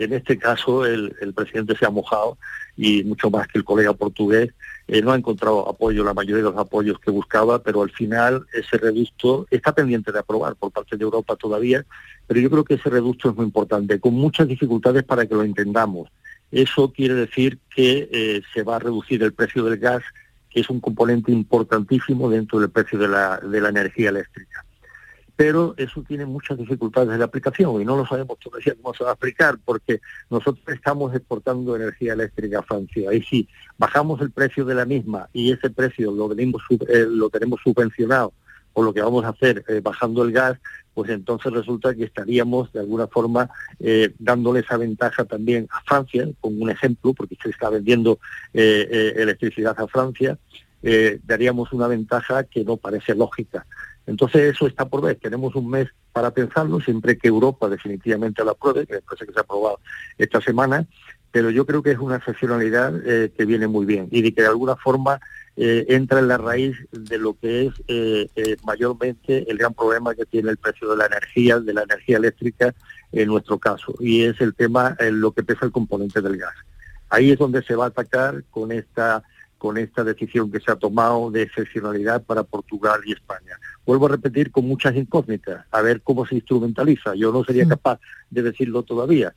en 0.00 0.14
este 0.14 0.38
caso 0.38 0.86
el, 0.86 1.14
el 1.20 1.34
presidente 1.34 1.76
se 1.76 1.84
ha 1.84 1.90
mojado 1.90 2.38
y 2.78 3.04
mucho 3.04 3.30
más 3.30 3.46
que 3.48 3.58
el 3.58 3.64
colega 3.64 3.92
portugués 3.92 4.52
eh, 4.88 5.02
no 5.02 5.12
ha 5.12 5.16
encontrado 5.16 5.68
apoyo, 5.68 6.04
la 6.04 6.14
mayoría 6.14 6.36
de 6.36 6.50
los 6.50 6.56
apoyos 6.56 6.98
que 7.00 7.10
buscaba, 7.10 7.62
pero 7.62 7.82
al 7.82 7.90
final 7.90 8.46
ese 8.52 8.78
reducto 8.78 9.46
está 9.50 9.74
pendiente 9.74 10.12
de 10.12 10.20
aprobar 10.20 10.54
por 10.54 10.70
parte 10.70 10.96
de 10.96 11.02
Europa 11.02 11.34
todavía, 11.36 11.84
pero 12.26 12.40
yo 12.40 12.48
creo 12.48 12.64
que 12.64 12.74
ese 12.74 12.88
reducto 12.88 13.30
es 13.30 13.36
muy 13.36 13.46
importante, 13.46 13.98
con 13.98 14.14
muchas 14.14 14.46
dificultades 14.46 15.02
para 15.02 15.26
que 15.26 15.34
lo 15.34 15.42
entendamos. 15.42 16.08
Eso 16.50 16.92
quiere 16.92 17.14
decir 17.14 17.58
que 17.74 18.08
eh, 18.12 18.42
se 18.54 18.62
va 18.62 18.76
a 18.76 18.80
reducir 18.80 19.22
el 19.22 19.32
precio 19.32 19.64
del 19.64 19.78
gas, 19.78 20.02
que 20.50 20.60
es 20.60 20.70
un 20.70 20.80
componente 20.80 21.32
importantísimo 21.32 22.30
dentro 22.30 22.60
del 22.60 22.70
precio 22.70 22.98
de 22.98 23.08
la, 23.08 23.68
energía 23.68 24.10
eléctrica. 24.10 24.64
Pero 25.34 25.74
eso 25.76 26.02
tiene 26.02 26.24
muchas 26.24 26.56
dificultades 26.56 27.18
de 27.18 27.24
aplicación 27.24 27.82
y 27.82 27.84
no 27.84 27.94
lo 27.96 28.06
sabemos 28.06 28.38
todavía 28.38 28.74
cómo 28.80 28.94
se 28.94 29.04
va 29.04 29.10
a 29.10 29.12
aplicar 29.12 29.58
porque 29.62 30.00
nosotros 30.30 30.64
estamos 30.68 31.14
exportando 31.14 31.76
energía 31.76 32.14
eléctrica 32.14 32.60
a 32.60 32.62
Francia. 32.62 33.12
Y 33.12 33.22
si 33.22 33.48
bajamos 33.76 34.22
el 34.22 34.30
precio 34.30 34.64
de 34.64 34.74
la 34.74 34.86
misma 34.86 35.28
y 35.34 35.52
ese 35.52 35.68
precio 35.68 36.10
lo, 36.10 36.28
venimos, 36.28 36.62
eh, 36.88 37.06
lo 37.06 37.28
tenemos 37.28 37.60
subvencionado 37.62 38.32
o 38.78 38.82
lo 38.82 38.92
que 38.92 39.00
vamos 39.00 39.24
a 39.24 39.30
hacer 39.30 39.64
eh, 39.68 39.80
bajando 39.82 40.22
el 40.22 40.32
gas, 40.32 40.58
pues 40.92 41.08
entonces 41.08 41.50
resulta 41.50 41.94
que 41.94 42.04
estaríamos 42.04 42.70
de 42.74 42.80
alguna 42.80 43.06
forma 43.06 43.48
eh, 43.80 44.12
dándole 44.18 44.60
esa 44.60 44.76
ventaja 44.76 45.24
también 45.24 45.66
a 45.70 45.80
Francia, 45.80 46.28
como 46.40 46.62
un 46.62 46.68
ejemplo, 46.68 47.14
porque 47.14 47.38
se 47.42 47.48
está 47.48 47.70
vendiendo 47.70 48.18
electricidad 48.52 49.74
a 49.78 49.86
Francia, 49.86 50.38
daríamos 51.24 51.72
una 51.72 51.86
ventaja 51.88 52.44
que 52.44 52.64
no 52.64 52.76
parece 52.76 53.14
lógica. 53.14 53.64
Entonces 54.06 54.54
eso 54.54 54.66
está 54.66 54.86
por 54.88 55.02
ver. 55.02 55.16
Tenemos 55.16 55.54
un 55.54 55.70
mes 55.70 55.88
para 56.12 56.30
pensarlo, 56.30 56.80
siempre 56.80 57.18
que 57.18 57.28
Europa 57.28 57.68
definitivamente 57.68 58.44
lo 58.44 58.52
apruebe, 58.52 58.86
que 58.86 58.94
me 58.94 59.02
parece 59.02 59.26
que 59.26 59.32
se 59.32 59.38
ha 59.38 59.42
aprobado 59.42 59.80
esta 60.18 60.40
semana, 60.40 60.86
pero 61.30 61.50
yo 61.50 61.66
creo 61.66 61.82
que 61.82 61.90
es 61.90 61.98
una 61.98 62.16
excepcionalidad 62.16 62.94
eh, 63.06 63.32
que 63.36 63.44
viene 63.44 63.66
muy 63.66 63.84
bien 63.84 64.08
y 64.10 64.22
de 64.22 64.32
que 64.32 64.42
de 64.42 64.48
alguna 64.48 64.76
forma 64.76 65.20
eh, 65.56 65.86
entra 65.88 66.18
en 66.18 66.28
la 66.28 66.36
raíz 66.36 66.76
de 66.92 67.18
lo 67.18 67.34
que 67.34 67.66
es 67.66 67.74
eh, 67.88 68.56
mayormente 68.64 69.50
el 69.50 69.56
gran 69.56 69.72
problema 69.72 70.14
que 70.14 70.26
tiene 70.26 70.50
el 70.50 70.58
precio 70.58 70.90
de 70.90 70.96
la 70.96 71.06
energía, 71.06 71.58
de 71.60 71.72
la 71.72 71.82
energía 71.82 72.18
eléctrica 72.18 72.74
en 73.12 73.28
nuestro 73.28 73.58
caso, 73.58 73.94
y 73.98 74.24
es 74.24 74.40
el 74.40 74.54
tema, 74.54 74.96
en 74.98 75.20
lo 75.20 75.32
que 75.32 75.42
pesa 75.42 75.64
el 75.64 75.72
componente 75.72 76.20
del 76.20 76.36
gas. 76.36 76.54
Ahí 77.08 77.30
es 77.30 77.38
donde 77.38 77.62
se 77.62 77.74
va 77.74 77.84
a 77.84 77.88
atacar 77.88 78.44
con 78.50 78.72
esta 78.72 79.22
con 79.58 79.78
esta 79.78 80.04
decisión 80.04 80.52
que 80.52 80.60
se 80.60 80.70
ha 80.70 80.76
tomado 80.76 81.30
de 81.30 81.42
excepcionalidad 81.42 82.22
para 82.22 82.42
Portugal 82.42 83.00
y 83.06 83.12
España. 83.12 83.58
Vuelvo 83.86 84.06
a 84.06 84.10
repetir 84.10 84.50
con 84.50 84.66
muchas 84.66 84.94
incógnitas, 84.94 85.64
a 85.70 85.80
ver 85.80 86.02
cómo 86.02 86.26
se 86.26 86.34
instrumentaliza. 86.34 87.14
Yo 87.14 87.32
no 87.32 87.42
sería 87.42 87.66
capaz 87.66 87.98
de 88.30 88.42
decirlo 88.42 88.82
todavía, 88.82 89.34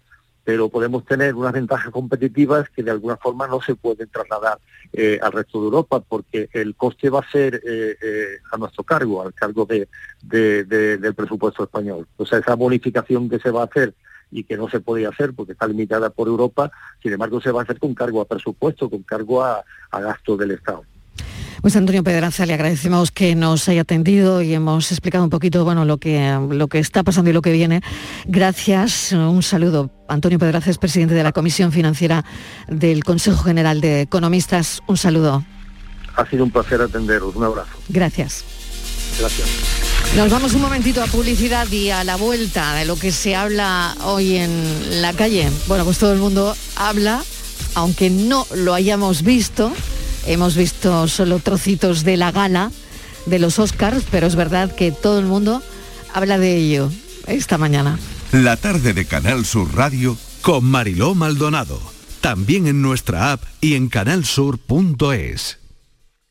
pero 0.49 0.67
podemos 0.67 1.05
tener 1.05 1.35
unas 1.35 1.53
ventajas 1.53 1.91
competitivas 1.91 2.67
que 2.71 2.81
de 2.81 2.89
alguna 2.89 3.17
forma 3.17 3.45
no 3.45 3.61
se 3.61 3.75
pueden 3.75 4.09
trasladar 4.09 4.57
eh, 4.91 5.19
al 5.21 5.31
resto 5.31 5.59
de 5.59 5.65
Europa, 5.65 5.99
porque 5.99 6.49
el 6.53 6.75
coste 6.75 7.11
va 7.11 7.19
a 7.19 7.31
ser 7.31 7.61
eh, 7.63 7.95
eh, 8.01 8.25
a 8.51 8.57
nuestro 8.57 8.83
cargo, 8.83 9.21
al 9.21 9.31
cargo 9.35 9.67
de, 9.67 9.87
del 10.23 11.13
presupuesto 11.13 11.65
español. 11.65 12.07
O 12.17 12.25
sea, 12.25 12.39
esa 12.39 12.55
bonificación 12.55 13.29
que 13.29 13.37
se 13.37 13.51
va 13.51 13.61
a 13.61 13.65
hacer 13.65 13.93
y 14.31 14.43
que 14.43 14.57
no 14.57 14.67
se 14.67 14.79
podía 14.79 15.09
hacer 15.09 15.35
porque 15.35 15.51
está 15.51 15.67
limitada 15.67 16.09
por 16.09 16.27
Europa, 16.27 16.71
sin 17.03 17.13
embargo 17.13 17.39
se 17.39 17.51
va 17.51 17.59
a 17.59 17.63
hacer 17.65 17.77
con 17.77 17.93
cargo 17.93 18.19
a 18.19 18.25
presupuesto, 18.25 18.89
con 18.89 19.03
cargo 19.03 19.43
a, 19.43 19.63
gasto 19.91 20.35
del 20.35 20.49
Estado. 20.49 20.83
Pues 21.61 21.75
Antonio 21.75 22.03
Pedraza, 22.03 22.45
le 22.45 22.53
agradecemos 22.53 23.11
que 23.11 23.35
nos 23.35 23.67
haya 23.67 23.81
atendido 23.81 24.41
y 24.41 24.53
hemos 24.53 24.91
explicado 24.91 25.25
un 25.25 25.29
poquito 25.29 25.65
bueno, 25.65 25.83
lo, 25.83 25.97
que, 25.97 26.39
lo 26.49 26.67
que 26.67 26.79
está 26.79 27.03
pasando 27.03 27.29
y 27.29 27.33
lo 27.33 27.41
que 27.41 27.51
viene. 27.51 27.81
Gracias, 28.25 29.11
un 29.11 29.43
saludo. 29.43 29.91
Antonio 30.07 30.39
Pedraza 30.39 30.69
es 30.69 30.77
presidente 30.77 31.15
de 31.15 31.23
la 31.23 31.33
Comisión 31.33 31.71
Financiera 31.71 32.23
del 32.67 33.03
Consejo 33.03 33.43
General 33.43 33.81
de 33.81 34.01
Economistas. 34.01 34.81
Un 34.87 34.95
saludo. 34.95 35.43
Ha 36.15 36.25
sido 36.29 36.45
un 36.45 36.51
placer 36.51 36.81
atenderos. 36.81 37.35
Un 37.35 37.43
abrazo. 37.43 37.71
Gracias. 37.89 38.45
Gracias. 39.19 39.47
Nos 40.15 40.29
vamos 40.29 40.53
un 40.53 40.61
momentito 40.61 41.03
a 41.03 41.07
publicidad 41.07 41.69
y 41.71 41.89
a 41.89 42.03
la 42.05 42.15
vuelta 42.15 42.73
de 42.75 42.85
lo 42.85 42.97
que 42.97 43.11
se 43.11 43.35
habla 43.35 43.95
hoy 44.05 44.37
en 44.37 45.01
la 45.01 45.13
calle. 45.13 45.49
Bueno, 45.67 45.83
pues 45.83 45.97
todo 45.97 46.13
el 46.13 46.19
mundo 46.19 46.55
habla, 46.77 47.21
aunque 47.75 48.09
no 48.09 48.47
lo 48.55 48.73
hayamos 48.73 49.23
visto. 49.23 49.73
Hemos 50.29 50.55
visto 50.55 51.07
solo 51.07 51.39
trocitos 51.39 52.03
de 52.03 52.15
la 52.15 52.31
gala 52.31 52.71
de 53.25 53.39
los 53.39 53.57
Oscars, 53.57 54.03
pero 54.11 54.27
es 54.27 54.35
verdad 54.35 54.75
que 54.75 54.91
todo 54.91 55.17
el 55.17 55.25
mundo 55.25 55.63
habla 56.13 56.37
de 56.37 56.55
ello 56.55 56.91
esta 57.25 57.57
mañana. 57.57 57.97
La 58.31 58.55
tarde 58.55 58.93
de 58.93 59.05
Canal 59.05 59.43
Sur 59.43 59.75
Radio 59.75 60.15
con 60.43 60.65
Mariló 60.65 61.15
Maldonado. 61.15 61.81
También 62.21 62.67
en 62.67 62.83
nuestra 62.83 63.31
app 63.31 63.43
y 63.59 63.73
en 63.73 63.89
canalsur.es. 63.89 65.58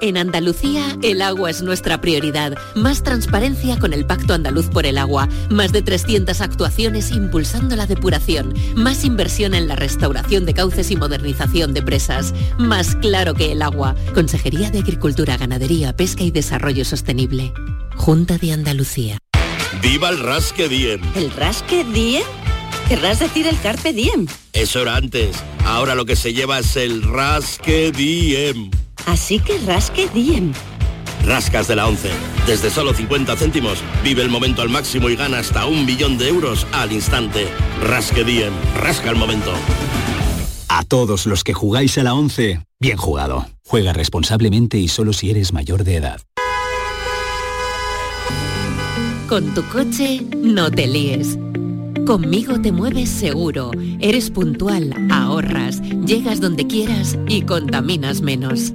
En 0.00 0.16
Andalucía, 0.16 0.96
el 1.02 1.22
agua 1.22 1.50
es 1.50 1.62
nuestra 1.62 2.00
prioridad. 2.00 2.54
Más 2.74 3.02
transparencia 3.02 3.78
con 3.78 3.92
el 3.92 4.06
Pacto 4.06 4.34
Andaluz 4.34 4.66
por 4.66 4.86
el 4.86 4.98
Agua. 4.98 5.28
Más 5.50 5.72
de 5.72 5.82
300 5.82 6.40
actuaciones 6.40 7.10
impulsando 7.10 7.76
la 7.76 7.86
depuración. 7.86 8.54
Más 8.74 9.04
inversión 9.04 9.54
en 9.54 9.68
la 9.68 9.76
restauración 9.76 10.46
de 10.46 10.54
cauces 10.54 10.90
y 10.90 10.96
modernización 10.96 11.74
de 11.74 11.82
presas. 11.82 12.34
Más 12.58 12.96
claro 12.96 13.34
que 13.34 13.52
el 13.52 13.62
agua. 13.62 13.94
Consejería 14.14 14.70
de 14.70 14.80
Agricultura, 14.80 15.36
Ganadería, 15.36 15.96
Pesca 15.96 16.24
y 16.24 16.30
Desarrollo 16.30 16.84
Sostenible. 16.84 17.52
Junta 17.96 18.38
de 18.38 18.52
Andalucía. 18.52 19.18
¡Viva 19.82 20.10
el 20.10 20.20
Rasque 20.20 20.68
Diem! 20.68 21.00
¿El 21.14 21.30
Rasque 21.30 21.84
Diem? 21.84 22.22
Querrás 22.88 23.20
decir 23.20 23.46
el 23.46 23.58
Carpe 23.60 23.92
Diem. 23.92 24.26
Eso 24.52 24.82
era 24.82 24.96
antes. 24.96 25.36
Ahora 25.64 25.94
lo 25.94 26.04
que 26.04 26.16
se 26.16 26.34
lleva 26.34 26.58
es 26.58 26.76
el 26.76 27.02
Rasque 27.02 27.92
Diem. 27.92 28.70
Así 29.06 29.38
que 29.38 29.58
rasque 29.58 30.08
Diem. 30.12 30.52
Rascas 31.24 31.68
de 31.68 31.76
la 31.76 31.86
11. 31.86 32.10
Desde 32.46 32.70
solo 32.70 32.92
50 32.92 33.36
céntimos, 33.36 33.78
vive 34.02 34.22
el 34.22 34.28
momento 34.28 34.62
al 34.62 34.68
máximo 34.68 35.08
y 35.08 35.16
gana 35.16 35.38
hasta 35.38 35.66
un 35.66 35.86
millón 35.86 36.18
de 36.18 36.28
euros 36.28 36.66
al 36.72 36.92
instante. 36.92 37.48
Rasque 37.82 38.24
Diem. 38.24 38.52
Rasca 38.78 39.10
el 39.10 39.16
momento. 39.16 39.52
A 40.68 40.84
todos 40.84 41.26
los 41.26 41.44
que 41.44 41.54
jugáis 41.54 41.96
a 41.98 42.02
la 42.02 42.14
11, 42.14 42.60
bien 42.80 42.96
jugado. 42.96 43.46
Juega 43.66 43.92
responsablemente 43.92 44.78
y 44.78 44.88
solo 44.88 45.12
si 45.12 45.30
eres 45.30 45.52
mayor 45.52 45.84
de 45.84 45.96
edad. 45.96 46.20
Con 49.28 49.54
tu 49.54 49.62
coche, 49.68 50.20
no 50.36 50.70
te 50.70 50.86
líes. 50.86 51.38
Conmigo 52.06 52.60
te 52.60 52.70
mueves 52.70 53.08
seguro, 53.08 53.70
eres 53.98 54.30
puntual, 54.30 54.94
ahorras, 55.10 55.80
llegas 56.06 56.40
donde 56.40 56.66
quieras 56.66 57.18
y 57.26 57.42
contaminas 57.42 58.20
menos. 58.20 58.74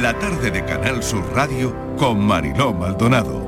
La 0.00 0.18
tarde 0.18 0.50
de 0.50 0.64
Canal 0.64 1.02
Sur 1.02 1.22
Radio 1.34 1.76
con 1.98 2.18
Mariló 2.24 2.72
Maldonado. 2.72 3.38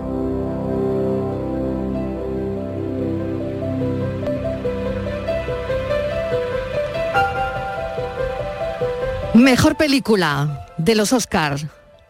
Mejor 9.33 9.77
película 9.77 10.67
de 10.77 10.95
los 10.95 11.15
Oscars. 11.15 11.65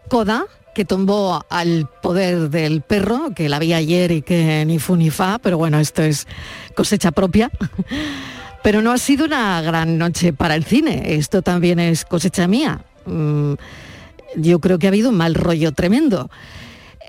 Coda, 0.09 0.47
que 0.75 0.85
tumbó 0.85 1.47
al 1.49 1.89
poder 2.03 2.51
del 2.51 2.83
perro, 2.83 3.31
que 3.37 3.49
la 3.49 3.61
vi 3.61 3.75
ayer 3.75 4.11
y 4.11 4.23
que 4.23 4.65
ni 4.67 4.81
fu 4.81 4.97
ni 4.97 5.11
fa, 5.11 5.39
pero 5.39 5.57
bueno, 5.57 5.79
esto 5.79 6.03
es 6.03 6.27
cosecha 6.75 7.13
propia. 7.13 7.49
Pero 8.65 8.81
no 8.81 8.93
ha 8.93 8.99
sido 8.99 9.25
una 9.25 9.61
gran 9.61 9.99
noche 9.99 10.33
para 10.33 10.55
el 10.55 10.65
cine, 10.65 11.15
esto 11.15 11.43
también 11.43 11.81
es 11.81 12.05
cosecha 12.05 12.47
mía. 12.47 12.85
Yo 14.37 14.61
creo 14.61 14.79
que 14.79 14.87
ha 14.87 14.91
habido 14.91 15.11
un 15.11 15.17
mal 15.17 15.35
rollo 15.35 15.73
tremendo. 15.73 16.31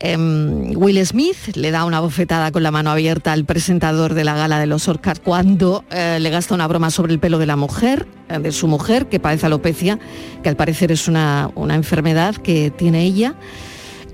Em, 0.05 0.75
Will 0.75 1.05
Smith 1.05 1.55
le 1.55 1.71
da 1.71 1.85
una 1.85 2.01
bofetada 2.01 2.51
con 2.51 2.61
la 2.61 2.71
mano 2.71 2.91
abierta 2.91 3.31
al 3.31 3.45
presentador 3.45 4.15
de 4.15 4.25
la 4.25 4.35
gala 4.35 4.59
de 4.59 4.67
los 4.67 4.89
Oscars 4.89 5.21
cuando 5.21 5.85
eh, 5.91 6.17
le 6.19 6.29
gasta 6.29 6.53
una 6.53 6.67
broma 6.67 6.91
sobre 6.91 7.13
el 7.13 7.19
pelo 7.19 7.37
de 7.37 7.45
la 7.45 7.55
mujer, 7.55 8.05
eh, 8.27 8.37
de 8.39 8.51
su 8.51 8.67
mujer, 8.67 9.05
que 9.05 9.21
padece 9.21 9.45
alopecia, 9.45 9.99
que 10.41 10.49
al 10.49 10.57
parecer 10.57 10.91
es 10.91 11.07
una, 11.07 11.51
una 11.55 11.75
enfermedad 11.75 12.35
que 12.35 12.69
tiene 12.69 13.03
ella. 13.03 13.35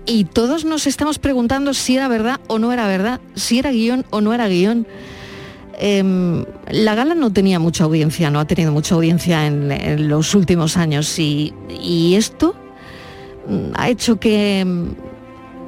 Y 0.06 0.26
todos 0.26 0.64
nos 0.64 0.86
estamos 0.86 1.18
preguntando 1.18 1.74
si 1.74 1.96
era 1.96 2.08
verdad 2.08 2.40
o 2.46 2.60
no 2.60 2.72
era 2.72 2.88
verdad, 2.88 3.20
si 3.34 3.58
era 3.58 3.72
guion 3.72 4.06
o 4.12 4.22
no 4.22 4.32
era 4.34 4.48
guion. 4.48 4.86
Em, 5.80 6.46
la 6.70 6.94
gala 6.94 7.16
no 7.16 7.34
tenía 7.34 7.58
mucha 7.58 7.86
audiencia, 7.86 8.30
no 8.30 8.40
ha 8.40 8.46
tenido 8.46 8.72
mucha 8.72 8.94
audiencia 8.94 9.48
en, 9.48 9.72
en 9.72 10.08
los 10.08 10.36
últimos 10.36 10.78
años 10.78 11.18
y, 11.18 11.54
y 11.82 12.14
esto 12.14 12.54
ha 13.76 13.90
hecho 13.90 14.20
que 14.20 14.64
mm, 14.66 14.90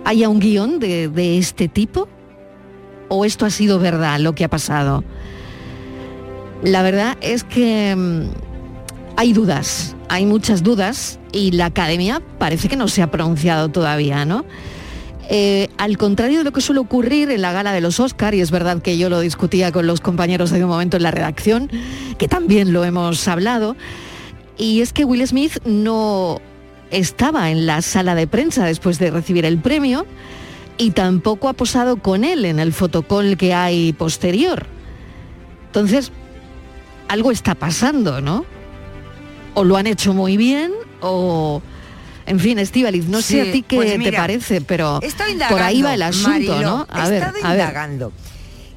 haya 0.06 0.30
un 0.30 0.40
guion 0.40 0.80
de, 0.80 1.38
este 1.38 1.68
tipo 1.68 2.08
o 3.10 3.26
esto 3.26 3.46
ha 3.46 3.50
sido 3.50 3.80
verdad 3.80 4.20
lo 4.20 4.34
que 4.34 4.44
ha 4.44 4.50
pasado. 4.50 5.04
La 6.64 6.82
verdad 6.82 7.18
es 7.22 7.44
que 7.44 7.96
mm, 7.96 8.22
hay 9.18 9.34
dudas, 9.34 9.96
hay 10.10 10.26
muchas 10.26 10.64
dudas 10.64 11.20
y 11.32 11.52
la 11.52 11.68
academia 11.68 12.22
parece 12.40 12.70
que 12.70 12.78
no 12.78 12.88
se 12.88 13.02
ha 13.02 13.12
pronunciado 13.12 13.70
todavía, 13.70 14.26
¿no? 14.26 14.46
Eh, 15.34 15.70
al 15.78 15.98
contrario 15.98 16.40
de 16.40 16.44
lo 16.44 16.52
que 16.52 16.60
suele 16.60 16.82
ocurrir 16.82 17.32
en 17.32 17.42
la 17.42 17.54
gala 17.54 17.72
de 17.72 17.80
los 17.80 18.02
Oscar, 18.02 18.36
y 18.36 18.42
es 18.42 18.52
verdad 18.52 18.82
que 18.82 18.98
yo 18.98 19.10
lo 19.10 19.22
discutía 19.22 19.72
con 19.72 19.88
los 19.88 20.02
compañeros 20.02 20.52
de 20.52 20.62
un 20.62 20.70
momento 20.70 20.98
en 20.98 21.04
la 21.04 21.12
redacción, 21.12 21.70
que 22.18 22.28
también 22.28 22.74
lo 22.74 22.84
hemos 22.84 23.26
hablado, 23.30 23.78
y 24.58 24.82
es 24.82 24.92
que 24.92 25.06
Will 25.06 25.26
Smith 25.26 25.60
no 25.64 26.42
estaba 26.92 27.52
en 27.52 27.66
la 27.66 27.82
sala 27.82 28.16
de 28.16 28.28
prensa 28.28 28.66
después 28.66 29.00
de 29.00 29.12
recibir 29.12 29.46
el 29.46 29.58
premio 29.60 30.06
y 30.78 30.92
tampoco 30.92 31.50
ha 31.50 31.54
posado 31.54 31.98
con 31.98 32.24
él 32.24 32.46
en 32.46 32.60
el 32.60 32.74
fotocall 32.74 33.38
que 33.38 33.54
hay 33.54 33.94
posterior. 33.94 34.66
Entonces, 35.68 36.12
algo 37.08 37.32
está 37.32 37.56
pasando, 37.56 38.22
¿no? 38.22 38.46
O 39.54 39.64
lo 39.64 39.78
han 39.78 39.88
hecho 39.88 40.14
muy 40.14 40.38
bien 40.38 40.72
o... 41.02 41.62
En 42.28 42.40
fin, 42.40 42.60
Estivaliz, 42.60 43.08
no 43.08 43.22
sé 43.22 43.42
a 43.42 43.52
ti 43.52 43.64
qué 43.64 43.76
pues 43.76 44.00
te 44.00 44.14
parece, 44.14 44.62
pero 44.62 45.02
por 45.50 45.62
ahí 45.62 45.82
va 45.82 45.96
el 45.96 46.04
asunto, 46.04 46.62
¿no? 46.62 46.88
A 46.90 47.08
he 47.08 47.10
ver, 47.10 47.24
estado 47.24 47.38
a 47.44 47.50
ver. 47.50 47.60
indagando. 47.60 48.14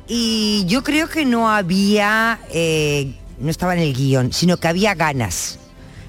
Y 0.08 0.64
yo 0.66 0.82
creo 0.82 1.08
que 1.08 1.24
no 1.24 1.50
había, 1.50 2.40
eh, 2.50 3.12
no 3.38 3.50
estaba 3.50 3.74
en 3.74 3.80
el 3.80 3.94
guion, 3.94 4.32
sino 4.32 4.56
que 4.56 4.66
había 4.68 4.94
ganas. 4.94 5.58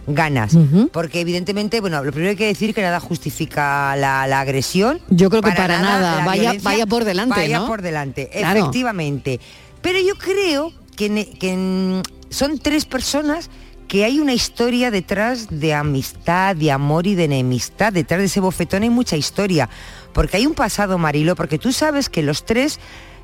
Ganas. 0.07 0.55
Porque 0.91 1.21
evidentemente, 1.21 1.81
bueno, 1.81 2.03
lo 2.03 2.11
primero 2.11 2.29
hay 2.31 2.35
que 2.35 2.47
decir 2.47 2.73
que 2.73 2.81
nada 2.81 2.99
justifica 2.99 3.95
la, 3.95 4.27
la 4.27 4.39
agresión. 4.41 4.99
Yo 5.09 5.29
creo 5.29 5.41
que 5.41 5.51
para 5.51 5.79
nada, 5.79 6.23
vaya- 6.25 6.53
vaya 6.61 6.85
por 6.85 7.03
delante, 7.05 7.39
Vaya 7.39 7.59
¿no? 7.59 7.67
por 7.67 7.81
delante, 7.81 8.29
Claro. 8.31 8.59
efectivamente. 8.59 9.39
Pero 9.81 9.99
yo 9.99 10.15
creo 10.15 10.71
que, 10.95 11.09
que 11.39 12.01
son 12.29 12.59
tres 12.59 12.85
personas 12.85 13.49
que 13.87 14.03
hay 14.03 14.19
una 14.19 14.33
historia 14.33 14.89
detrás 14.89 15.47
de 15.49 15.73
amistad, 15.75 16.55
de 16.55 16.71
amor 16.71 17.05
y 17.07 17.13
de 17.15 17.25
enemistad. 17.25 17.93
Detrás 17.93 18.19
de 18.19 18.25
ese 18.25 18.39
bofetón 18.39 18.83
hay 18.83 18.89
mucha 18.89 19.15
historia. 19.15 19.69
Porque 20.13 20.37
hay 20.37 20.47
un 20.47 20.53
pasado, 20.55 20.97
Marilo, 20.97 21.35
porque 21.35 21.59
tú 21.59 21.71
sabes 21.71 22.09
que 22.09 22.23
los 22.23 22.45
tres 22.45 22.79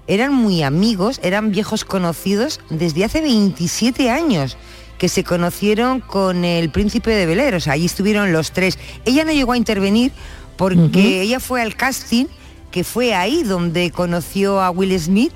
eran 0.08 0.34
muy 0.34 0.62
amigos, 0.62 1.20
eran 1.24 1.52
viejos 1.52 1.86
conocidos 1.86 2.60
desde 2.70 3.06
hace 3.06 3.22
27 3.22 4.10
años 4.12 4.58
que 5.02 5.10
se 5.10 5.24
conocieron 5.24 6.00
con 6.00 6.46
el 6.46 6.70
príncipe 6.70 7.10
de 7.10 7.26
Bel 7.26 7.40
Air, 7.40 7.56
o 7.56 7.60
sea, 7.60 7.74
allí 7.74 7.88
estuvieron 7.88 8.32
los 8.32 8.52
tres. 8.52 8.78
Ella 9.04 9.26
no 9.26 9.32
llegó 9.32 9.54
a 9.54 9.58
intervenir 9.58 10.12
porque 10.58 11.24
ella 11.24 11.40
fue 11.40 11.60
al 11.60 11.76
casting, 11.76 12.26
que 12.70 12.84
fue 12.84 13.16
ahí 13.16 13.42
donde 13.42 13.90
conoció 13.90 14.62
a 14.62 14.70
Will 14.70 14.96
Smith, 15.00 15.34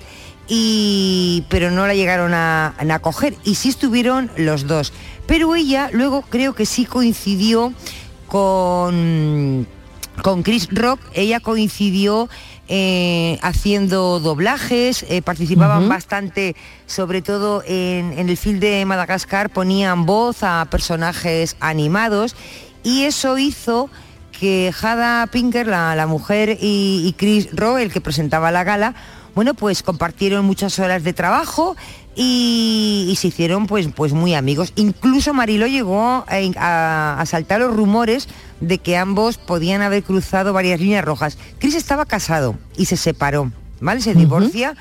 y, 0.47 1.45
pero 1.49 1.71
no 1.71 1.87
la 1.87 1.95
llegaron 1.95 2.35
a, 2.35 2.75
a 2.77 2.99
coger, 2.99 3.33
y 3.43 3.55
sí 3.55 3.69
estuvieron 3.69 4.29
los 4.37 4.67
dos. 4.67 4.93
Pero 5.25 5.55
ella 5.55 5.89
luego 5.91 6.21
creo 6.29 6.53
que 6.53 6.67
sí 6.67 6.85
coincidió 6.85 7.73
con, 8.27 9.65
con 10.21 10.43
Chris 10.43 10.67
Rock, 10.71 10.99
ella 11.15 11.39
coincidió 11.39 12.29
eh, 12.67 13.37
haciendo 13.41 14.19
doblajes, 14.19 15.05
eh, 15.09 15.21
participaban 15.21 15.87
bastante, 15.87 16.55
sobre 16.87 17.21
todo 17.21 17.63
en, 17.65 18.13
en 18.17 18.29
el 18.29 18.37
film 18.37 18.59
de 18.59 18.85
Madagascar, 18.85 19.49
ponían 19.49 20.05
voz 20.05 20.43
a 20.43 20.65
personajes 20.69 21.57
animados 21.59 22.35
y 22.83 23.03
eso 23.03 23.37
hizo 23.37 23.89
que 24.31 24.73
Hada 24.81 25.27
Pinker, 25.27 25.67
la, 25.67 25.95
la 25.95 26.07
mujer, 26.07 26.57
y, 26.59 27.03
y 27.05 27.13
Chris 27.13 27.49
Rock, 27.53 27.79
el 27.79 27.91
que 27.91 28.01
presentaba 28.01 28.51
la 28.51 28.63
gala, 28.63 28.95
bueno, 29.33 29.53
pues 29.53 29.83
compartieron 29.83 30.45
muchas 30.45 30.79
horas 30.79 31.03
de 31.03 31.13
trabajo 31.13 31.75
y, 32.15 33.07
y 33.09 33.15
se 33.17 33.27
hicieron 33.27 33.67
pues, 33.67 33.89
pues 33.95 34.13
muy 34.13 34.33
amigos. 34.33 34.71
Incluso 34.75 35.33
Marilo 35.33 35.67
llegó 35.67 36.01
a, 36.01 36.25
a- 36.57 37.21
a 37.21 37.25
saltar 37.25 37.59
los 37.61 37.75
rumores 37.75 38.27
de 38.61 38.77
que 38.77 38.97
ambos 38.97 39.37
podían 39.37 39.81
haber 39.81 40.03
cruzado 40.03 40.53
varias 40.53 40.79
líneas 40.79 41.03
rojas. 41.05 41.37
Chris 41.59 41.75
estaba 41.75 42.05
casado 42.05 42.55
y 42.77 42.85
se 42.85 42.97
separó. 42.97 43.51
¿vale? 43.81 43.99
Se 44.01 44.13
divorcia. 44.15 44.75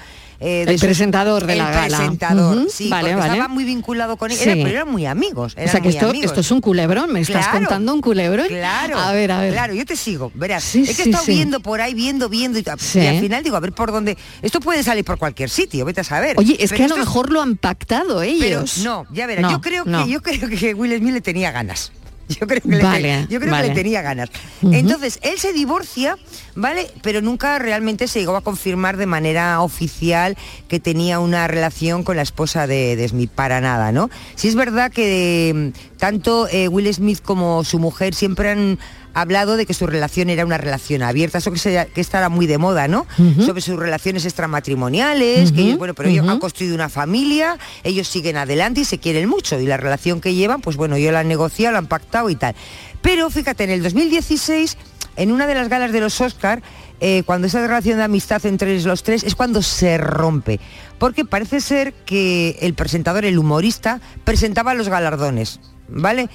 Eh, 0.44 0.64
El 0.68 0.78
presentador 0.78 1.46
de 1.46 1.56
la 1.56 1.68
el 1.68 1.74
gala. 1.74 1.96
presentador, 1.96 2.66
sí, 2.70 2.88
vale, 2.88 3.10
estaba 3.12 3.48
muy 3.48 3.64
vinculado 3.64 4.16
con 4.16 4.30
él, 4.30 4.36
Sí. 4.36 4.44
era- 4.44 4.54
pero 4.54 4.68
eran 4.68 4.88
muy 4.90 5.06
amigos. 5.06 5.56
O 5.58 5.68
sea 5.68 5.80
que 5.80 5.88
esto, 5.88 6.10
amigos. 6.10 6.26
esto 6.26 6.40
es 6.40 6.50
un 6.50 6.60
culebrón, 6.60 7.12
me 7.12 7.20
estás 7.20 7.48
contando 7.48 7.94
un 7.94 8.00
culebrón. 8.00 8.46
Claro, 8.48 8.98
A 8.98 9.12
ver, 9.12 9.32
a 9.32 9.40
ver. 9.40 9.52
claro, 9.52 9.74
yo 9.74 9.84
te 9.86 9.96
sigo, 9.96 10.30
verás. 10.34 10.62
Sí, 10.64 10.82
es 10.86 10.96
que 10.96 11.02
he 11.02 11.06
estado 11.06 11.24
viendo 11.26 11.60
por 11.60 11.80
ahí, 11.80 11.94
viendo, 11.94 12.28
viendo, 12.28 12.58
y, 12.58 12.64
al 12.68 12.78
final 12.78 13.42
digo, 13.42 13.56
a 13.56 13.60
ver 13.60 13.72
por 13.72 13.90
dónde. 13.90 14.16
Esto 14.42 14.60
puede 14.60 14.82
salir 14.82 15.04
por 15.04 15.18
cualquier 15.18 15.48
sitio, 15.50 15.84
vete 15.84 16.02
a 16.02 16.04
saber. 16.04 16.36
Oye, 16.38 16.56
es 16.60 16.70
Pero 16.70 16.76
que 16.76 16.84
a 16.84 16.88
lo 16.88 16.94
es- 16.96 17.00
mejor 17.00 17.30
lo 17.32 17.40
han 17.42 17.56
pactado 17.56 18.18
pero 18.18 18.22
ellos. 18.22 18.78
no, 18.78 19.06
ya 19.12 19.26
verás, 19.26 19.42
No, 19.42 19.50
yo 19.50 19.60
creo 19.60 19.84
no. 19.86 20.04
que 20.04 20.10
yo 20.10 20.22
creo 20.22 20.48
que 20.48 20.74
Will 20.74 20.96
Smith 20.98 21.14
le 21.14 21.20
tenía 21.20 21.50
ganas. 21.52 21.90
Yo 22.40 22.46
creo 22.46 22.60
que, 22.60 22.68
le, 22.68 22.82
Vale, 22.82 23.26
yo 23.28 23.38
creo 23.38 23.50
vale. 23.50 23.68
que 23.68 23.74
le 23.74 23.82
tenía 23.82 24.02
ganas. 24.02 24.30
Entonces, 24.62 25.18
él 25.22 25.38
se 25.38 25.52
divorcia, 25.52 26.16
¿vale? 26.54 26.90
Pero 27.02 27.20
nunca 27.20 27.58
realmente 27.58 28.08
se 28.08 28.20
llegó 28.20 28.36
a 28.36 28.40
confirmar 28.40 28.96
de 28.96 29.06
manera 29.06 29.60
oficial 29.60 30.36
que 30.68 30.80
tenía 30.80 31.18
una 31.20 31.46
relación 31.48 32.02
con 32.02 32.16
la 32.16 32.22
esposa 32.22 32.66
de, 32.66 32.96
de 32.96 33.08
Smith, 33.08 33.30
para 33.30 33.60
nada, 33.60 33.92
¿no? 33.92 34.10
Sí 34.36 34.48
es 34.48 34.54
verdad 34.54 34.90
que 34.90 35.72
mm, 35.74 35.98
tanto 35.98 36.48
eh, 36.48 36.68
Will 36.68 36.92
Smith 36.94 37.20
como 37.22 37.62
su 37.64 37.78
mujer 37.78 38.14
siempre 38.14 38.50
han 38.50 38.78
hablado 39.14 39.56
de 39.56 39.64
que 39.64 39.74
su 39.74 39.86
relación 39.86 40.28
era 40.28 40.44
una 40.44 40.58
relación 40.58 41.02
abierta, 41.02 41.38
eso 41.38 41.52
que, 41.52 41.58
se, 41.58 41.88
que 41.94 42.00
estará 42.00 42.28
muy 42.28 42.46
de 42.46 42.58
moda, 42.58 42.88
¿no? 42.88 43.06
Sobre 43.40 43.60
sus 43.60 43.76
relaciones 43.76 44.24
extramatrimoniales, 44.24 45.52
que 45.52 45.60
ellos, 45.62 45.78
bueno, 45.78 45.94
pero 45.94 46.08
ellos 46.08 46.28
han 46.28 46.38
construido 46.40 46.74
una 46.74 46.88
familia, 46.88 47.58
ellos 47.84 48.08
siguen 48.08 48.36
adelante 48.36 48.80
y 48.80 48.84
se 48.84 48.98
quieren 48.98 49.28
mucho 49.28 49.58
y 49.58 49.66
la 49.66 49.76
relación 49.76 50.20
que 50.20 50.34
llevan, 50.34 50.60
pues 50.60 50.76
bueno, 50.76 50.98
yo 50.98 51.12
la 51.12 51.20
han 51.20 51.28
negociado, 51.28 51.72
la 51.72 51.78
han 51.78 51.86
pactado 51.86 52.28
y 52.28 52.36
tal. 52.36 52.54
Pero 53.00 53.30
fíjate, 53.30 53.64
en 53.64 53.70
el 53.70 53.82
2016, 53.82 54.76
en 55.16 55.32
una 55.32 55.46
de 55.46 55.54
las 55.54 55.68
galas 55.68 55.92
de 55.92 56.00
los 56.00 56.20
Oscar, 56.20 56.62
eh, 57.00 57.22
cuando 57.24 57.46
esa 57.46 57.60
relación 57.60 57.98
de 57.98 58.04
amistad 58.04 58.44
entre 58.46 58.80
los 58.82 59.02
tres 59.02 59.24
es 59.24 59.34
cuando 59.34 59.62
se 59.62 59.98
rompe. 59.98 60.60
Porque 60.98 61.24
parece 61.24 61.60
ser 61.60 61.92
que 61.92 62.56
el 62.60 62.74
presentador, 62.74 63.24
el 63.24 63.38
humorista, 63.38 64.00
presentaba 64.24 64.74
los 64.74 64.88
galardones. 64.88 65.60
¿Vale? 65.88 66.28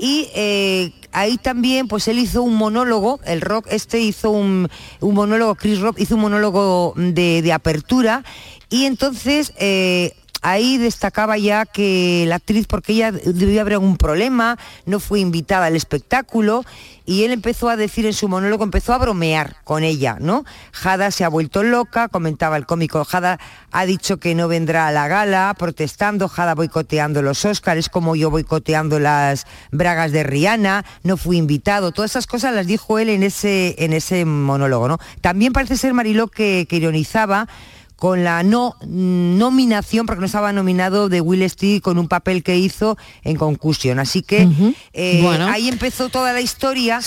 Y 0.00 0.28
eh, 0.34 0.92
ahí 1.12 1.38
también, 1.38 1.88
pues 1.88 2.08
él 2.08 2.18
hizo 2.18 2.42
un 2.42 2.54
monólogo, 2.56 3.20
el 3.24 3.40
rock 3.40 3.66
este 3.70 4.00
hizo 4.00 4.30
un, 4.30 4.68
un 5.00 5.14
monólogo, 5.14 5.54
Chris 5.54 5.80
Rock 5.80 6.00
hizo 6.00 6.16
un 6.16 6.22
monólogo 6.22 6.92
de, 6.96 7.40
de 7.42 7.52
apertura 7.52 8.24
y 8.68 8.84
entonces 8.84 9.52
eh, 9.58 10.12
ahí 10.46 10.78
destacaba 10.78 11.36
ya 11.38 11.66
que 11.66 12.24
la 12.28 12.36
actriz, 12.36 12.68
porque 12.68 12.92
ella 12.92 13.10
debía 13.10 13.62
haber 13.62 13.74
algún 13.74 13.96
problema, 13.96 14.56
no 14.84 15.00
fue 15.00 15.18
invitada 15.18 15.66
al 15.66 15.74
espectáculo 15.74 16.64
y 17.04 17.24
él 17.24 17.32
empezó 17.32 17.68
a 17.68 17.74
decir 17.74 18.06
en 18.06 18.12
su 18.12 18.28
monólogo, 18.28 18.62
empezó 18.62 18.92
a 18.94 18.98
bromear 18.98 19.56
con 19.64 19.82
ella, 19.82 20.18
¿no? 20.20 20.44
Jada 20.70 21.10
se 21.10 21.24
ha 21.24 21.28
vuelto 21.28 21.64
loca, 21.64 22.06
comentaba 22.06 22.56
el 22.56 22.64
cómico, 22.64 23.04
Jada 23.04 23.40
ha 23.72 23.86
dicho 23.86 24.18
que 24.18 24.36
no 24.36 24.46
vendrá 24.46 24.86
a 24.86 24.92
la 24.92 25.08
gala, 25.08 25.52
protestando, 25.58 26.28
Jada 26.28 26.54
boicoteando 26.54 27.22
los 27.22 27.44
Óscares, 27.44 27.88
como 27.88 28.14
yo 28.14 28.30
boicoteando 28.30 29.00
las 29.00 29.48
bragas 29.72 30.12
de 30.12 30.22
Rihanna, 30.22 30.84
no 31.02 31.16
fui 31.16 31.38
invitado, 31.38 31.90
todas 31.90 32.12
esas 32.12 32.28
cosas 32.28 32.54
las 32.54 32.68
dijo 32.68 33.00
él 33.00 33.08
en 33.08 33.24
ese, 33.24 33.74
en 33.78 33.92
ese 33.92 34.24
monólogo, 34.24 34.86
¿no? 34.86 34.98
También 35.20 35.52
parece 35.52 35.76
ser 35.76 35.92
Mariló 35.92 36.28
que, 36.28 36.66
que 36.70 36.76
ironizaba 36.76 37.48
con 37.96 38.24
la 38.24 38.42
no 38.42 38.76
nominación, 38.82 40.06
porque 40.06 40.20
no 40.20 40.26
estaba 40.26 40.52
nominado 40.52 41.08
de 41.08 41.20
Will 41.20 41.48
Smith 41.48 41.82
con 41.82 41.98
un 41.98 42.08
papel 42.08 42.42
que 42.42 42.56
hizo 42.56 42.96
en 43.22 43.36
Concussion. 43.36 43.98
Así 43.98 44.22
que 44.22 44.48
eh, 44.92 45.20
Bueno. 45.22 45.46
ahí 45.48 45.68
empezó 45.68 46.08
toda 46.08 46.32
la 46.32 46.40
historia, 46.40 47.00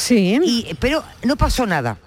y, 0.43 0.75
pero 0.79 1.03
no 1.23 1.35
pasó 1.37 1.65
nada. 1.65 1.97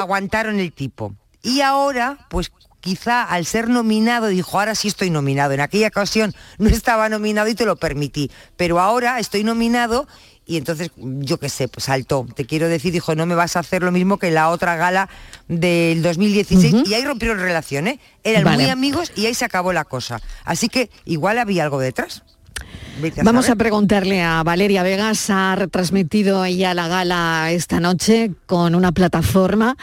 Aguantaron 0.00 0.58
el 0.60 0.72
tipo. 0.72 1.14
Y 1.42 1.60
ahora, 1.60 2.26
pues 2.30 2.52
quizá 2.80 3.24
al 3.24 3.44
ser 3.44 3.68
nominado, 3.68 4.28
dijo, 4.28 4.58
ahora 4.58 4.74
sí 4.74 4.88
estoy 4.88 5.10
nominado. 5.10 5.52
En 5.52 5.60
aquella 5.60 5.88
ocasión 5.88 6.34
no 6.58 6.68
estaba 6.68 7.08
nominado 7.08 7.48
y 7.48 7.54
te 7.54 7.64
lo 7.64 7.76
permití. 7.76 8.30
Pero 8.56 8.78
ahora 8.80 9.18
estoy 9.18 9.42
nominado 9.44 10.06
y 10.48 10.56
entonces, 10.56 10.90
yo 10.96 11.36
qué 11.36 11.50
sé, 11.50 11.68
pues 11.68 11.84
saltó. 11.84 12.26
Te 12.34 12.46
quiero 12.46 12.68
decir, 12.68 12.90
dijo, 12.90 13.14
no 13.14 13.26
me 13.26 13.34
vas 13.34 13.54
a 13.56 13.58
hacer 13.60 13.82
lo 13.82 13.92
mismo 13.92 14.16
que 14.18 14.30
la 14.30 14.48
otra 14.48 14.76
gala 14.76 15.10
del 15.46 16.00
2016. 16.00 16.88
Y 16.88 16.94
ahí 16.94 17.04
rompieron 17.04 17.38
relaciones. 17.38 17.98
Eran 18.24 18.44
Vale. 18.44 18.62
muy 18.62 18.70
amigos 18.70 19.12
y 19.14 19.26
ahí 19.26 19.34
se 19.34 19.44
acabó 19.44 19.74
la 19.74 19.84
cosa. 19.84 20.22
Así 20.46 20.70
que 20.70 20.88
igual 21.04 21.38
había 21.38 21.64
algo 21.64 21.78
detrás. 21.78 22.22
A 22.58 23.22
Vamos 23.24 23.50
a 23.50 23.56
preguntarle 23.56 24.22
a 24.22 24.42
Valeria 24.42 24.82
Vegas, 24.82 25.28
ha 25.28 25.54
retransmitido 25.54 26.42
ella 26.46 26.72
la 26.72 26.88
gala 26.88 27.52
esta 27.52 27.78
noche 27.78 28.32
con 28.46 28.74
una 28.74 28.92
plataforma. 28.92 29.76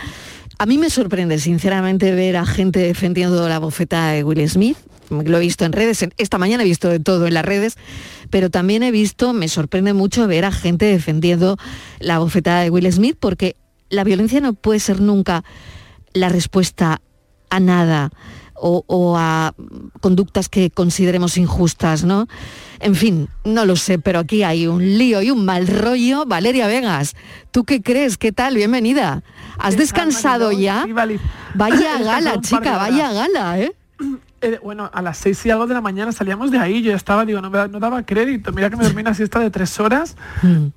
A 0.57 0.65
mí 0.65 0.79
me 0.79 0.89
sorprende 0.89 1.37
sinceramente 1.37 2.11
ver 2.11 2.37
a 2.37 2.45
gente 2.47 2.79
defendiendo 2.79 3.47
la 3.47 3.59
bofeta 3.59 4.09
de 4.09 4.23
Will 4.23 4.49
Smith. 4.49 4.77
Lo 5.09 5.37
he 5.37 5.41
visto 5.41 5.65
en 5.65 5.73
redes, 5.73 6.05
esta 6.17 6.37
mañana 6.37 6.63
he 6.63 6.65
visto 6.65 6.89
de 6.89 6.99
todo 6.99 7.27
en 7.27 7.35
las 7.35 7.45
redes, 7.45 7.77
pero 8.35 8.49
también 8.49 8.83
he 8.83 8.91
visto, 8.91 9.31
me 9.31 9.47
sorprende 9.47 9.93
mucho 9.93 10.27
ver 10.27 10.43
a 10.43 10.51
gente 10.51 10.83
defendiendo 10.83 11.55
la 12.01 12.19
bofetada 12.19 12.63
de 12.63 12.69
Will 12.69 12.91
Smith 12.91 13.15
porque 13.17 13.55
la 13.87 14.03
violencia 14.03 14.41
no 14.41 14.51
puede 14.51 14.81
ser 14.81 14.99
nunca 14.99 15.45
la 16.11 16.27
respuesta 16.27 17.01
a 17.49 17.61
nada 17.61 18.11
o, 18.53 18.83
o 18.87 19.15
a 19.17 19.53
conductas 20.01 20.49
que 20.49 20.69
consideremos 20.69 21.37
injustas, 21.37 22.03
¿no? 22.03 22.27
En 22.81 22.95
fin, 22.95 23.29
no 23.45 23.63
lo 23.63 23.77
sé, 23.77 23.99
pero 23.99 24.19
aquí 24.19 24.43
hay 24.43 24.67
un 24.67 24.83
lío 24.97 25.21
y 25.21 25.31
un 25.31 25.45
mal 25.45 25.65
rollo. 25.65 26.25
Valeria 26.25 26.67
Vegas, 26.67 27.15
¿tú 27.51 27.63
qué 27.63 27.81
crees? 27.81 28.17
¿Qué 28.17 28.33
tal? 28.33 28.55
Bienvenida. 28.55 29.23
¿Has 29.57 29.77
descansado 29.77 30.51
ya? 30.51 30.85
Vaya 31.53 31.99
gala, 32.03 32.41
chica, 32.41 32.75
vaya 32.75 33.13
gala, 33.13 33.61
¿eh? 33.61 33.71
Eh, 34.45 34.59
bueno, 34.61 34.91
a 34.93 35.01
las 35.01 35.17
seis 35.17 35.43
y 35.47 35.49
algo 35.49 35.65
de 35.65 35.73
la 35.73 35.81
mañana 35.81 36.11
salíamos 36.11 36.51
de 36.51 36.59
ahí, 36.59 36.83
yo 36.83 36.91
ya 36.91 36.95
estaba, 36.97 37.25
digo, 37.25 37.41
no, 37.41 37.49
me 37.49 37.67
no 37.67 37.79
daba 37.79 38.03
crédito, 38.03 38.51
mira 38.51 38.69
que 38.69 38.75
me 38.75 38.83
dormí 38.83 39.01
una 39.01 39.15
siesta 39.15 39.39
de 39.39 39.49
tres 39.49 39.79
horas, 39.79 40.15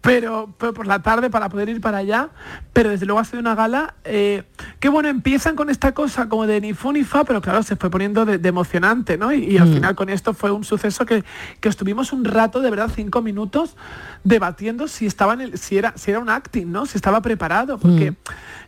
pero, 0.00 0.54
pero 0.58 0.72
por 0.72 0.86
la 0.86 1.02
tarde 1.02 1.28
para 1.28 1.50
poder 1.50 1.68
ir 1.68 1.78
para 1.82 1.98
allá, 1.98 2.30
pero 2.72 2.88
desde 2.88 3.04
luego 3.04 3.20
ha 3.20 3.24
sido 3.24 3.40
una 3.40 3.54
gala, 3.54 3.94
eh, 4.04 4.44
que 4.80 4.88
bueno, 4.88 5.10
empiezan 5.10 5.54
con 5.54 5.68
esta 5.68 5.92
cosa 5.92 6.30
como 6.30 6.46
de 6.46 6.62
ni 6.62 6.72
fu 6.72 6.92
ni 6.92 7.04
fa, 7.04 7.24
pero 7.24 7.42
claro, 7.42 7.62
se 7.62 7.76
fue 7.76 7.90
poniendo 7.90 8.24
de, 8.24 8.38
de 8.38 8.48
emocionante, 8.48 9.18
¿no? 9.18 9.34
Y, 9.34 9.44
y 9.44 9.58
al 9.58 9.68
Mm. 9.68 9.74
final 9.74 9.94
con 9.94 10.08
esto 10.08 10.32
fue 10.32 10.50
un 10.50 10.64
suceso 10.64 11.04
que, 11.04 11.22
que 11.60 11.68
estuvimos 11.68 12.14
un 12.14 12.24
rato, 12.24 12.60
de 12.62 12.70
verdad, 12.70 12.90
cinco 12.94 13.20
minutos, 13.20 13.76
debatiendo 14.24 14.88
si 14.88 15.04
estaba 15.04 15.34
en 15.34 15.42
el, 15.42 15.58
si 15.58 15.76
era, 15.76 15.92
si 15.96 16.10
era 16.10 16.20
un 16.20 16.30
acting, 16.30 16.72
¿no? 16.72 16.86
Si 16.86 16.96
estaba 16.96 17.20
preparado, 17.20 17.76
porque... 17.78 18.14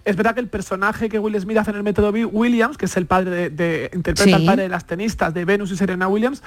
Es 0.02 0.16
verdad 0.16 0.32
que 0.32 0.40
el 0.40 0.48
personaje 0.48 1.10
que 1.10 1.18
Will 1.18 1.38
Smith 1.38 1.58
hace 1.58 1.72
en 1.72 1.76
el 1.76 1.82
método 1.82 2.10
Bi- 2.10 2.24
Williams, 2.24 2.78
que 2.78 2.86
es 2.86 2.96
el 2.96 3.04
padre 3.04 3.30
de, 3.30 3.50
de- 3.50 3.90
interpreta 3.92 4.34
al 4.36 4.40
Sí. 4.40 4.46
padre 4.46 4.62
de 4.62 4.68
las 4.70 4.86
tenistas 4.90 5.32
de 5.32 5.44
Venus 5.44 5.70
y 5.70 5.76
Serena 5.76 6.08
Williams, 6.08 6.42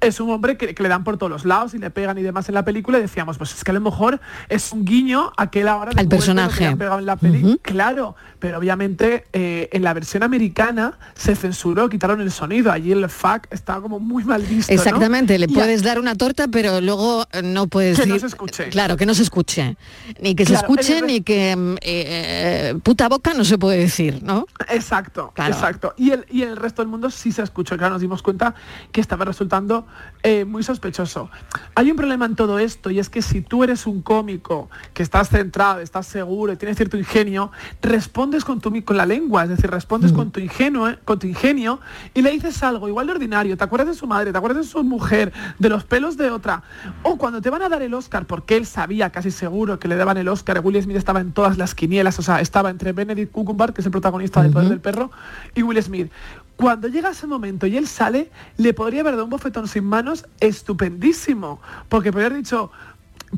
es 0.00 0.20
un 0.20 0.30
hombre 0.30 0.56
que, 0.56 0.74
que 0.74 0.82
le 0.82 0.88
dan 0.88 1.02
por 1.02 1.16
todos 1.18 1.30
los 1.32 1.44
lados 1.44 1.74
y 1.74 1.78
le 1.78 1.90
pegan 1.90 2.18
y 2.18 2.22
demás 2.22 2.48
en 2.48 2.54
la 2.54 2.64
película 2.64 2.98
y 2.98 3.00
decíamos, 3.02 3.38
pues 3.38 3.54
es 3.54 3.64
que 3.64 3.70
a 3.70 3.74
lo 3.74 3.80
mejor 3.80 4.20
es 4.48 4.70
un 4.72 4.84
guiño 4.84 5.32
a 5.36 5.50
que 5.50 5.62
él 5.62 5.68
ahora 5.68 5.90
Al 5.96 6.04
que 6.04 6.08
personaje. 6.08 6.76
pegado 6.76 6.98
en 6.98 7.06
la 7.06 7.16
peli. 7.16 7.58
Claro, 7.62 8.14
pero 8.38 8.58
obviamente 8.58 9.24
eh, 9.32 9.68
en 9.72 9.82
la 9.82 9.94
versión 9.94 10.22
americana 10.22 10.98
se 11.14 11.34
censuró, 11.34 11.88
quitaron 11.88 12.20
el 12.20 12.30
sonido. 12.30 12.70
Allí 12.70 12.92
el 12.92 13.08
fuck 13.08 13.46
estaba 13.50 13.80
como 13.80 13.98
muy 13.98 14.24
mal 14.24 14.42
visto. 14.42 14.72
¿no? 14.72 14.78
Exactamente, 14.78 15.38
le 15.38 15.46
a- 15.46 15.48
puedes 15.48 15.82
dar 15.82 15.98
una 15.98 16.14
torta, 16.14 16.46
pero 16.48 16.80
luego 16.80 17.24
eh, 17.32 17.42
no 17.42 17.66
puedes 17.66 17.98
Que 17.98 18.06
no 18.06 18.18
se 18.18 18.26
escuche. 18.26 18.68
Claro, 18.68 18.96
que 18.96 19.06
no 19.06 19.14
se 19.14 19.22
escuche. 19.22 19.76
Ni 20.20 20.34
que 20.34 20.44
se 20.44 20.54
escuche, 20.54 21.00
ni 21.02 21.22
que 21.22 21.56
mm, 21.56 21.74
eh, 21.76 21.78
eh, 21.82 22.74
puta 22.82 23.08
boca 23.08 23.32
no 23.34 23.44
se 23.44 23.56
puede 23.58 23.78
decir, 23.78 24.22
¿no? 24.22 24.46
Exacto, 24.68 25.32
Claro. 25.34 25.54
exacto. 25.54 25.94
Y 25.96 26.10
el, 26.10 26.26
y 26.30 26.42
el 26.42 26.56
resto 26.56 26.82
del 26.82 26.90
mundo 26.90 27.10
sí 27.10 27.32
se 27.32 27.42
escuchó, 27.42 27.76
claro, 27.86 27.94
nos 27.94 28.00
dimos 28.00 28.22
cuenta 28.22 28.54
que 28.90 29.00
estaba 29.00 29.24
resultando 29.24 29.86
eh, 30.22 30.44
muy 30.44 30.62
sospechoso. 30.62 31.30
Hay 31.74 31.90
un 31.90 31.96
problema 31.96 32.26
en 32.26 32.34
todo 32.34 32.58
esto 32.58 32.90
y 32.90 32.98
es 32.98 33.08
que 33.08 33.22
si 33.22 33.42
tú 33.42 33.62
eres 33.62 33.86
un 33.86 34.02
cómico 34.02 34.68
que 34.92 35.02
estás 35.02 35.28
centrado, 35.28 35.80
estás 35.80 36.06
seguro 36.06 36.52
y 36.52 36.56
tienes 36.56 36.76
cierto 36.76 36.96
ingenio, 36.96 37.52
respondes 37.80 38.44
con, 38.44 38.60
tu, 38.60 38.84
con 38.84 38.96
la 38.96 39.06
lengua, 39.06 39.44
es 39.44 39.50
decir, 39.50 39.70
respondes 39.70 40.12
con, 40.12 40.32
tu 40.32 40.40
ingenuo, 40.40 40.90
con 41.04 41.18
tu 41.18 41.26
ingenio 41.26 41.80
y 42.12 42.22
le 42.22 42.30
dices 42.30 42.62
algo 42.62 42.88
igual 42.88 43.06
de 43.06 43.12
ordinario, 43.12 43.56
te 43.56 43.64
acuerdas 43.64 43.88
de 43.88 43.94
su 43.94 44.06
madre, 44.06 44.32
te 44.32 44.38
acuerdas 44.38 44.64
de 44.64 44.70
su 44.70 44.82
mujer, 44.82 45.32
de 45.58 45.68
los 45.68 45.84
pelos 45.84 46.16
de 46.16 46.30
otra, 46.30 46.62
o 47.02 47.16
cuando 47.16 47.40
te 47.40 47.50
van 47.50 47.62
a 47.62 47.68
dar 47.68 47.82
el 47.82 47.94
Oscar, 47.94 48.26
porque 48.26 48.56
él 48.56 48.66
sabía 48.66 49.10
casi 49.10 49.30
seguro 49.30 49.78
que 49.78 49.86
le 49.86 49.96
daban 49.96 50.16
el 50.16 50.28
Oscar, 50.28 50.60
Will 50.64 50.82
Smith 50.82 50.96
estaba 50.96 51.20
en 51.20 51.32
todas 51.32 51.56
las 51.56 51.74
quinielas, 51.74 52.18
o 52.18 52.22
sea, 52.22 52.40
estaba 52.40 52.70
entre 52.70 52.92
Benedict 52.92 53.30
Cumberbatch, 53.30 53.74
que 53.74 53.80
es 53.82 53.86
el 53.86 53.92
protagonista 53.92 54.42
de 54.42 54.50
Poder 54.50 54.68
del 54.68 54.80
Perro, 54.80 55.10
y 55.54 55.62
Will 55.62 55.80
Smith. 55.82 56.10
Cuando 56.56 56.88
llega 56.88 57.10
ese 57.10 57.26
momento 57.26 57.66
y 57.66 57.76
él 57.76 57.86
sale, 57.86 58.30
le 58.56 58.72
podría 58.74 59.00
haber 59.02 59.12
dado 59.14 59.24
un 59.24 59.30
bofetón 59.30 59.68
sin 59.68 59.84
manos 59.84 60.24
estupendísimo, 60.40 61.60
porque 61.88 62.12
podría 62.12 62.26
haber 62.28 62.38
dicho, 62.38 62.70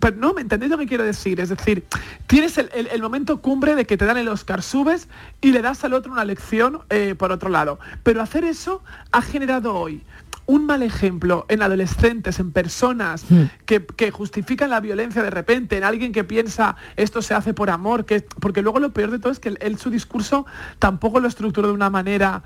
pero 0.00 0.16
no, 0.16 0.34
¿me 0.34 0.40
entendéis 0.42 0.70
lo 0.70 0.78
que 0.78 0.86
quiero 0.86 1.02
decir? 1.04 1.40
Es 1.40 1.48
decir, 1.48 1.84
tienes 2.26 2.58
el, 2.58 2.70
el- 2.74 2.88
el 2.88 3.02
momento 3.02 3.40
cumbre 3.40 3.74
de 3.74 3.86
que 3.86 3.96
te 3.96 4.04
dan 4.04 4.18
el 4.18 4.28
Oscar, 4.28 4.62
subes 4.62 5.08
y 5.40 5.52
le 5.52 5.62
das 5.62 5.82
al 5.84 5.94
otro 5.94 6.12
una 6.12 6.24
lección 6.24 6.80
eh, 6.90 7.14
por 7.18 7.32
otro 7.32 7.48
lado. 7.48 7.78
Pero 8.02 8.22
hacer 8.22 8.44
eso 8.44 8.82
ha 9.12 9.22
generado 9.22 9.74
hoy 9.74 10.04
un 10.46 10.64
mal 10.64 10.82
ejemplo 10.82 11.44
en 11.48 11.60
adolescentes, 11.62 12.38
en 12.38 12.52
personas 12.52 13.24
Hmm. 13.30 13.44
que, 13.66 13.84
que 13.84 14.10
justifican 14.10 14.70
la 14.70 14.80
violencia 14.80 15.22
de 15.22 15.30
repente, 15.30 15.76
en 15.76 15.84
alguien 15.84 16.12
que 16.12 16.24
piensa 16.24 16.76
esto 16.96 17.20
se 17.20 17.34
hace 17.34 17.52
por 17.52 17.68
amor, 17.68 18.04
que, 18.06 18.20
porque 18.40 18.62
luego 18.62 18.78
lo 18.80 18.92
peor 18.92 19.10
de 19.10 19.18
todo 19.18 19.32
es 19.32 19.40
que 19.40 19.50
él, 19.50 19.58
él 19.60 19.78
su 19.78 19.90
discurso 19.90 20.46
tampoco 20.78 21.20
lo 21.20 21.28
estructuró 21.28 21.68
de 21.68 21.74
una 21.74 21.90
manera 21.90 22.42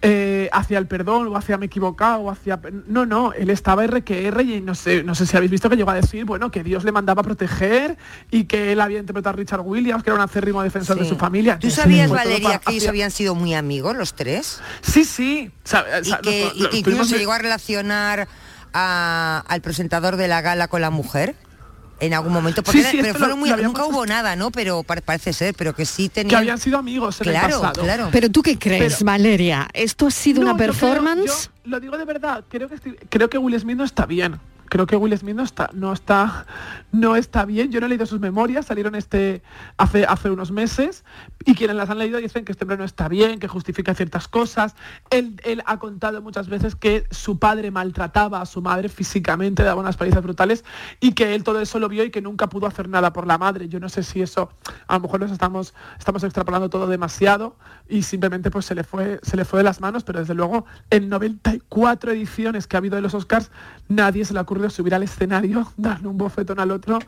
eh, 0.00 0.48
hacia 0.52 0.78
el 0.78 0.86
perdón 0.86 1.26
o 1.28 1.36
hacia 1.36 1.58
me 1.58 1.64
he 1.64 1.66
equivocado 1.66 2.20
o 2.20 2.30
hacia 2.30 2.60
no 2.86 3.04
no 3.04 3.32
él 3.32 3.50
estaba 3.50 3.84
RQR 3.84 4.40
y 4.42 4.60
no 4.60 4.74
sé 4.76 5.02
no 5.02 5.14
sé 5.16 5.26
si 5.26 5.36
habéis 5.36 5.50
visto 5.50 5.68
que 5.68 5.76
llegó 5.76 5.90
a 5.90 5.94
decir 5.94 6.24
bueno 6.24 6.50
que 6.52 6.62
Dios 6.62 6.84
le 6.84 6.92
mandaba 6.92 7.20
a 7.20 7.24
proteger 7.24 7.96
y 8.30 8.44
que 8.44 8.70
él 8.72 8.80
había 8.80 9.00
interpretado 9.00 9.34
a 9.34 9.36
Richard 9.38 9.60
Williams 9.62 10.04
que 10.04 10.10
era 10.10 10.14
un 10.16 10.20
acérrimo 10.22 10.62
defensor 10.62 10.98
de 11.00 11.08
su 11.08 11.16
familia. 11.16 11.58
¿Tú 11.58 11.68
sabías, 11.70 12.08
Valeria, 12.10 12.58
que 12.60 12.70
ellos 12.70 12.82
hacia- 12.82 12.90
habían 12.90 13.10
sido 13.10 13.34
muy 13.34 13.54
amigos 13.54 13.96
los 13.96 14.14
tres? 14.14 14.60
sí 14.82 15.04
sí. 15.04 15.50
Y 16.04 16.22
que, 16.22 16.44
nos- 16.44 16.56
y 16.56 16.68
que 16.70 16.76
incluso 16.78 17.04
se 17.04 17.18
llegó 17.18 17.32
a 17.32 17.38
relacionar 17.38 18.28
a- 18.72 19.44
al 19.48 19.60
presentador 19.62 20.16
de 20.16 20.28
la 20.28 20.40
gala 20.42 20.68
con 20.68 20.80
la 20.80 20.90
mujer 20.90 21.34
en 22.00 22.14
algún 22.14 22.32
momento. 22.32 22.62
Porque 22.62 22.78
Sí, 22.78 22.80
era- 22.80 22.90
sí, 22.90 22.96
pero 22.98 23.08
esto 23.08 23.18
fueron 23.18 23.36
lo- 23.36 23.40
muy, 23.40 23.48
lo 23.48 23.54
habíamos 23.54 23.78
nunca 23.78 23.86
hubo 23.92 24.06
nada, 24.06 24.36
¿no? 24.36 24.50
Pero 24.50 24.82
pa- 24.82 24.96
parece 24.96 25.32
ser, 25.32 25.54
pero 25.54 25.74
que 25.74 25.84
sí 25.86 26.08
tenían... 26.08 26.30
que 26.30 26.36
habían 26.36 26.58
sido 26.58 26.78
amigos 26.78 27.20
en 27.20 27.24
Claro, 27.28 27.56
el 27.56 27.60
pasado 27.62 27.82
claro. 27.82 28.08
Pero 28.12 28.30
tú 28.30 28.42
qué 28.42 28.58
crees, 28.58 28.94
Pero- 28.94 29.06
Valeria? 29.06 29.68
¿Esto 29.72 30.06
ha 30.06 30.10
sido 30.10 30.40
No, 30.42 30.50
una 30.50 30.52
yo 30.52 30.56
creo- 30.58 30.68
performance? 30.68 31.50
yo 31.64 31.70
lo 31.70 31.80
digo 31.80 31.98
de 31.98 32.04
verdad, 32.04 32.44
creo 32.48 32.68
que 32.68 32.76
estoy- 32.76 32.98
creo 33.08 33.28
que 33.28 33.38
Will 33.38 33.58
Smith 33.60 33.76
no 33.76 33.84
está 33.84 34.06
bien. 34.06 34.38
Creo 34.68 34.86
que 34.86 34.96
Will 34.96 35.16
Smith 35.16 35.36
no 35.36 35.42
está, 35.42 35.70
no 35.72 35.92
está, 35.92 36.46
no 36.92 37.16
está 37.16 37.44
bien. 37.44 37.70
Yo 37.70 37.80
no 37.80 37.86
he 37.86 37.88
leído 37.88 38.06
sus 38.06 38.20
memorias, 38.20 38.66
salieron 38.66 38.94
este 38.94 39.42
hace, 39.76 40.04
hace 40.04 40.30
unos 40.30 40.50
meses, 40.50 41.04
y 41.44 41.54
quienes 41.54 41.76
las 41.76 41.90
han 41.90 41.98
leído 41.98 42.18
dicen 42.18 42.44
que 42.44 42.52
este 42.52 42.64
hombre 42.64 42.76
no 42.76 42.84
está 42.84 43.08
bien, 43.08 43.38
que 43.38 43.48
justifica 43.48 43.94
ciertas 43.94 44.28
cosas. 44.28 44.74
Él, 45.10 45.40
él 45.44 45.62
ha 45.66 45.78
contado 45.78 46.20
muchas 46.22 46.48
veces 46.48 46.74
que 46.74 47.06
su 47.10 47.38
padre 47.38 47.70
maltrataba 47.70 48.40
a 48.40 48.46
su 48.46 48.62
madre 48.62 48.88
físicamente, 48.88 49.62
daba 49.62 49.80
unas 49.80 49.96
palizas 49.96 50.22
brutales, 50.22 50.64
y 51.00 51.12
que 51.12 51.34
él 51.34 51.44
todo 51.44 51.60
eso 51.60 51.78
lo 51.78 51.88
vio 51.88 52.04
y 52.04 52.10
que 52.10 52.20
nunca 52.20 52.48
pudo 52.48 52.66
hacer 52.66 52.88
nada 52.88 53.12
por 53.12 53.26
la 53.26 53.38
madre. 53.38 53.68
Yo 53.68 53.80
no 53.80 53.88
sé 53.88 54.02
si 54.02 54.22
eso, 54.22 54.50
a 54.86 54.94
lo 54.94 55.00
mejor 55.00 55.20
nos 55.20 55.30
estamos, 55.30 55.74
estamos 55.98 56.22
extrapolando 56.24 56.68
todo 56.68 56.86
demasiado 56.86 57.56
y 57.88 58.02
simplemente 58.02 58.50
pues 58.50 58.66
se 58.66 58.74
le 58.74 58.84
fue, 58.84 59.20
se 59.22 59.36
le 59.36 59.44
fue 59.44 59.60
de 59.60 59.64
las 59.64 59.80
manos, 59.80 60.04
pero 60.04 60.20
desde 60.20 60.34
luego 60.34 60.66
en 60.90 61.08
94 61.08 62.12
ediciones 62.12 62.66
que 62.66 62.76
ha 62.76 62.78
habido 62.78 62.96
de 62.96 63.02
los 63.02 63.14
Oscars, 63.14 63.50
nadie 63.88 64.24
se 64.24 64.34
le 64.34 64.40
ha 64.40 64.44
subir 64.70 64.94
al 64.94 65.02
escenario, 65.02 65.72
darle 65.76 66.08
un 66.08 66.18
bofetón 66.18 66.60
al 66.60 66.70
otro 66.70 66.98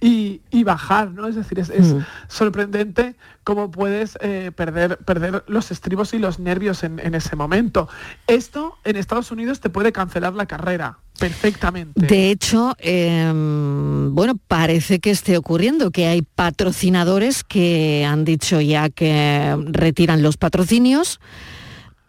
y, 0.00 0.40
y 0.50 0.64
bajar, 0.64 1.10
¿no? 1.12 1.26
Es 1.26 1.34
decir, 1.34 1.58
es, 1.58 1.70
es 1.70 1.94
Mm. 1.94 2.04
sorprendente 2.28 3.16
cómo 3.44 3.70
puedes 3.70 4.18
eh, 4.20 4.52
perder, 4.54 4.98
perder 4.98 5.44
los 5.48 5.70
estribos 5.70 6.12
y 6.14 6.18
los 6.18 6.38
nervios 6.38 6.84
en, 6.84 6.98
en 6.98 7.14
ese 7.14 7.34
momento. 7.34 7.88
Esto 8.26 8.76
en 8.84 8.96
Estados 8.96 9.30
Unidos 9.30 9.60
te 9.60 9.70
puede 9.70 9.92
cancelar 9.92 10.34
la 10.34 10.46
carrera 10.46 10.98
perfectamente. 11.18 12.06
De 12.06 12.30
hecho, 12.30 12.74
em, 12.78 14.14
bueno, 14.14 14.34
parece 14.46 15.00
que 15.00 15.10
esté 15.10 15.36
ocurriendo, 15.36 15.90
que 15.90 16.06
hay 16.06 16.22
patrocinadores 16.22 17.42
que 17.42 18.04
han 18.08 18.24
dicho 18.24 18.60
ya 18.60 18.88
que 18.88 19.56
retiran 19.70 20.22
los 20.22 20.36
patrocinios. 20.36 21.20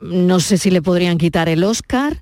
No 0.01 0.39
sé 0.39 0.57
si 0.57 0.71
le 0.71 0.81
podrían 0.81 1.17
quitar 1.17 1.49
el 1.49 1.63
Oscar, 1.63 2.21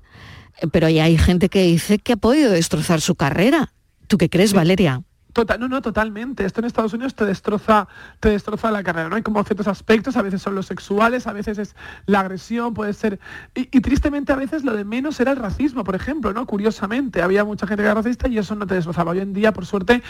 pero 0.72 0.88
ya 0.88 1.04
hay 1.04 1.18
gente 1.18 1.48
que 1.48 1.62
dice 1.62 1.98
que 1.98 2.14
ha 2.14 2.16
podido 2.16 2.52
destrozar 2.52 3.00
su 3.00 3.14
carrera. 3.14 3.72
¿Tú 4.06 4.18
qué 4.18 4.28
crees, 4.28 4.52
Valeria? 4.52 5.02
Total, 5.32 5.60
no, 5.60 5.68
no, 5.68 5.82
totalmente. 5.82 6.44
Esto 6.44 6.60
en 6.60 6.66
Estados 6.66 6.92
Unidos 6.94 7.14
te 7.14 7.24
destroza, 7.24 7.86
te 8.18 8.30
destroza 8.30 8.70
la 8.70 8.82
carrera, 8.82 9.08
¿no? 9.08 9.16
Hay 9.16 9.22
como 9.22 9.42
ciertos 9.44 9.68
aspectos, 9.68 10.16
a 10.16 10.22
veces 10.22 10.42
son 10.42 10.54
los 10.54 10.66
sexuales, 10.66 11.26
a 11.26 11.32
veces 11.32 11.58
es 11.58 11.76
la 12.06 12.20
agresión, 12.20 12.74
puede 12.74 12.94
ser. 12.94 13.20
Y, 13.54 13.68
y 13.76 13.80
tristemente 13.80 14.32
a 14.32 14.36
veces 14.36 14.64
lo 14.64 14.74
de 14.74 14.84
menos 14.84 15.20
era 15.20 15.32
el 15.32 15.36
racismo, 15.36 15.84
por 15.84 15.94
ejemplo, 15.94 16.32
¿no? 16.32 16.46
Curiosamente, 16.46 17.22
había 17.22 17.44
mucha 17.44 17.66
gente 17.66 17.82
que 17.82 17.86
era 17.86 17.94
racista 17.94 18.28
y 18.28 18.38
eso 18.38 18.54
no 18.54 18.66
te 18.66 18.74
destrozaba. 18.74 19.12
Hoy 19.12 19.20
en 19.20 19.32
día, 19.34 19.52
por 19.52 19.66
suerte, 19.66 20.02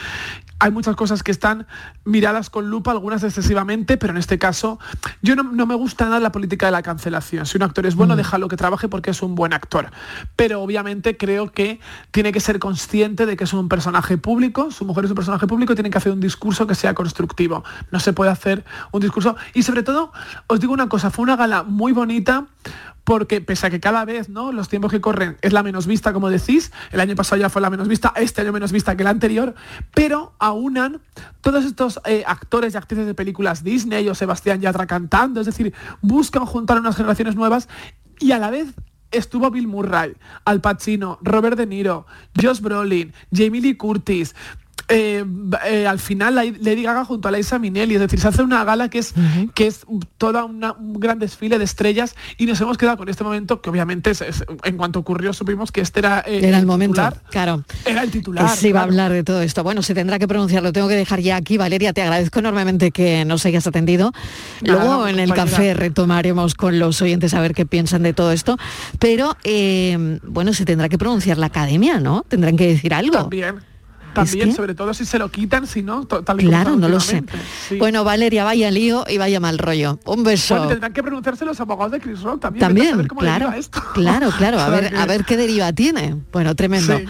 hay 0.61 0.71
muchas 0.71 0.97
cosas 0.97 1.23
que 1.23 1.33
están 1.33 1.67
miradas 2.05 2.49
con 2.49 2.71
lupa, 2.71 2.93
algunas 2.93 3.23
excesivamente, 3.23 3.97
pero 3.97 4.13
en 4.13 4.19
este 4.19 4.39
caso, 4.39 4.79
yo 5.21 5.35
no, 5.35 5.43
no 5.43 5.67
me 5.67 5.75
gusta 5.75 6.05
nada 6.05 6.21
la 6.21 6.33
política 6.33 6.67
de 6.67 6.73
la 6.73 6.83
cancelación. 6.83 7.45
Si 7.45 7.57
un 7.57 7.65
actor 7.65 7.87
es 7.87 7.97
bueno, 7.97 8.17
déjalo 8.17 8.49
que 8.49 8.57
trabaje 8.57 8.89
porque 8.89 9.11
es 9.11 9.23
un 9.23 9.35
buen 9.35 9.53
actor. 9.53 9.91
Pero 10.37 10.63
obviamente 10.63 11.17
creo 11.17 11.51
que 11.53 11.81
tiene 12.13 12.33
que 12.33 12.41
ser 12.41 12.59
consciente 12.59 13.27
de 13.27 13.37
que 13.37 13.45
es 13.45 13.53
un 13.53 13.69
personaje 13.69 14.17
público, 14.17 14.71
su 14.71 14.85
mujer 14.85 15.08
es 15.09 15.13
un 15.13 15.17
personaje 15.17 15.47
público 15.47 15.75
tienen 15.75 15.91
que 15.91 15.99
hacer 15.99 16.13
un 16.13 16.21
discurso 16.21 16.67
que 16.67 16.75
sea 16.75 16.95
constructivo. 16.95 17.65
No 17.91 17.99
se 17.99 18.13
puede 18.13 18.31
hacer 18.31 18.65
un 18.93 19.01
discurso. 19.01 19.37
Y 19.55 19.63
sobre 19.63 19.83
todo, 19.83 20.13
os 20.47 20.61
digo 20.61 20.73
una 20.73 20.89
cosa, 20.89 21.11
fue 21.11 21.23
una 21.23 21.37
gala 21.37 21.63
muy 21.63 21.93
bonita 21.93 22.47
porque 23.05 23.41
pese 23.41 23.67
a 23.67 23.71
que 23.71 23.81
cada 23.81 24.05
vez 24.05 24.29
¿no? 24.29 24.53
los 24.53 24.69
tiempos 24.69 24.91
que 24.91 25.01
corren 25.01 25.39
es 25.41 25.55
la 25.55 25.63
menos 25.63 25.87
vista, 25.87 26.13
como 26.13 26.29
decís, 26.29 26.73
el 26.93 27.01
año 27.01 27.17
pasado 27.17 27.41
ya 27.41 27.49
fue 27.49 27.63
la 27.63 27.71
menos 27.71 27.89
vista, 27.89 28.13
este 28.17 28.43
año 28.43 28.53
menos 28.53 28.71
vista 28.71 28.97
que 28.97 29.03
el 29.03 29.07
anterior, 29.07 29.55
pero 29.95 30.35
aunan 30.39 31.01
todos 31.41 31.65
estos 31.65 32.01
eh, 32.05 32.23
actores 32.27 32.75
y 32.75 32.77
actrices 32.77 33.07
de 33.07 33.15
películas 33.15 33.65
Disney 33.65 34.07
o 34.11 34.15
Sebastián 34.15 34.61
Yatra 34.61 34.87
cantando, 34.87 35.41
es 35.41 35.47
decir, 35.47 35.73
buscan 36.03 36.45
juntar 36.45 36.79
unas 36.79 36.97
generaciones 36.97 37.35
nuevas 37.35 37.71
y 38.21 38.33
a 38.33 38.39
la 38.39 38.51
vez 38.51 38.75
estuvo 39.11 39.51
Bill 39.51 39.69
Murray, 39.69 40.15
Al 40.45 40.61
Pacino, 40.61 41.19
Robert 41.23 41.57
De 41.57 41.67
Niro, 41.67 42.07
Josh 42.41 42.61
Brolin, 42.61 43.13
Jamie 43.33 43.61
Lee 43.61 43.77
Curtis. 43.77 44.35
Eh, 44.89 45.25
eh, 45.67 45.87
al 45.87 45.99
final 45.99 46.35
la- 46.35 46.45
Lady 46.45 46.83
Gaga 46.83 47.05
junto 47.05 47.29
a 47.29 47.31
Liza 47.33 47.59
Minnelli, 47.59 47.95
es 47.95 48.01
decir, 48.01 48.19
se 48.21 48.29
hace 48.29 48.43
una 48.43 48.65
gala 48.65 48.89
que 48.89 48.99
es, 48.99 49.15
que 49.55 49.67
es 49.67 49.85
toda 50.17 50.45
una- 50.45 50.73
un 50.73 50.99
gran 50.99 51.19
desfile 51.19 51.59
de 51.59 51.65
estrellas 51.65 52.15
y 52.39 52.47
nos 52.47 52.61
hemos 52.61 52.79
quedado 52.79 52.97
con 52.97 53.09
este 53.09 53.23
momento 53.25 53.61
que 53.61 53.69
obviamente 53.71 54.11
es- 54.11 54.21
es- 54.23 54.45
en 54.65 54.77
cuanto 54.77 54.99
ocurrió 54.99 55.33
supimos 55.33 55.73
que 55.73 55.81
este 55.83 56.01
era, 56.01 56.25
eh, 56.27 56.41
Era 56.43 56.59
el 56.59 56.67
momento, 56.67 56.95
titular. 57.03 57.23
claro. 57.31 57.65
Era 57.85 58.03
el 58.03 58.11
titular. 58.11 58.49
Se 58.57 58.69
iba 58.69 58.81
a 58.81 58.85
claro. 58.85 58.93
hablar 58.93 59.13
de 59.13 59.25
todo 59.25 59.43
esto. 59.43 59.63
Bueno, 59.63 59.83
se 59.83 59.95
tendrá 59.95 60.19
que 60.19 60.27
pronunciar, 60.29 60.63
lo 60.63 60.73
tengo 60.73 60.89
que 60.89 60.97
dejar 60.97 61.21
ya 61.21 61.37
aquí. 61.37 61.59
Valeria, 61.59 61.93
te 61.93 62.03
agradezco 62.03 62.39
enormemente 62.39 62.91
que 62.91 63.25
nos 63.25 63.45
hayas 63.47 63.67
atendido. 63.67 64.13
Nada, 64.63 64.85
Luego 64.85 65.07
en 65.09 65.19
el 65.19 65.29
compañera. 65.29 65.51
café 65.57 65.75
retomaremos 65.75 66.55
con 66.55 66.79
los 66.79 67.01
oyentes 67.03 67.35
a 67.35 67.41
ver 67.41 67.55
qué 67.55 67.67
piensan 67.67 68.03
de 68.03 68.13
todo 68.15 68.33
esto. 68.33 68.57
Pero, 68.99 69.37
bueno, 70.25 70.53
se 70.53 70.65
tendrá 70.65 70.89
que 70.89 70.99
pronunciar 70.99 71.39
la 71.39 71.47
academia, 71.47 72.01
¿no? 72.01 72.25
Tendrán 72.29 72.57
que 72.57 72.67
decir 72.69 72.95
algo. 72.95 73.19
También. 73.19 73.57
También, 74.15 74.49
que- 74.51 74.55
sobre 74.55 74.75
todo 74.75 74.93
si 74.95 75.05
se 75.05 75.19
lo 75.19 75.31
quitan, 75.31 75.67
si 75.67 75.83
no, 75.83 76.05
tal 76.07 76.41
y 76.41 76.47
Claro, 76.47 76.77
no 76.77 76.89
lo 76.89 76.99
sé. 77.01 77.23
Sí. 77.69 77.77
Bueno, 77.79 78.05
Valeria, 78.05 78.45
vaya 78.45 78.71
lío 78.71 79.05
y 79.09 79.19
vaya 79.19 79.39
mal 79.41 79.59
rollo. 79.59 79.99
Un 80.07 80.25
beso. 80.25 80.55
Bueno, 80.55 80.69
tendrán 80.71 80.93
que 80.93 81.03
pronunciarse 81.03 81.45
los 81.45 81.61
abogados 81.61 81.93
de 81.93 82.01
Chris 82.01 82.21
Rock 82.23 82.41
también. 82.41 82.61
También, 82.61 82.91
saber 82.91 83.09
cómo 83.09 83.21
claro, 83.21 83.53
esto. 83.53 83.83
claro, 83.95 84.31
claro, 84.37 84.59
a 84.61 84.69
ver, 84.71 84.97
a 84.97 85.07
ver 85.07 85.25
qué 85.25 85.37
deriva 85.37 85.73
tiene. 85.73 86.17
Bueno, 86.33 86.55
tremendo. 86.57 86.99
Sí. 86.99 87.05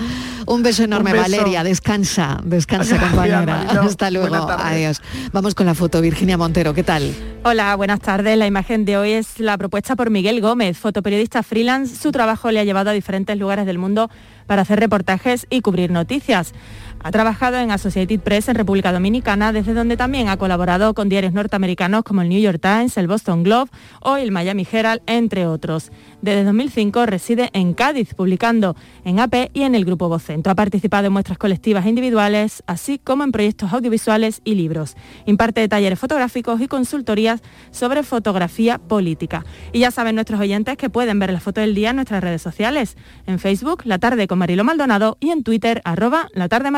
Un 0.49 0.63
beso 0.63 0.83
enorme, 0.83 1.11
Un 1.11 1.19
beso. 1.19 1.31
Valeria, 1.31 1.63
descansa, 1.63 2.41
descansa, 2.43 2.99
compañera. 2.99 3.67
Hasta 3.83 4.11
luego, 4.11 4.35
adiós. 4.35 5.03
Vamos 5.31 5.55
con 5.55 5.67
la 5.67 5.75
foto, 5.75 6.01
Virginia 6.01 6.39
Montero, 6.39 6.73
¿qué 6.73 6.83
tal? 6.83 7.15
Hola, 7.45 7.77
buenas 7.77 8.01
tardes. 8.01 8.39
La 8.39 8.47
imagen 8.47 8.87
de 8.87 8.97
hoy 8.97 9.13
es 9.13 9.41
la 9.41 9.59
propuesta 9.59 9.95
por 9.95 10.09
Miguel 10.09 10.41
Gómez, 10.41 10.79
fotoperiodista 10.79 11.43
freelance. 11.43 11.97
Su 11.97 12.13
trabajo 12.13 12.51
le 12.51 12.61
ha 12.61 12.65
llevado 12.65 12.89
a 12.89 12.95
diferentes 12.95 13.37
lugares 13.37 13.67
del 13.67 13.77
mundo 13.77 14.11
para 14.47 14.63
hacer 14.63 14.81
reportajes 14.81 15.47
y 15.51 15.61
cubrir 15.61 15.91
noticias. 15.91 16.55
Ha 17.01 17.13
trabajado 17.13 17.59
en 17.59 17.71
Associated 17.71 18.21
Press 18.21 18.49
en 18.49 18.57
República 18.57 18.93
Dominicana, 18.93 19.53
desde 19.53 19.73
donde 19.73 19.97
también 19.97 20.29
ha 20.29 20.37
colaborado 20.37 20.95
con 20.95 21.09
diarios 21.09 21.33
norteamericanos 21.33 22.03
como 22.03 22.23
el 22.23 22.29
New 22.29 22.41
York 22.41 22.59
Times, 22.61 22.97
el 22.97 23.07
Boston 23.07 23.45
Globe 23.45 23.71
o 24.01 24.17
el 24.17 24.33
Miami 24.33 24.67
Herald, 24.71 25.01
entre 25.07 25.47
otros. 25.47 25.93
Desde 26.23 26.43
2005 26.43 27.07
reside 27.07 27.51
en 27.53 27.73
Cádiz, 27.75 28.15
publicando 28.15 28.75
en 29.05 29.21
AP 29.21 29.51
y 29.55 29.63
en 29.63 29.77
el 29.77 29.85
Grupo 29.85 30.09
Vocento. 30.09 30.51
Ha 30.51 30.57
participado 30.57 31.07
en 31.07 31.13
muestras 31.13 31.39
colectivas 31.39 31.87
e 31.87 31.91
individuales, 31.91 32.65
así 32.67 32.99
como 32.99 33.23
en 33.23 33.31
proyectos 33.31 33.73
audiovisuales 33.73 34.41
y 34.45 34.57
libros. 34.57 34.97
Imparte 35.25 35.69
talleres 35.69 36.01
fotográficos 36.01 36.61
y 36.61 36.67
consultorías 36.67 37.43
sobre 37.71 38.03
fotografía 38.03 38.79
política. 38.79 39.45
Y 39.73 39.81
ya 39.81 39.93
saben 39.93 40.17
nuestros 40.17 40.41
oyentes 40.41 40.77
que 40.77 40.91
pueden 40.91 41.21
ver 41.21 41.33
la 41.33 41.41
foto 41.41 41.61
del 41.61 41.77
día 41.77 41.91
en 41.91 41.97
nuestras 41.97 42.25
redes 42.25 42.43
sociales. 42.43 42.97
En 43.27 43.39
Facebook, 43.39 43.83
La 43.85 43.99
Tarde 43.99 44.27
con 44.27 44.39
Mariló 44.39 44.65
Maldonado 44.65 45.17
y 45.21 45.31
en 45.31 45.45
Twitter, 45.45 45.81
arroba 45.85 46.29
La 46.33 46.49
Tarde 46.49 46.73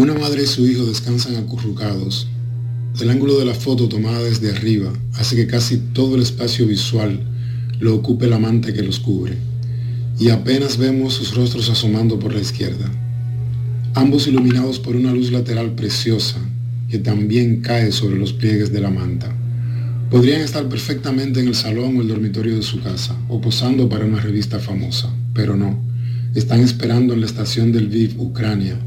Una 0.00 0.14
madre 0.14 0.42
y 0.42 0.46
su 0.46 0.66
hijo 0.66 0.84
descansan 0.84 1.36
acurrucados. 1.36 2.26
El 3.00 3.08
ángulo 3.08 3.38
de 3.38 3.44
la 3.44 3.54
foto 3.54 3.88
tomada 3.88 4.20
desde 4.20 4.50
arriba 4.50 4.92
hace 5.14 5.36
que 5.36 5.46
casi 5.46 5.76
todo 5.76 6.16
el 6.16 6.22
espacio 6.22 6.66
visual 6.66 7.20
lo 7.78 7.94
ocupe 7.94 8.26
la 8.26 8.40
manta 8.40 8.72
que 8.72 8.82
los 8.82 8.98
cubre, 8.98 9.36
y 10.18 10.30
apenas 10.30 10.76
vemos 10.76 11.14
sus 11.14 11.36
rostros 11.36 11.70
asomando 11.70 12.18
por 12.18 12.34
la 12.34 12.40
izquierda, 12.40 12.90
ambos 13.94 14.26
iluminados 14.26 14.80
por 14.80 14.96
una 14.96 15.12
luz 15.12 15.30
lateral 15.30 15.76
preciosa 15.76 16.38
que 16.88 16.98
también 16.98 17.60
cae 17.60 17.92
sobre 17.92 18.18
los 18.18 18.32
pliegues 18.32 18.72
de 18.72 18.80
la 18.80 18.90
manta. 18.90 19.32
Podrían 20.10 20.40
estar 20.40 20.68
perfectamente 20.68 21.38
en 21.38 21.46
el 21.46 21.54
salón 21.54 21.96
o 21.96 22.02
el 22.02 22.08
dormitorio 22.08 22.56
de 22.56 22.62
su 22.62 22.80
casa, 22.80 23.16
o 23.28 23.40
posando 23.40 23.88
para 23.88 24.04
una 24.04 24.20
revista 24.20 24.58
famosa, 24.58 25.14
pero 25.32 25.56
no, 25.56 25.80
están 26.34 26.60
esperando 26.60 27.14
en 27.14 27.20
la 27.20 27.26
estación 27.26 27.70
del 27.70 27.86
Viv 27.86 28.20
Ucrania 28.20 28.78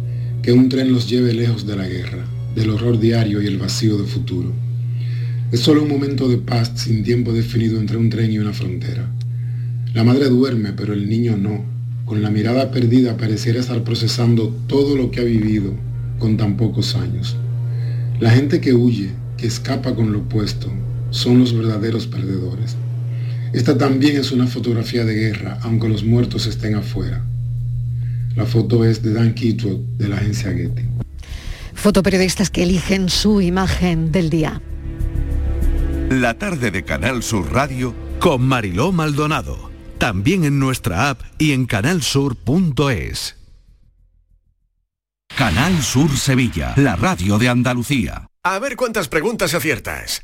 que 0.46 0.54
un 0.54 0.70
tren 0.70 0.94
los 0.94 1.10
lleve 1.10 1.34
lejos 1.34 1.66
de 1.66 1.76
la 1.76 1.88
guerra, 1.88 2.24
del 2.54 2.70
horror 2.70 3.00
diario 3.00 3.42
y 3.42 3.48
el 3.48 3.58
vacío 3.58 3.98
de 3.98 4.04
futuro. 4.04 4.54
Es 5.52 5.62
solo 5.62 5.82
un 5.82 5.90
momento 5.90 6.30
de 6.30 6.38
paz 6.38 6.72
sin 6.76 7.02
tiempo 7.02 7.34
definido 7.34 7.80
entre 7.80 7.98
un 7.98 8.12
tren 8.12 8.32
y 8.32 8.38
una 8.38 8.54
frontera. 8.54 9.10
La 9.96 10.04
madre 10.04 10.30
duerme, 10.30 10.72
pero 10.74 10.94
el 10.94 11.10
niño 11.10 11.36
no. 11.36 11.66
Con 12.06 12.22
la 12.22 12.30
mirada 12.30 12.70
perdida 12.70 13.18
pareciera 13.18 13.60
estar 13.60 13.84
procesando 13.84 14.56
todo 14.68 14.96
lo 14.96 15.10
que 15.10 15.22
ha 15.22 15.24
vivido 15.24 15.74
con 16.20 16.38
tan 16.38 16.58
pocos 16.58 16.94
años. 16.94 17.36
La 18.20 18.30
gente 18.30 18.62
que 18.62 18.76
huye, 18.76 19.10
que 19.38 19.48
escapa 19.48 19.96
con 19.96 20.14
lo 20.14 20.20
opuesto, 20.20 20.72
son 21.10 21.40
los 21.40 21.58
verdaderos 21.58 22.06
perdedores. 22.06 22.76
Esta 23.52 23.80
también 23.80 24.18
es 24.18 24.32
una 24.32 24.46
fotografía 24.46 25.06
de 25.06 25.16
guerra, 25.16 25.58
aunque 25.64 25.90
los 25.90 26.04
muertos 26.04 26.46
estén 26.46 26.76
afuera. 26.76 27.26
La 28.36 28.46
foto 28.46 28.84
es 28.84 29.02
de 29.02 29.14
Dan 29.14 29.34
Kitwood, 29.34 29.80
de 29.98 30.10
la 30.10 30.18
agencia 30.18 30.52
Getty. 30.52 30.84
Fotoperiodistas 31.74 32.50
que 32.50 32.64
eligen 32.64 33.10
su 33.10 33.42
imagen 33.42 34.12
del 34.12 34.30
día. 34.30 34.62
La 36.10 36.38
tarde 36.38 36.72
de 36.72 36.84
Canal 36.84 37.24
Sur 37.24 37.52
Radio 37.52 37.94
con 38.20 38.42
Mariló 38.42 38.92
Maldonado. 38.92 39.72
También 39.98 40.44
en 40.44 40.60
nuestra 40.60 41.10
app 41.10 41.22
y 41.38 41.54
en 41.54 41.66
canalsur.es. 41.66 43.38
Canal 45.38 45.82
Sur 45.82 46.16
Sevilla, 46.16 46.74
la 46.78 46.96
radio 46.96 47.38
de 47.38 47.50
Andalucía. 47.50 48.28
A 48.44 48.60
ver 48.60 48.76
cuántas 48.76 49.08
preguntas 49.08 49.54
aciertas. 49.54 50.24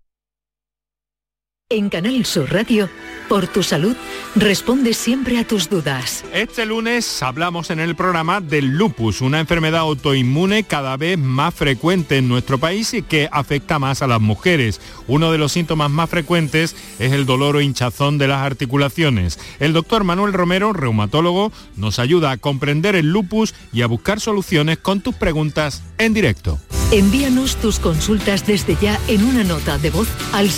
En 1.71 1.87
Canal 1.87 2.25
Sur 2.25 2.51
Radio, 2.51 2.89
por 3.29 3.47
tu 3.47 3.63
salud, 3.63 3.95
responde 4.35 4.93
siempre 4.93 5.39
a 5.39 5.47
tus 5.47 5.69
dudas. 5.69 6.25
Este 6.33 6.65
lunes 6.65 7.23
hablamos 7.23 7.69
en 7.69 7.79
el 7.79 7.95
programa 7.95 8.41
del 8.41 8.77
lupus, 8.77 9.21
una 9.21 9.39
enfermedad 9.39 9.79
autoinmune 9.79 10.65
cada 10.65 10.97
vez 10.97 11.17
más 11.17 11.53
frecuente 11.53 12.17
en 12.17 12.27
nuestro 12.27 12.57
país 12.57 12.93
y 12.93 13.03
que 13.03 13.29
afecta 13.31 13.79
más 13.79 14.01
a 14.01 14.07
las 14.07 14.19
mujeres. 14.19 14.81
Uno 15.07 15.31
de 15.31 15.37
los 15.37 15.53
síntomas 15.53 15.89
más 15.89 16.09
frecuentes 16.09 16.75
es 16.99 17.13
el 17.13 17.25
dolor 17.25 17.55
o 17.55 17.61
hinchazón 17.61 18.17
de 18.17 18.27
las 18.27 18.41
articulaciones. 18.41 19.39
El 19.61 19.71
doctor 19.71 20.03
Manuel 20.03 20.33
Romero, 20.33 20.73
reumatólogo, 20.73 21.53
nos 21.77 21.99
ayuda 21.99 22.31
a 22.31 22.37
comprender 22.37 22.97
el 22.97 23.13
lupus 23.13 23.55
y 23.71 23.83
a 23.83 23.87
buscar 23.87 24.19
soluciones 24.19 24.77
con 24.77 24.99
tus 24.99 25.15
preguntas 25.15 25.83
en 25.99 26.13
directo. 26.13 26.59
Envíanos 26.91 27.55
tus 27.55 27.79
consultas 27.79 28.45
desde 28.45 28.75
ya 28.81 28.99
en 29.07 29.23
una 29.23 29.45
nota 29.45 29.77
de 29.77 29.91
voz 29.91 30.09
al 30.33 30.51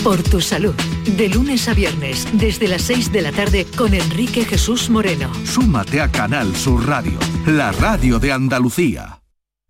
Por 0.02 0.22
tu 0.22 0.40
salud. 0.40 0.74
De 1.16 1.28
lunes 1.28 1.68
a 1.68 1.74
viernes, 1.74 2.26
desde 2.32 2.68
las 2.68 2.82
6 2.82 3.12
de 3.12 3.22
la 3.22 3.32
tarde, 3.32 3.66
con 3.76 3.94
Enrique 3.94 4.44
Jesús 4.44 4.90
Moreno. 4.90 5.30
Súmate 5.44 6.00
a 6.00 6.10
Canal 6.10 6.54
Sur 6.56 6.86
Radio, 6.86 7.18
la 7.46 7.72
radio 7.72 8.18
de 8.18 8.32
Andalucía. 8.32 9.20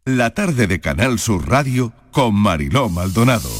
La 0.04 0.30
tarde 0.30 0.66
de 0.66 0.80
Canal 0.80 1.18
Sur 1.18 1.48
Radio 1.48 1.92
con 2.12 2.34
Mariló 2.34 2.88
Maldonado. 2.88 3.50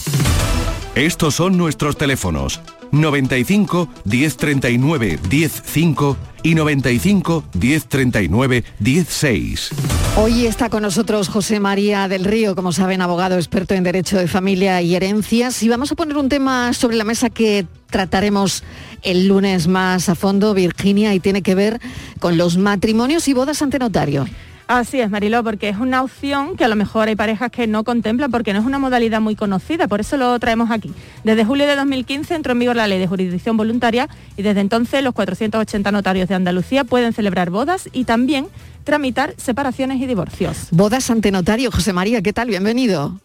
Estos 0.95 1.35
son 1.35 1.57
nuestros 1.57 1.97
teléfonos 1.97 2.61
95 2.93 3.89
1039 4.05 5.19
105 5.29 6.17
y 6.43 6.55
95 6.55 7.45
1039 7.53 8.65
16. 8.79 9.71
Hoy 10.17 10.47
está 10.47 10.69
con 10.71 10.83
nosotros 10.83 11.29
José 11.29 11.61
María 11.61 12.09
del 12.09 12.25
Río, 12.25 12.55
como 12.55 12.73
saben, 12.73 13.03
abogado 13.03 13.37
experto 13.37 13.75
en 13.75 13.85
Derecho 13.85 14.19
de 14.19 14.29
Familia 14.29 14.83
y 14.83 14.95
Herencias. 14.95 15.63
Y 15.63 15.69
vamos 15.69 15.93
a 15.93 15.95
poner 15.95 16.17
un 16.17 16.29
tema 16.29 16.73
sobre 16.73 16.97
la 16.97 17.05
mesa 17.05 17.31
que 17.31 17.67
trataremos 17.91 18.65
el 19.03 19.29
lunes 19.29 19.69
más 19.69 20.09
a 20.09 20.15
fondo, 20.15 20.55
Virginia, 20.55 21.15
y 21.15 21.21
tiene 21.21 21.43
que 21.43 21.55
ver 21.55 21.81
con 22.21 22.37
los 22.37 22.57
matrimonios 22.57 23.29
y 23.29 23.35
bodas 23.35 23.63
ante 23.63 23.79
notario. 23.79 24.27
Así 24.69 25.01
es, 25.01 25.09
Mariló, 25.09 25.43
porque 25.43 25.71
es 25.71 25.79
una 25.79 26.03
opción 26.03 26.55
que 26.55 26.63
a 26.63 26.69
lo 26.69 26.77
mejor 26.77 27.09
hay 27.09 27.17
parejas 27.17 27.51
que 27.51 27.67
no 27.67 27.85
contemplan 27.85 28.31
porque 28.31 28.53
no 28.53 28.61
es 28.61 28.67
una 28.67 28.79
modalidad 28.79 29.19
muy 29.19 29.35
conocida, 29.35 29.89
por 29.89 30.01
eso 30.01 30.19
lo 30.19 30.39
traemos 30.39 30.71
aquí. 30.71 30.93
Desde 31.25 31.43
julio 31.47 31.67
de 31.67 31.75
2015 31.75 32.35
entró 32.35 32.53
en 32.53 32.59
vigor 32.59 32.77
la 32.77 32.87
ley 32.87 32.99
de 32.99 33.07
jurisdicción 33.07 33.57
voluntaria 33.57 34.11
y 34.37 34.43
desde 34.43 34.61
entonces 34.61 35.03
los 35.03 35.15
480 35.15 35.91
notarios 35.91 36.29
de 36.29 36.35
Andalucía 36.35 36.85
pueden 36.85 37.15
celebrar 37.15 37.49
bodas 37.49 37.89
y 37.95 38.05
también 38.05 38.49
tramitar 38.85 39.33
separaciones 39.39 40.03
y 40.03 40.07
divorcios. 40.07 40.69
Bodas 40.71 41.11
ante 41.11 41.31
notario, 41.31 41.71
José 41.71 41.95
María, 41.95 42.21
¿qué 42.21 42.35
tal? 42.35 42.49
Bienvenido. 42.49 43.19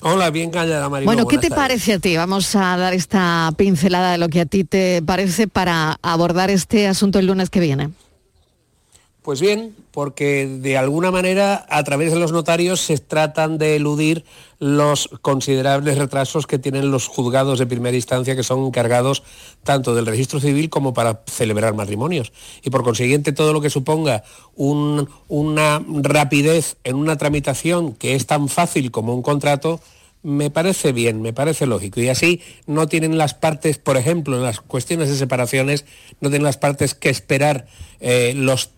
Hola, 0.00 0.30
bien 0.30 0.50
callada, 0.50 0.88
Mariló. 0.88 1.12
Bueno, 1.12 1.28
¿qué 1.28 1.36
te 1.36 1.50
tardes. 1.50 1.62
parece 1.62 1.92
a 1.92 1.98
ti? 1.98 2.16
Vamos 2.16 2.56
a 2.56 2.78
dar 2.78 2.94
esta 2.94 3.52
pincelada 3.58 4.12
de 4.12 4.18
lo 4.18 4.30
que 4.30 4.40
a 4.40 4.46
ti 4.46 4.64
te 4.64 5.02
parece 5.02 5.46
para 5.46 5.98
abordar 6.00 6.48
este 6.48 6.88
asunto 6.88 7.18
el 7.18 7.26
lunes 7.26 7.50
que 7.50 7.60
viene. 7.60 7.90
Pues 9.24 9.40
bien, 9.40 9.74
porque 9.90 10.46
de 10.46 10.76
alguna 10.76 11.10
manera 11.10 11.64
a 11.70 11.82
través 11.82 12.12
de 12.12 12.18
los 12.18 12.30
notarios 12.30 12.82
se 12.82 12.98
tratan 12.98 13.56
de 13.56 13.74
eludir 13.74 14.26
los 14.58 15.08
considerables 15.22 15.96
retrasos 15.96 16.46
que 16.46 16.58
tienen 16.58 16.90
los 16.90 17.08
juzgados 17.08 17.58
de 17.58 17.64
primera 17.64 17.96
instancia 17.96 18.36
que 18.36 18.42
son 18.42 18.66
encargados 18.66 19.22
tanto 19.62 19.94
del 19.94 20.04
registro 20.04 20.40
civil 20.40 20.68
como 20.68 20.92
para 20.92 21.22
celebrar 21.26 21.72
matrimonios. 21.72 22.34
Y 22.62 22.68
por 22.68 22.84
consiguiente 22.84 23.32
todo 23.32 23.54
lo 23.54 23.62
que 23.62 23.70
suponga 23.70 24.24
un- 24.56 25.08
una 25.28 25.82
rapidez 25.88 26.76
en 26.84 26.96
una 26.96 27.16
tramitación 27.16 27.94
que 27.94 28.16
es 28.16 28.26
tan 28.26 28.50
fácil 28.50 28.90
como 28.90 29.14
un 29.14 29.22
contrato, 29.22 29.80
me 30.22 30.50
parece 30.50 30.92
bien, 30.92 31.22
me 31.22 31.32
parece 31.32 31.64
lógico. 31.64 31.98
Y 31.98 32.10
así 32.10 32.42
no 32.66 32.88
tienen 32.88 33.16
las 33.16 33.32
partes, 33.32 33.78
por 33.78 33.96
ejemplo, 33.96 34.36
en 34.36 34.42
las 34.42 34.60
cuestiones 34.60 35.08
de 35.08 35.16
separaciones, 35.16 35.86
no 36.20 36.28
tienen 36.28 36.44
las 36.44 36.58
partes 36.58 36.94
que 36.94 37.08
esperar 37.08 37.66
eh, 38.00 38.34
los 38.36 38.68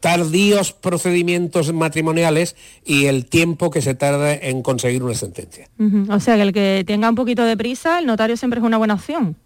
tardíos 0.00 0.72
procedimientos 0.72 1.72
matrimoniales 1.72 2.56
y 2.84 3.06
el 3.06 3.26
tiempo 3.26 3.70
que 3.70 3.82
se 3.82 3.94
tarda 3.94 4.34
en 4.34 4.62
conseguir 4.62 5.02
una 5.02 5.14
sentencia. 5.14 5.68
O 6.08 6.20
sea 6.20 6.36
que 6.36 6.42
el 6.42 6.52
que 6.52 6.84
tenga 6.86 7.08
un 7.08 7.14
poquito 7.14 7.44
de 7.44 7.56
prisa, 7.56 7.98
el 7.98 8.06
notario 8.06 8.36
siempre 8.36 8.60
es 8.60 8.66
una 8.66 8.78
buena 8.78 8.94
opción. 8.94 9.36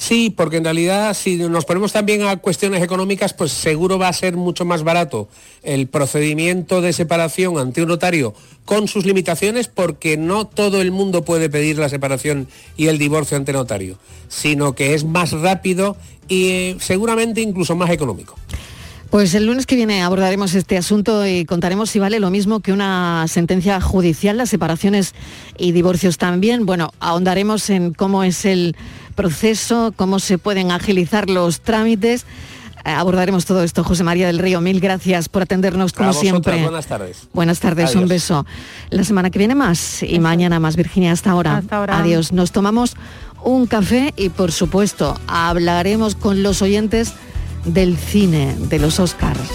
Sí, 0.00 0.32
porque 0.34 0.56
en 0.56 0.64
realidad 0.64 1.12
si 1.12 1.36
nos 1.36 1.66
ponemos 1.66 1.92
también 1.92 2.22
a 2.22 2.38
cuestiones 2.38 2.82
económicas, 2.82 3.34
pues 3.34 3.52
seguro 3.52 3.98
va 3.98 4.08
a 4.08 4.12
ser 4.14 4.34
mucho 4.34 4.64
más 4.64 4.82
barato 4.82 5.28
el 5.62 5.88
procedimiento 5.88 6.80
de 6.80 6.94
separación 6.94 7.58
ante 7.58 7.82
un 7.82 7.88
notario 7.88 8.32
con 8.64 8.88
sus 8.88 9.04
limitaciones, 9.04 9.68
porque 9.68 10.16
no 10.16 10.46
todo 10.46 10.80
el 10.80 10.90
mundo 10.90 11.22
puede 11.22 11.50
pedir 11.50 11.76
la 11.76 11.90
separación 11.90 12.48
y 12.78 12.86
el 12.86 12.96
divorcio 12.96 13.36
ante 13.36 13.52
notario, 13.52 13.98
sino 14.28 14.74
que 14.74 14.94
es 14.94 15.04
más 15.04 15.32
rápido 15.32 15.98
y 16.28 16.48
eh, 16.48 16.76
seguramente 16.80 17.42
incluso 17.42 17.76
más 17.76 17.90
económico. 17.90 18.36
Pues 19.10 19.34
el 19.34 19.46
lunes 19.46 19.66
que 19.66 19.74
viene 19.74 20.04
abordaremos 20.04 20.54
este 20.54 20.78
asunto 20.78 21.26
y 21.26 21.44
contaremos 21.44 21.90
si 21.90 21.98
vale 21.98 22.20
lo 22.20 22.30
mismo 22.30 22.60
que 22.60 22.72
una 22.72 23.26
sentencia 23.26 23.80
judicial, 23.80 24.36
las 24.36 24.50
separaciones 24.50 25.14
y 25.58 25.72
divorcios 25.72 26.16
también. 26.16 26.64
Bueno, 26.64 26.92
ahondaremos 27.00 27.70
en 27.70 27.92
cómo 27.92 28.22
es 28.22 28.44
el 28.44 28.76
proceso, 29.16 29.92
cómo 29.96 30.20
se 30.20 30.38
pueden 30.38 30.70
agilizar 30.70 31.28
los 31.28 31.60
trámites. 31.60 32.24
abordaremos 32.84 33.46
todo 33.46 33.64
esto. 33.64 33.82
José 33.82 34.04
María 34.04 34.28
del 34.28 34.38
Río, 34.38 34.60
mil 34.60 34.78
gracias 34.78 35.28
por 35.28 35.42
atendernos 35.42 35.92
como 35.92 36.10
vosotras, 36.10 36.30
siempre. 36.30 36.62
buenas 36.62 36.86
tardes. 36.86 37.28
Buenas 37.32 37.58
tardes, 37.58 37.96
un 37.96 38.06
beso. 38.06 38.46
La 38.90 39.02
semana 39.02 39.30
que 39.30 39.40
viene 39.40 39.56
más 39.56 40.04
y 40.04 40.20
mañana 40.20 40.60
más, 40.60 40.76
Virginia, 40.76 41.10
hasta 41.10 41.32
ahora. 41.32 41.56
Hasta 41.56 41.78
ahora. 41.78 41.98
Adiós. 41.98 42.30
Nos 42.30 42.52
tomamos 42.52 42.94
un 43.42 43.66
café 43.66 44.14
y 44.16 44.28
por 44.28 44.52
supuesto 44.52 45.18
hablaremos 45.26 46.14
con 46.14 46.44
los 46.44 46.62
oyentes 46.62 47.12
del 47.64 47.96
cine, 47.96 48.56
de 48.58 48.78
los 48.78 49.00
Oscars. 49.00 49.48